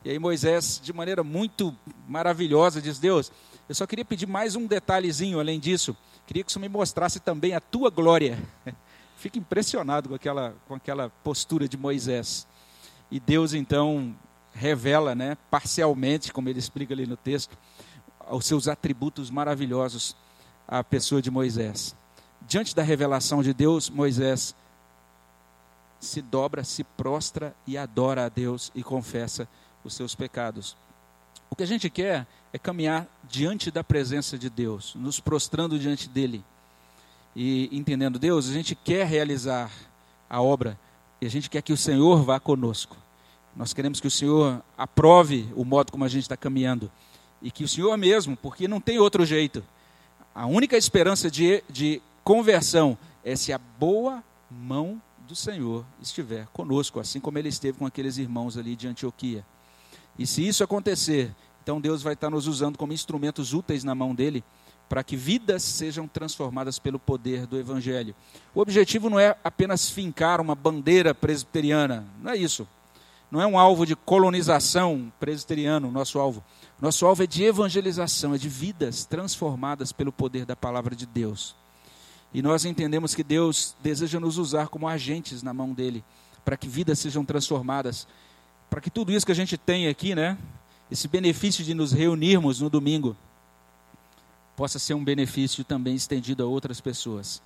E 0.04 0.10
aí 0.10 0.20
Moisés, 0.20 0.80
de 0.84 0.92
maneira 0.92 1.24
muito 1.24 1.76
maravilhosa, 2.08 2.82
diz: 2.82 3.00
Deus, 3.00 3.32
eu 3.68 3.74
só 3.74 3.88
queria 3.88 4.04
pedir 4.04 4.28
mais 4.28 4.56
um 4.56 4.68
detalhezinho 4.68 5.40
além 5.40 5.60
disso. 5.60 5.96
Queria 6.28 6.44
que 6.44 6.52
você 6.52 6.60
me 6.60 6.68
mostrasse 6.68 7.20
também 7.20 7.54
a 7.54 7.62
tua 7.62 7.90
glória. 7.90 8.38
Fico 9.18 9.38
impressionado 9.38 10.10
com 10.10 10.16
aquela, 10.16 10.54
com 10.68 10.76
aquela 10.76 11.10
postura 11.24 11.68
de 11.68 11.78
Moisés. 11.78 12.46
E 13.10 13.20
Deus 13.20 13.54
então 13.54 14.14
revela, 14.54 15.16
né, 15.16 15.38
parcialmente, 15.50 16.34
como 16.34 16.50
ele 16.50 16.60
explica 16.60 16.94
ali 16.94 17.06
no 17.06 17.16
texto, 17.16 17.58
os 18.30 18.46
seus 18.46 18.68
atributos 18.68 19.30
maravilhosos 19.30 20.16
à 20.68 20.84
pessoa 20.84 21.22
de 21.22 21.30
Moisés 21.30 21.96
diante 22.48 22.76
da 22.76 22.84
revelação 22.84 23.42
de 23.42 23.54
Deus, 23.54 23.90
Moisés 23.90 24.56
se 26.00 26.22
dobra, 26.22 26.64
se 26.64 26.84
prostra 26.84 27.56
e 27.66 27.78
adora 27.78 28.26
a 28.26 28.30
Deus 28.30 28.72
e 28.76 28.84
confessa 28.84 29.48
os 29.84 29.94
seus 29.94 30.14
pecados. 30.14 30.76
O 31.50 31.56
que 31.56 31.64
a 31.64 31.68
gente 31.68 31.90
quer 31.90 32.28
é 32.54 32.58
caminhar 32.58 33.08
diante 33.24 33.72
da 33.72 33.84
presença 33.84 34.38
de 34.38 34.50
Deus, 34.50 34.94
nos 34.96 35.20
prostrando 35.20 35.80
diante 35.80 36.08
dele. 36.08 36.44
E 37.36 37.70
entendendo 37.76 38.20
Deus, 38.20 38.48
a 38.48 38.54
gente 38.54 38.76
quer 38.76 39.06
realizar 39.06 39.72
a 40.30 40.42
obra 40.42 40.78
e 41.20 41.26
a 41.26 41.30
gente 41.30 41.50
quer 41.50 41.62
que 41.62 41.74
o 41.74 41.78
Senhor 41.78 42.24
vá 42.24 42.40
conosco. 42.40 42.96
Nós 43.56 43.74
queremos 43.74 44.00
que 44.00 44.08
o 44.08 44.12
Senhor 44.12 44.62
aprove 44.78 45.48
o 45.56 45.64
modo 45.64 45.92
como 45.92 46.04
a 46.04 46.10
gente 46.10 46.24
está 46.24 46.36
caminhando. 46.36 46.92
E 47.42 47.50
que 47.52 47.64
o 47.64 47.68
Senhor 47.68 47.96
mesmo, 47.98 48.36
porque 48.36 48.68
não 48.68 48.82
tem 48.82 49.00
outro 49.00 49.26
jeito. 49.26 49.64
A 50.34 50.46
única 50.46 50.76
esperança 50.76 51.32
de, 51.32 51.64
de 51.70 52.02
conversão 52.26 52.98
é 53.24 53.36
se 53.36 53.54
a 53.54 53.58
boa 53.58 54.24
mão 54.50 55.00
do 55.28 55.36
Senhor 55.36 55.86
estiver 56.02 56.48
conosco, 56.48 57.00
assim 57.00 57.20
como 57.20 57.38
ele 57.38 57.50
esteve 57.50 57.78
com 57.78 57.86
aqueles 57.86 58.18
irmãos 58.18 58.58
ali 58.58 58.76
de 58.76 58.88
Antioquia. 58.88 59.46
E 60.18 60.26
se 60.26 60.46
isso 60.46 60.64
acontecer, 60.64 61.34
então 61.62 61.80
Deus 61.80 62.02
vai 62.02 62.14
estar 62.14 62.32
nos 62.32 62.48
usando 62.48 62.78
como 62.78 62.94
instrumentos 62.94 63.54
úteis 63.54 63.84
na 63.84 63.94
mão 63.94 64.14
dele 64.14 64.44
para 64.90 65.04
que 65.04 65.16
vidas 65.16 65.64
sejam 65.64 66.08
transformadas 66.08 66.80
pelo 66.80 67.00
poder 67.00 67.46
do 67.46 67.60
Evangelho. 67.60 68.16
O 68.54 68.62
objetivo 68.62 69.10
não 69.10 69.20
é 69.20 69.36
apenas 69.44 69.90
fincar 69.90 70.42
uma 70.42 70.56
bandeira 70.56 71.14
presbiteriana, 71.14 72.06
não 72.22 72.32
é 72.32 72.38
isso. 72.38 72.68
Não 73.32 73.42
é 73.42 73.48
um 73.48 73.58
alvo 73.58 73.86
de 73.86 73.96
colonização 73.96 75.12
presbiteriano, 75.20 75.92
nosso 75.92 76.20
alvo. 76.20 76.44
Nosso 76.80 77.06
alvo 77.06 77.24
é 77.24 77.28
de 77.28 77.44
evangelização, 77.44 78.34
é 78.34 78.38
de 78.38 78.48
vidas 78.48 79.06
transformadas 79.06 79.92
pelo 79.92 80.12
poder 80.12 80.46
da 80.46 80.56
palavra 80.56 80.96
de 80.96 81.06
Deus. 81.06 81.56
E 82.36 82.42
nós 82.42 82.66
entendemos 82.66 83.16
que 83.16 83.24
Deus 83.24 83.78
deseja 83.82 84.20
nos 84.20 84.38
usar 84.38 84.68
como 84.68 84.90
agentes 84.90 85.42
na 85.42 85.54
mão 85.54 85.72
dele, 85.72 86.04
para 86.44 86.58
que 86.58 86.68
vidas 86.68 87.00
sejam 87.00 87.24
transformadas, 87.24 88.06
para 88.70 88.82
que 88.82 88.90
tudo 88.90 89.14
isso 89.14 89.26
que 89.26 89.32
a 89.32 89.36
gente 89.36 89.58
tem 89.58 89.88
aqui, 89.88 90.14
né, 90.14 90.38
esse 90.92 91.08
benefício 91.08 91.64
de 91.64 91.74
nos 91.74 91.94
reunirmos 91.94 92.60
no 92.60 92.70
domingo, 92.70 93.16
possa 94.54 94.78
ser 94.78 94.96
um 94.96 95.02
benefício 95.02 95.64
também 95.64 95.96
estendido 95.96 96.44
a 96.44 96.46
outras 96.46 96.82
pessoas. 96.82 97.42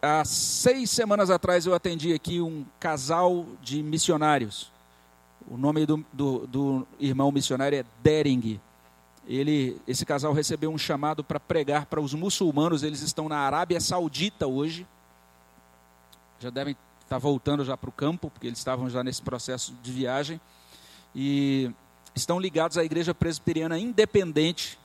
Há 0.00 0.24
seis 0.24 0.88
semanas 0.88 1.28
atrás 1.28 1.66
eu 1.66 1.74
atendi 1.74 2.14
aqui 2.14 2.40
um 2.40 2.64
casal 2.80 3.44
de 3.60 3.82
missionários. 3.82 4.72
O 5.46 5.58
nome 5.58 5.84
do, 5.84 6.02
do, 6.10 6.46
do 6.46 6.88
irmão 6.98 7.30
missionário 7.30 7.78
é 7.78 7.84
Dering 8.02 8.58
ele, 9.26 9.80
esse 9.86 10.04
casal 10.04 10.32
recebeu 10.32 10.70
um 10.70 10.78
chamado 10.78 11.22
para 11.22 11.38
pregar 11.38 11.86
para 11.86 12.00
os 12.00 12.12
muçulmanos. 12.12 12.82
Eles 12.82 13.02
estão 13.02 13.28
na 13.28 13.38
Arábia 13.38 13.80
Saudita 13.80 14.46
hoje. 14.46 14.86
Já 16.40 16.50
devem 16.50 16.76
estar 17.02 17.18
voltando 17.18 17.64
já 17.64 17.76
para 17.76 17.88
o 17.88 17.92
campo, 17.92 18.30
porque 18.30 18.48
eles 18.48 18.58
estavam 18.58 18.90
já 18.90 19.04
nesse 19.04 19.22
processo 19.22 19.74
de 19.82 19.92
viagem. 19.92 20.40
E 21.14 21.70
estão 22.14 22.40
ligados 22.40 22.76
à 22.76 22.84
Igreja 22.84 23.14
Presbiteriana 23.14 23.78
Independente. 23.78 24.78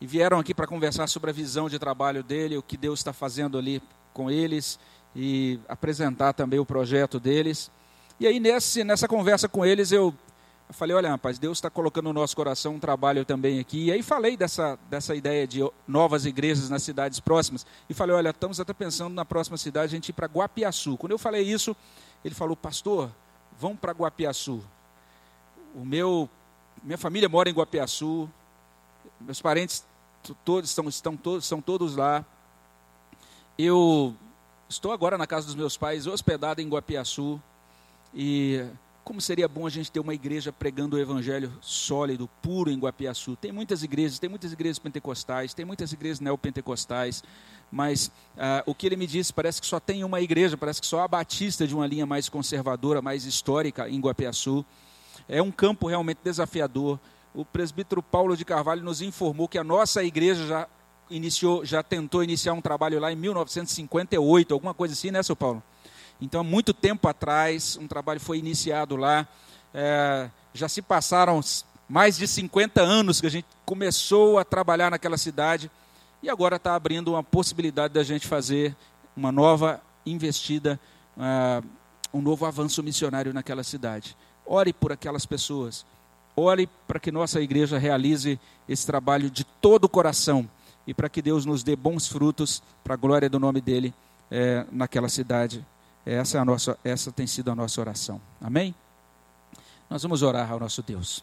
E 0.00 0.06
vieram 0.06 0.38
aqui 0.38 0.54
para 0.54 0.66
conversar 0.66 1.08
sobre 1.08 1.30
a 1.30 1.32
visão 1.32 1.68
de 1.68 1.78
trabalho 1.78 2.22
dele, 2.22 2.56
o 2.56 2.62
que 2.62 2.76
Deus 2.76 3.00
está 3.00 3.12
fazendo 3.12 3.58
ali 3.58 3.82
com 4.12 4.30
eles 4.30 4.78
e 5.14 5.58
apresentar 5.68 6.32
também 6.32 6.60
o 6.60 6.64
projeto 6.64 7.18
deles. 7.18 7.70
E 8.20 8.26
aí 8.26 8.38
nesse, 8.38 8.84
nessa 8.84 9.08
conversa 9.08 9.48
com 9.48 9.64
eles 9.64 9.90
eu 9.90 10.14
eu 10.68 10.74
falei, 10.74 10.94
olha, 10.94 11.08
rapaz, 11.08 11.38
Deus 11.38 11.56
está 11.56 11.70
colocando 11.70 12.04
no 12.04 12.12
nosso 12.12 12.36
coração 12.36 12.74
um 12.74 12.78
trabalho 12.78 13.24
também 13.24 13.58
aqui. 13.58 13.86
E 13.86 13.92
aí 13.92 14.02
falei 14.02 14.36
dessa, 14.36 14.78
dessa 14.90 15.14
ideia 15.14 15.46
de 15.46 15.60
novas 15.86 16.26
igrejas 16.26 16.68
nas 16.68 16.82
cidades 16.82 17.18
próximas. 17.20 17.66
E 17.88 17.94
falei, 17.94 18.14
olha, 18.14 18.28
estamos 18.28 18.60
até 18.60 18.74
pensando 18.74 19.14
na 19.14 19.24
próxima 19.24 19.56
cidade 19.56 19.86
a 19.86 19.96
gente 19.96 20.10
ir 20.10 20.12
para 20.12 20.26
Guapiaçu. 20.26 20.98
Quando 20.98 21.12
eu 21.12 21.18
falei 21.18 21.42
isso, 21.42 21.74
ele 22.22 22.34
falou, 22.34 22.54
pastor, 22.54 23.10
vamos 23.58 23.78
para 23.78 23.92
Guapiaçu. 23.92 24.62
O 25.74 25.86
meu, 25.86 26.28
minha 26.82 26.98
família 26.98 27.30
mora 27.30 27.48
em 27.48 27.54
Guapiaçu. 27.54 28.28
Meus 29.18 29.40
parentes 29.40 29.86
todos 30.44 30.68
estão, 30.68 30.86
estão 30.86 31.16
todos, 31.16 31.46
são 31.46 31.62
todos 31.62 31.96
lá. 31.96 32.22
Eu 33.56 34.14
estou 34.68 34.92
agora 34.92 35.16
na 35.16 35.26
casa 35.26 35.46
dos 35.46 35.54
meus 35.54 35.78
pais, 35.78 36.06
hospedado 36.06 36.60
em 36.60 36.68
Guapiaçu. 36.68 37.42
E 38.12 38.66
como 39.08 39.22
seria 39.22 39.48
bom 39.48 39.66
a 39.66 39.70
gente 39.70 39.90
ter 39.90 40.00
uma 40.00 40.12
igreja 40.12 40.52
pregando 40.52 40.94
o 40.94 40.98
evangelho 40.98 41.50
sólido, 41.62 42.28
puro 42.42 42.70
em 42.70 42.78
Guapiaçu. 42.78 43.36
Tem 43.36 43.50
muitas 43.50 43.82
igrejas, 43.82 44.18
tem 44.18 44.28
muitas 44.28 44.52
igrejas 44.52 44.78
pentecostais, 44.78 45.54
tem 45.54 45.64
muitas 45.64 45.94
igrejas 45.94 46.20
neopentecostais, 46.20 47.24
mas 47.72 48.12
ah, 48.36 48.62
o 48.66 48.74
que 48.74 48.84
ele 48.84 48.96
me 48.96 49.06
disse 49.06 49.32
parece 49.32 49.62
que 49.62 49.66
só 49.66 49.80
tem 49.80 50.04
uma 50.04 50.20
igreja, 50.20 50.58
parece 50.58 50.78
que 50.78 50.86
só 50.86 51.00
a 51.00 51.08
Batista 51.08 51.66
de 51.66 51.74
uma 51.74 51.86
linha 51.86 52.04
mais 52.04 52.28
conservadora, 52.28 53.00
mais 53.00 53.24
histórica 53.24 53.88
em 53.88 53.98
Guapiaçu. 53.98 54.62
É 55.26 55.40
um 55.40 55.50
campo 55.50 55.88
realmente 55.88 56.18
desafiador. 56.22 57.00
O 57.32 57.46
presbítero 57.46 58.02
Paulo 58.02 58.36
de 58.36 58.44
Carvalho 58.44 58.84
nos 58.84 59.00
informou 59.00 59.48
que 59.48 59.56
a 59.56 59.64
nossa 59.64 60.04
igreja 60.04 60.46
já 60.46 60.68
iniciou, 61.08 61.64
já 61.64 61.82
tentou 61.82 62.22
iniciar 62.22 62.52
um 62.52 62.60
trabalho 62.60 63.00
lá 63.00 63.10
em 63.10 63.16
1958, 63.16 64.52
alguma 64.52 64.74
coisa 64.74 64.92
assim, 64.92 65.10
né, 65.10 65.22
seu 65.22 65.34
Paulo? 65.34 65.62
Então, 66.20 66.40
há 66.40 66.44
muito 66.44 66.74
tempo 66.74 67.08
atrás, 67.08 67.78
um 67.80 67.86
trabalho 67.86 68.20
foi 68.20 68.38
iniciado 68.38 68.96
lá. 68.96 69.26
É, 69.72 70.28
já 70.52 70.68
se 70.68 70.82
passaram 70.82 71.40
mais 71.88 72.16
de 72.16 72.26
50 72.26 72.82
anos 72.82 73.20
que 73.20 73.26
a 73.26 73.30
gente 73.30 73.46
começou 73.64 74.38
a 74.38 74.44
trabalhar 74.44 74.90
naquela 74.90 75.16
cidade 75.16 75.70
e 76.22 76.28
agora 76.28 76.56
está 76.56 76.74
abrindo 76.74 77.12
uma 77.12 77.22
possibilidade 77.22 77.94
da 77.94 78.02
gente 78.02 78.26
fazer 78.26 78.76
uma 79.16 79.30
nova 79.32 79.80
investida, 80.04 80.78
uh, 81.16 81.64
um 82.12 82.20
novo 82.20 82.44
avanço 82.44 82.82
missionário 82.82 83.32
naquela 83.32 83.62
cidade. 83.62 84.16
Ore 84.44 84.72
por 84.72 84.92
aquelas 84.92 85.24
pessoas. 85.24 85.86
Ore 86.34 86.68
para 86.86 87.00
que 87.00 87.12
nossa 87.12 87.40
igreja 87.40 87.78
realize 87.78 88.38
esse 88.68 88.86
trabalho 88.86 89.30
de 89.30 89.44
todo 89.44 89.84
o 89.84 89.88
coração 89.88 90.48
e 90.86 90.94
para 90.94 91.08
que 91.08 91.20
Deus 91.20 91.44
nos 91.44 91.62
dê 91.62 91.76
bons 91.76 92.06
frutos 92.06 92.62
para 92.82 92.94
a 92.94 92.96
glória 92.96 93.28
do 93.28 93.38
nome 93.38 93.60
dele 93.60 93.92
é, 94.30 94.64
naquela 94.70 95.08
cidade. 95.08 95.64
Essa, 96.08 96.38
é 96.38 96.40
a 96.40 96.44
nossa, 96.44 96.78
essa 96.82 97.12
tem 97.12 97.26
sido 97.26 97.50
a 97.50 97.54
nossa 97.54 97.78
oração. 97.82 98.18
Amém? 98.40 98.74
Nós 99.90 100.02
vamos 100.02 100.22
orar 100.22 100.50
ao 100.50 100.58
nosso 100.58 100.82
Deus. 100.82 101.22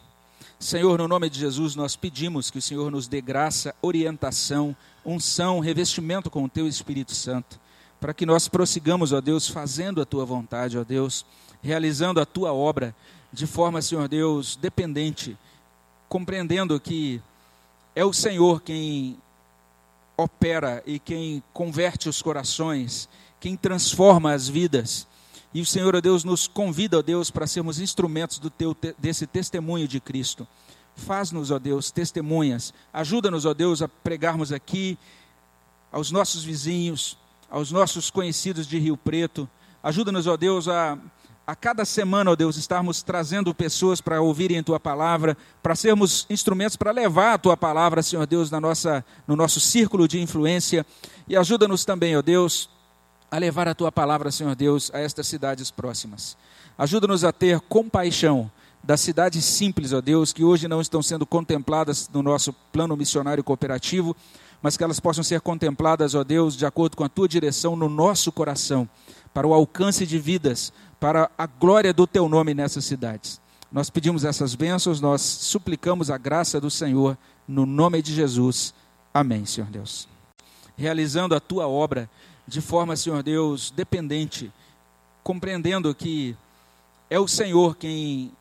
Senhor, 0.59 0.99
no 0.99 1.07
nome 1.07 1.27
de 1.27 1.39
Jesus, 1.39 1.75
nós 1.75 1.95
pedimos 1.95 2.51
que 2.51 2.59
o 2.59 2.61
Senhor 2.61 2.91
nos 2.91 3.07
dê 3.07 3.19
graça, 3.19 3.73
orientação, 3.81 4.75
unção, 5.03 5.59
revestimento 5.59 6.29
com 6.29 6.43
o 6.43 6.49
Teu 6.49 6.67
Espírito 6.67 7.15
Santo, 7.15 7.59
para 7.99 8.13
que 8.13 8.27
nós 8.27 8.47
prossigamos, 8.47 9.11
ó 9.11 9.19
Deus, 9.19 9.49
fazendo 9.49 10.03
a 10.03 10.05
Tua 10.05 10.23
vontade, 10.23 10.77
ó 10.77 10.83
Deus, 10.83 11.25
realizando 11.63 12.21
a 12.21 12.25
Tua 12.25 12.53
obra 12.53 12.95
de 13.33 13.47
forma, 13.47 13.81
Senhor 13.81 14.07
Deus, 14.07 14.55
dependente, 14.55 15.35
compreendendo 16.07 16.79
que 16.79 17.19
é 17.95 18.05
o 18.05 18.13
Senhor 18.13 18.61
quem 18.61 19.17
opera 20.15 20.83
e 20.85 20.99
quem 20.99 21.41
converte 21.53 22.07
os 22.07 22.21
corações 22.21 23.09
quem 23.45 23.55
transforma 23.55 24.33
as 24.33 24.49
vidas. 24.49 25.05
E 25.53 25.61
o 25.61 25.65
Senhor, 25.67 25.95
ó 25.95 26.01
Deus, 26.01 26.23
nos 26.23 26.47
convida, 26.47 26.97
ó 26.97 27.01
Deus, 27.03 27.29
para 27.29 27.45
sermos 27.45 27.79
instrumentos 27.79 28.39
do 28.39 28.49
teu, 28.49 28.75
desse 28.97 29.27
testemunho 29.27 29.87
de 29.87 29.99
Cristo. 29.99 30.47
Faz-nos, 30.95 31.51
ó 31.51 31.59
Deus, 31.59 31.91
testemunhas. 31.91 32.73
Ajuda-nos, 32.91 33.45
ó 33.45 33.53
Deus, 33.53 33.83
a 33.83 33.87
pregarmos 33.87 34.51
aqui 34.51 34.97
aos 35.91 36.09
nossos 36.09 36.43
vizinhos, 36.43 37.19
aos 37.47 37.71
nossos 37.71 38.09
conhecidos 38.09 38.65
de 38.65 38.79
Rio 38.79 38.97
Preto. 38.97 39.47
Ajuda-nos, 39.83 40.25
ó 40.25 40.35
Deus, 40.35 40.67
a, 40.67 40.97
a 41.45 41.55
cada 41.55 41.85
semana, 41.85 42.31
ó 42.31 42.35
Deus, 42.35 42.57
estarmos 42.57 43.03
trazendo 43.03 43.53
pessoas 43.53 44.01
para 44.01 44.19
ouvirem 44.23 44.63
tua 44.63 44.79
palavra, 44.79 45.37
para 45.61 45.75
sermos 45.75 46.25
instrumentos 46.31 46.77
para 46.77 46.89
levar 46.89 47.35
a 47.35 47.37
tua 47.37 47.55
palavra, 47.55 48.01
Senhor 48.01 48.25
Deus, 48.25 48.49
na 48.49 48.59
nossa, 48.59 49.05
no 49.27 49.35
nosso 49.35 49.59
círculo 49.59 50.07
de 50.07 50.19
influência. 50.19 50.83
E 51.27 51.37
ajuda-nos 51.37 51.85
também, 51.85 52.17
ó 52.17 52.23
Deus, 52.23 52.73
a 53.35 53.39
levar 53.39 53.67
a 53.67 53.75
tua 53.75 53.91
palavra, 53.91 54.31
Senhor 54.31 54.55
Deus, 54.55 54.89
a 54.93 54.99
estas 54.99 55.27
cidades 55.27 55.69
próximas. 55.69 56.37
Ajuda-nos 56.77 57.25
a 57.25 57.33
ter 57.33 57.59
compaixão 57.59 58.49
das 58.81 59.01
cidades 59.01 59.43
simples, 59.43 59.91
ó 59.91 59.99
Deus, 59.99 60.31
que 60.31 60.43
hoje 60.43 60.69
não 60.69 60.79
estão 60.79 61.03
sendo 61.03 61.25
contempladas 61.25 62.09
no 62.13 62.23
nosso 62.23 62.53
plano 62.53 62.95
missionário 62.95 63.43
cooperativo, 63.43 64.15
mas 64.61 64.77
que 64.77 64.83
elas 64.85 65.01
possam 65.01 65.21
ser 65.21 65.41
contempladas, 65.41 66.15
ó 66.15 66.23
Deus, 66.23 66.55
de 66.55 66.65
acordo 66.65 66.95
com 66.95 67.03
a 67.03 67.09
tua 67.09 67.27
direção 67.27 67.75
no 67.75 67.89
nosso 67.89 68.31
coração, 68.31 68.87
para 69.33 69.45
o 69.45 69.53
alcance 69.53 70.05
de 70.05 70.17
vidas, 70.17 70.71
para 70.97 71.29
a 71.37 71.45
glória 71.45 71.93
do 71.93 72.07
teu 72.07 72.29
nome 72.29 72.53
nessas 72.53 72.85
cidades. 72.85 73.41
Nós 73.69 73.89
pedimos 73.89 74.23
essas 74.23 74.55
bênçãos, 74.55 75.01
nós 75.01 75.21
suplicamos 75.21 76.09
a 76.09 76.17
graça 76.17 76.61
do 76.61 76.71
Senhor, 76.71 77.17
no 77.45 77.65
nome 77.65 78.01
de 78.01 78.13
Jesus. 78.13 78.73
Amém, 79.13 79.45
Senhor 79.45 79.69
Deus. 79.69 80.07
Realizando 80.77 81.35
a 81.35 81.39
tua 81.41 81.67
obra 81.67 82.09
de 82.47 82.61
forma, 82.61 82.95
Senhor 82.95 83.23
Deus, 83.23 83.71
dependente, 83.71 84.51
compreendendo 85.23 85.93
que 85.95 86.35
é 87.09 87.19
o 87.19 87.27
Senhor 87.27 87.75
quem 87.75 88.31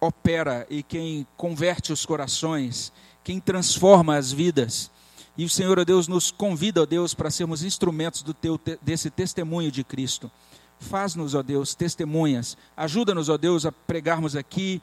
opera 0.00 0.66
e 0.68 0.82
quem 0.82 1.26
converte 1.36 1.92
os 1.92 2.04
corações, 2.04 2.92
quem 3.22 3.40
transforma 3.40 4.16
as 4.16 4.32
vidas. 4.32 4.90
E 5.36 5.44
o 5.44 5.50
Senhor, 5.50 5.78
ó 5.78 5.84
Deus, 5.84 6.06
nos 6.06 6.30
convida, 6.30 6.82
ó 6.82 6.86
Deus, 6.86 7.14
para 7.14 7.30
sermos 7.30 7.62
instrumentos 7.62 8.22
do 8.22 8.34
teu, 8.34 8.60
desse 8.82 9.10
testemunho 9.10 9.70
de 9.70 9.82
Cristo. 9.82 10.30
Faz-nos, 10.78 11.34
ó 11.34 11.42
Deus, 11.42 11.74
testemunhas. 11.74 12.56
Ajuda-nos, 12.76 13.28
ó 13.28 13.36
Deus, 13.36 13.64
a 13.64 13.72
pregarmos 13.72 14.36
aqui 14.36 14.82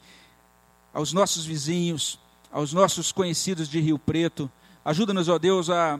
aos 0.92 1.12
nossos 1.12 1.44
vizinhos, 1.44 2.18
aos 2.50 2.72
nossos 2.72 3.12
conhecidos 3.12 3.68
de 3.68 3.80
Rio 3.80 3.98
Preto. 3.98 4.50
Ajuda-nos, 4.84 5.28
ó 5.28 5.38
Deus, 5.38 5.70
a, 5.70 5.98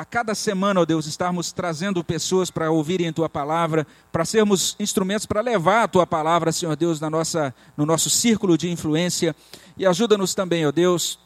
a 0.00 0.04
cada 0.06 0.34
semana, 0.34 0.80
ó 0.80 0.86
Deus, 0.86 1.06
estarmos 1.06 1.52
trazendo 1.52 2.02
pessoas 2.02 2.50
para 2.50 2.70
ouvirem 2.70 3.08
a 3.08 3.12
Tua 3.12 3.28
palavra, 3.28 3.86
para 4.10 4.24
sermos 4.24 4.74
instrumentos 4.80 5.26
para 5.26 5.42
levar 5.42 5.82
a 5.82 5.88
Tua 5.88 6.06
palavra, 6.06 6.52
Senhor 6.52 6.74
Deus, 6.74 6.98
na 7.02 7.10
nossa, 7.10 7.54
no 7.76 7.84
nosso 7.84 8.08
círculo 8.08 8.56
de 8.56 8.70
influência. 8.70 9.36
E 9.76 9.84
ajuda-nos 9.84 10.34
também, 10.34 10.66
ó 10.66 10.72
Deus, 10.72 11.18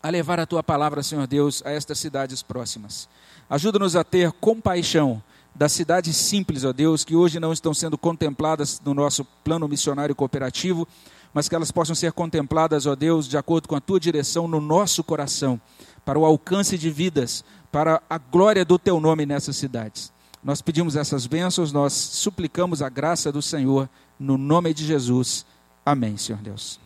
a 0.00 0.08
levar 0.08 0.38
a 0.38 0.46
Tua 0.46 0.62
palavra, 0.62 1.02
Senhor 1.02 1.26
Deus, 1.26 1.64
a 1.66 1.72
estas 1.72 1.98
cidades 1.98 2.44
próximas. 2.44 3.08
Ajuda-nos 3.50 3.96
a 3.96 4.04
ter 4.04 4.30
compaixão 4.34 5.20
das 5.52 5.72
cidades 5.72 6.16
simples, 6.16 6.62
ó 6.62 6.72
Deus, 6.72 7.04
que 7.04 7.16
hoje 7.16 7.40
não 7.40 7.52
estão 7.52 7.74
sendo 7.74 7.98
contempladas 7.98 8.80
no 8.84 8.94
nosso 8.94 9.24
plano 9.42 9.66
missionário 9.66 10.14
cooperativo, 10.14 10.86
mas 11.34 11.48
que 11.48 11.56
elas 11.56 11.72
possam 11.72 11.96
ser 11.96 12.12
contempladas, 12.12 12.86
ó 12.86 12.94
Deus, 12.94 13.26
de 13.26 13.36
acordo 13.36 13.66
com 13.66 13.74
a 13.74 13.80
tua 13.80 13.98
direção 13.98 14.46
no 14.46 14.60
nosso 14.60 15.02
coração, 15.02 15.60
para 16.04 16.18
o 16.18 16.24
alcance 16.24 16.76
de 16.76 16.90
vidas, 16.90 17.44
para 17.70 18.02
a 18.08 18.18
glória 18.18 18.64
do 18.64 18.78
teu 18.78 19.00
nome 19.00 19.24
nessas 19.26 19.56
cidades. 19.56 20.12
Nós 20.42 20.60
pedimos 20.60 20.96
essas 20.96 21.26
bênçãos, 21.26 21.72
nós 21.72 21.92
suplicamos 21.92 22.82
a 22.82 22.88
graça 22.88 23.30
do 23.30 23.40
Senhor, 23.40 23.88
no 24.18 24.36
nome 24.36 24.74
de 24.74 24.84
Jesus. 24.84 25.46
Amém, 25.86 26.16
Senhor 26.16 26.40
Deus. 26.42 26.80